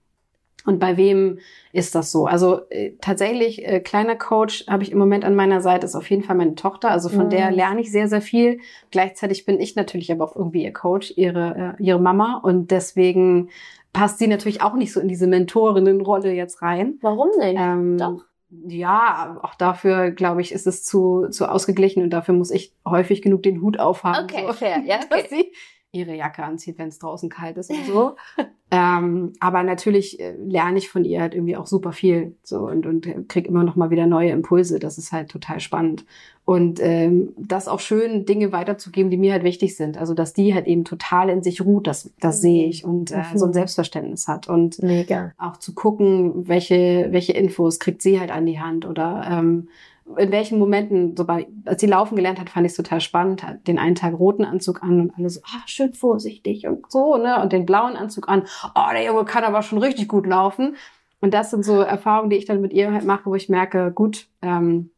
[0.65, 1.39] Und bei wem
[1.75, 2.25] ist das so?
[2.25, 6.09] Also äh, tatsächlich, äh, kleiner Coach habe ich im Moment an meiner Seite, ist auf
[6.09, 6.91] jeden Fall meine Tochter.
[6.91, 7.31] Also von mhm.
[7.31, 8.61] der lerne ich sehr, sehr viel.
[8.91, 12.41] Gleichzeitig bin ich natürlich aber auch irgendwie ihr Coach, ihre, äh, ihre Mama.
[12.43, 13.51] Und deswegen
[13.93, 16.95] passt sie natürlich auch nicht so in diese Mentorinnenrolle jetzt rein.
[17.03, 17.59] Warum nicht?
[17.61, 18.25] Ähm, Doch.
[18.51, 23.21] Ja, auch dafür, glaube ich, ist es zu, zu ausgeglichen und dafür muss ich häufig
[23.21, 24.25] genug den Hut aufhaben.
[24.25, 25.01] Okay, so, fair, ja.
[25.11, 25.53] Okay
[25.91, 28.17] ihre Jacke anzieht, wenn es draußen kalt ist und so.
[28.71, 32.85] ähm, aber natürlich äh, lerne ich von ihr halt irgendwie auch super viel so und,
[32.85, 34.79] und krieg immer noch mal wieder neue Impulse.
[34.79, 36.05] Das ist halt total spannend.
[36.45, 39.97] Und ähm, das auch schön, Dinge weiterzugeben, die mir halt wichtig sind.
[39.97, 43.25] Also dass die halt eben total in sich ruht, das, das sehe ich und äh,
[43.35, 43.55] so ein mhm.
[43.55, 44.47] Selbstverständnis hat.
[44.49, 45.33] Und Mega.
[45.39, 49.69] auch zu gucken, welche, welche Infos kriegt sie halt an die Hand oder ähm,
[50.17, 53.43] in welchen Momenten, so bei, als sie laufen gelernt hat, fand ich es total spannend,
[53.43, 57.17] hat den einen Tag roten Anzug an und alle so, ah, schön vorsichtig und so,
[57.17, 58.45] ne, und den blauen Anzug an,
[58.75, 60.77] oh, der Junge kann aber schon richtig gut laufen.
[61.21, 63.91] Und das sind so Erfahrungen, die ich dann mit ihr halt mache, wo ich merke,
[63.93, 64.91] gut, ähm,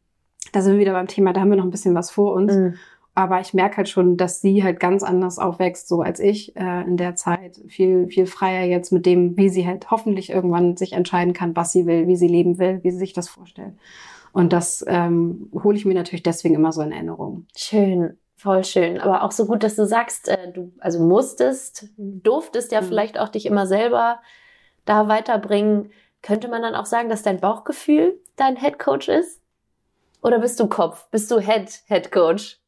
[0.51, 2.53] da sind wir wieder beim Thema, da haben wir noch ein bisschen was vor uns.
[2.53, 2.75] Mhm.
[3.13, 6.83] Aber ich merke halt schon, dass sie halt ganz anders aufwächst, so als ich äh,
[6.83, 7.59] in der Zeit.
[7.67, 11.73] Viel, viel freier jetzt mit dem, wie sie halt hoffentlich irgendwann sich entscheiden kann, was
[11.73, 13.73] sie will, wie sie leben will, wie sie sich das vorstellt.
[14.33, 17.47] Und das ähm, hole ich mir natürlich deswegen immer so in Erinnerung.
[17.55, 18.17] Schön.
[18.37, 18.99] Voll schön.
[18.99, 22.85] Aber auch so gut, dass du sagst, äh, du also musstest, durftest ja mhm.
[22.85, 24.19] vielleicht auch dich immer selber
[24.85, 25.91] da weiterbringen.
[26.23, 29.41] Könnte man dann auch sagen, dass dein Bauchgefühl dein Head Coach ist?
[30.23, 31.07] Oder bist du Kopf?
[31.11, 32.59] Bist du Head, Head Coach?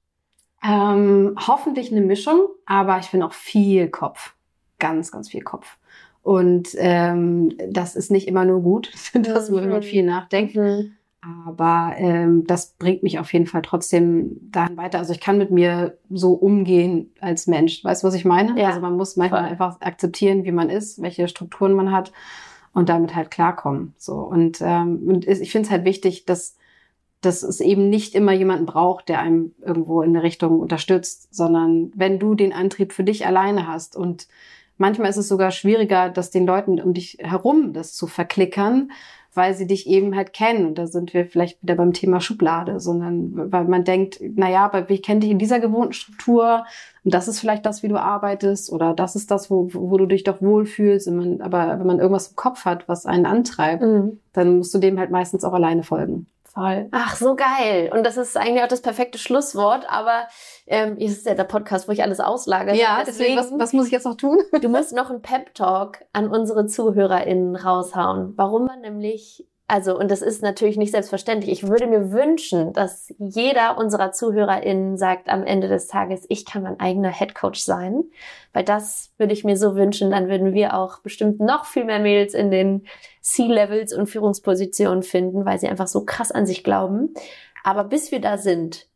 [0.64, 4.36] Ähm, hoffentlich eine Mischung, aber ich bin auch viel Kopf.
[4.80, 5.78] Ganz, ganz viel Kopf.
[6.22, 9.82] Und ähm, das ist nicht immer nur gut, dass man mhm.
[9.82, 10.56] viel nachdenkt.
[10.56, 10.96] Mhm.
[11.26, 15.00] Aber ähm, das bringt mich auf jeden Fall trotzdem dahin weiter.
[15.00, 17.84] Also ich kann mit mir so umgehen als Mensch.
[17.84, 18.60] Weißt du, was ich meine?
[18.60, 19.50] Ja, also man muss manchmal voll.
[19.52, 22.12] einfach akzeptieren, wie man ist, welche Strukturen man hat
[22.74, 23.94] und damit halt klarkommen.
[23.98, 26.58] So und, ähm, und ich finde es halt wichtig, dass
[27.26, 31.92] dass es eben nicht immer jemanden braucht, der einem irgendwo in eine Richtung unterstützt, sondern
[31.96, 34.28] wenn du den Antrieb für dich alleine hast und
[34.78, 38.92] manchmal ist es sogar schwieriger, das den Leuten um dich herum das zu verklickern,
[39.36, 40.66] weil sie dich eben halt kennen.
[40.68, 44.66] Und da sind wir vielleicht wieder beim Thema Schublade, sondern weil man denkt, na ja,
[44.66, 46.66] aber ich kenne dich in dieser gewohnten Struktur
[47.04, 50.06] und das ist vielleicht das, wie du arbeitest oder das ist das, wo, wo du
[50.06, 51.10] dich doch wohlfühlst.
[51.12, 54.20] Man, aber wenn man irgendwas im Kopf hat, was einen antreibt, mhm.
[54.32, 56.28] dann musst du dem halt meistens auch alleine folgen.
[56.54, 56.88] Voll.
[56.92, 57.90] Ach, so geil.
[57.92, 60.28] Und das ist eigentlich auch das perfekte Schlusswort, aber
[60.68, 62.76] ähm, es ist ja der Podcast, wo ich alles auslage.
[62.76, 64.38] Ja, deswegen, deswegen was, was muss ich jetzt noch tun?
[64.62, 68.34] du musst noch einen Pep-Talk an unsere ZuhörerInnen raushauen.
[68.36, 71.52] Warum man nämlich also, und das ist natürlich nicht selbstverständlich.
[71.52, 76.64] Ich würde mir wünschen, dass jeder unserer ZuhörerInnen sagt am Ende des Tages, ich kann
[76.64, 78.04] mein eigener Headcoach sein.
[78.52, 80.12] Weil das würde ich mir so wünschen.
[80.12, 82.86] Dann würden wir auch bestimmt noch viel mehr Mädels in den
[83.24, 87.14] C-Levels und Führungspositionen finden, weil sie einfach so krass an sich glauben.
[87.64, 88.88] Aber bis wir da sind,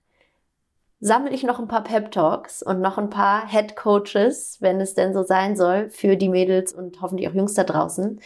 [1.00, 4.94] sammle ich noch ein paar Pep Talks und noch ein paar Head Coaches, wenn es
[4.94, 8.20] denn so sein soll, für die Mädels und hoffentlich auch Jungs da draußen.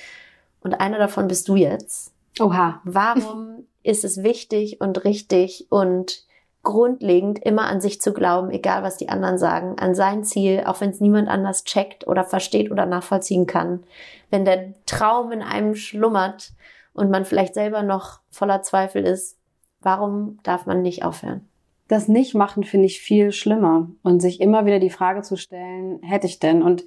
[0.61, 2.13] Und einer davon bist du jetzt.
[2.39, 2.81] Oha.
[2.83, 6.25] Warum ist es wichtig und richtig und
[6.63, 10.79] grundlegend immer an sich zu glauben, egal was die anderen sagen, an sein Ziel, auch
[10.81, 13.83] wenn es niemand anders checkt oder versteht oder nachvollziehen kann.
[14.29, 16.53] Wenn der Traum in einem schlummert
[16.93, 19.37] und man vielleicht selber noch voller Zweifel ist,
[19.81, 21.47] warum darf man nicht aufhören?
[21.87, 26.27] Das Nicht-Machen finde ich viel schlimmer und sich immer wieder die Frage zu stellen, hätte
[26.27, 26.61] ich denn?
[26.61, 26.85] Und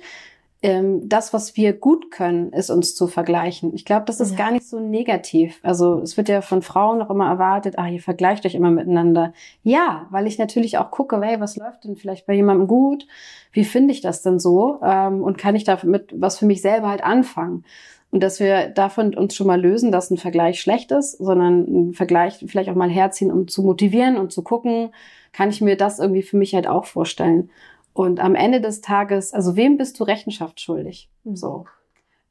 [0.65, 3.75] ähm, das, was wir gut können, ist uns zu vergleichen.
[3.75, 4.39] Ich glaube, das ist ja.
[4.39, 5.61] gar nicht so negativ.
[5.63, 9.35] Also es wird ja von Frauen noch immer erwartet, ah, ihr vergleicht euch immer miteinander.
[9.63, 13.07] Ja, weil ich natürlich auch gucke, hey, was läuft denn vielleicht bei jemandem gut?
[13.53, 14.81] Wie finde ich das denn so?
[14.83, 17.65] Ähm, und kann ich damit was für mich selber halt anfangen?
[18.11, 21.93] Und dass wir davon uns schon mal lösen, dass ein Vergleich schlecht ist, sondern ein
[21.93, 24.93] Vergleich vielleicht auch mal herziehen, um zu motivieren und zu gucken,
[25.35, 27.51] kann ich mir das irgendwie für mich halt auch vorstellen.
[27.95, 31.09] Und am Ende des Tages, also wem bist du Rechenschaft schuldig?
[31.23, 31.37] Mhm.
[31.37, 31.65] So.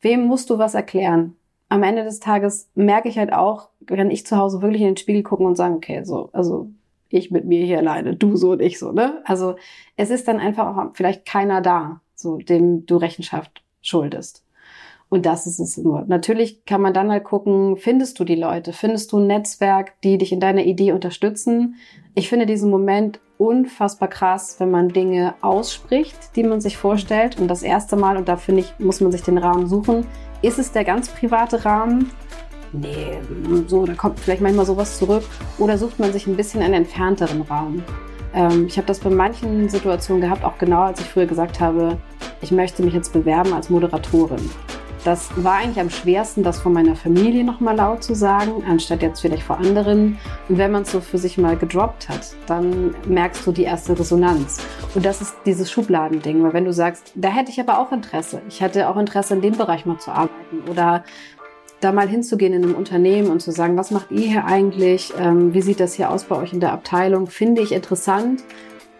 [0.01, 1.37] Wem musst du was erklären?
[1.69, 4.97] Am Ende des Tages merke ich halt auch, wenn ich zu Hause wirklich in den
[4.97, 6.67] Spiegel gucken und sagen, okay, so, also
[7.09, 9.21] ich mit mir hier alleine, du so und ich so, ne?
[9.25, 9.55] Also
[9.95, 14.43] es ist dann einfach auch vielleicht keiner da, so dem du Rechenschaft schuldest.
[15.09, 16.05] Und das ist es nur.
[16.07, 18.73] Natürlich kann man dann halt gucken, findest du die Leute?
[18.73, 21.75] Findest du ein Netzwerk, die dich in deiner Idee unterstützen?
[22.15, 27.39] Ich finde diesen Moment unfassbar krass, wenn man Dinge ausspricht, die man sich vorstellt.
[27.39, 30.05] Und das erste Mal, und da finde ich, muss man sich den Rahmen suchen,
[30.41, 32.11] ist es der ganz private Rahmen?
[32.71, 33.19] Nee,
[33.67, 35.23] so, da kommt vielleicht manchmal sowas zurück.
[35.57, 37.83] Oder sucht man sich ein bisschen einen entfernteren Raum?
[38.33, 41.97] Ähm, ich habe das bei manchen Situationen gehabt, auch genau als ich früher gesagt habe,
[42.41, 44.49] ich möchte mich jetzt bewerben als Moderatorin.
[45.03, 49.21] Das war eigentlich am schwersten, das von meiner Familie nochmal laut zu sagen, anstatt jetzt
[49.21, 50.17] vielleicht vor anderen.
[50.47, 53.97] Und wenn man es so für sich mal gedroppt hat, dann merkst du die erste
[53.97, 54.59] Resonanz.
[54.95, 58.41] Und das ist dieses Schubladending, weil wenn du sagst, da hätte ich aber auch Interesse,
[58.47, 61.03] ich hätte auch Interesse in dem Bereich mal zu arbeiten oder
[61.81, 65.13] da mal hinzugehen in einem Unternehmen und zu sagen, was macht ihr hier eigentlich?
[65.19, 67.27] Ähm, wie sieht das hier aus bei euch in der Abteilung?
[67.27, 68.41] Finde ich interessant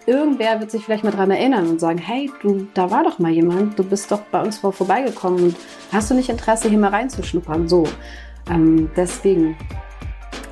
[0.05, 3.31] irgendwer wird sich vielleicht mal dran erinnern und sagen, hey, du, da war doch mal
[3.31, 5.55] jemand, du bist doch bei uns vor vorbeigekommen und
[5.91, 7.67] hast du nicht Interesse, hier mal reinzuschnuppern?
[7.67, 7.85] So,
[8.49, 9.55] ähm, deswegen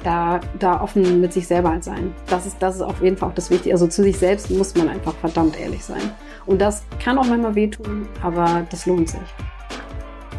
[0.03, 2.13] da, da offen mit sich selber sein.
[2.27, 3.73] Das ist, das ist auf jeden Fall auch das Wichtige.
[3.73, 6.01] Also zu sich selbst muss man einfach verdammt ehrlich sein.
[6.45, 9.19] Und das kann auch manchmal wehtun, aber das lohnt sich.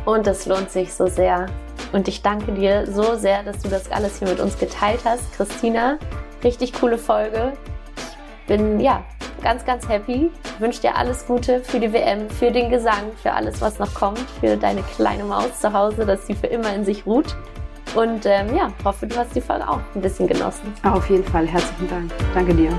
[0.05, 1.47] Und das lohnt sich so sehr.
[1.93, 5.33] Und ich danke dir so sehr, dass du das alles hier mit uns geteilt hast,
[5.35, 5.99] Christina.
[6.43, 7.53] Richtig coole Folge
[8.47, 9.03] bin ja
[9.43, 10.31] ganz, ganz happy.
[10.59, 14.21] Wünsche dir alles Gute für die WM, für den Gesang, für alles, was noch kommt,
[14.41, 17.37] für deine kleine Maus zu Hause, dass sie für immer in sich ruht.
[17.95, 20.73] Und ähm, ja, hoffe, du hast die Folge auch ein bisschen genossen.
[20.83, 21.47] Auf jeden Fall.
[21.47, 22.13] Herzlichen Dank.
[22.35, 22.73] Danke dir.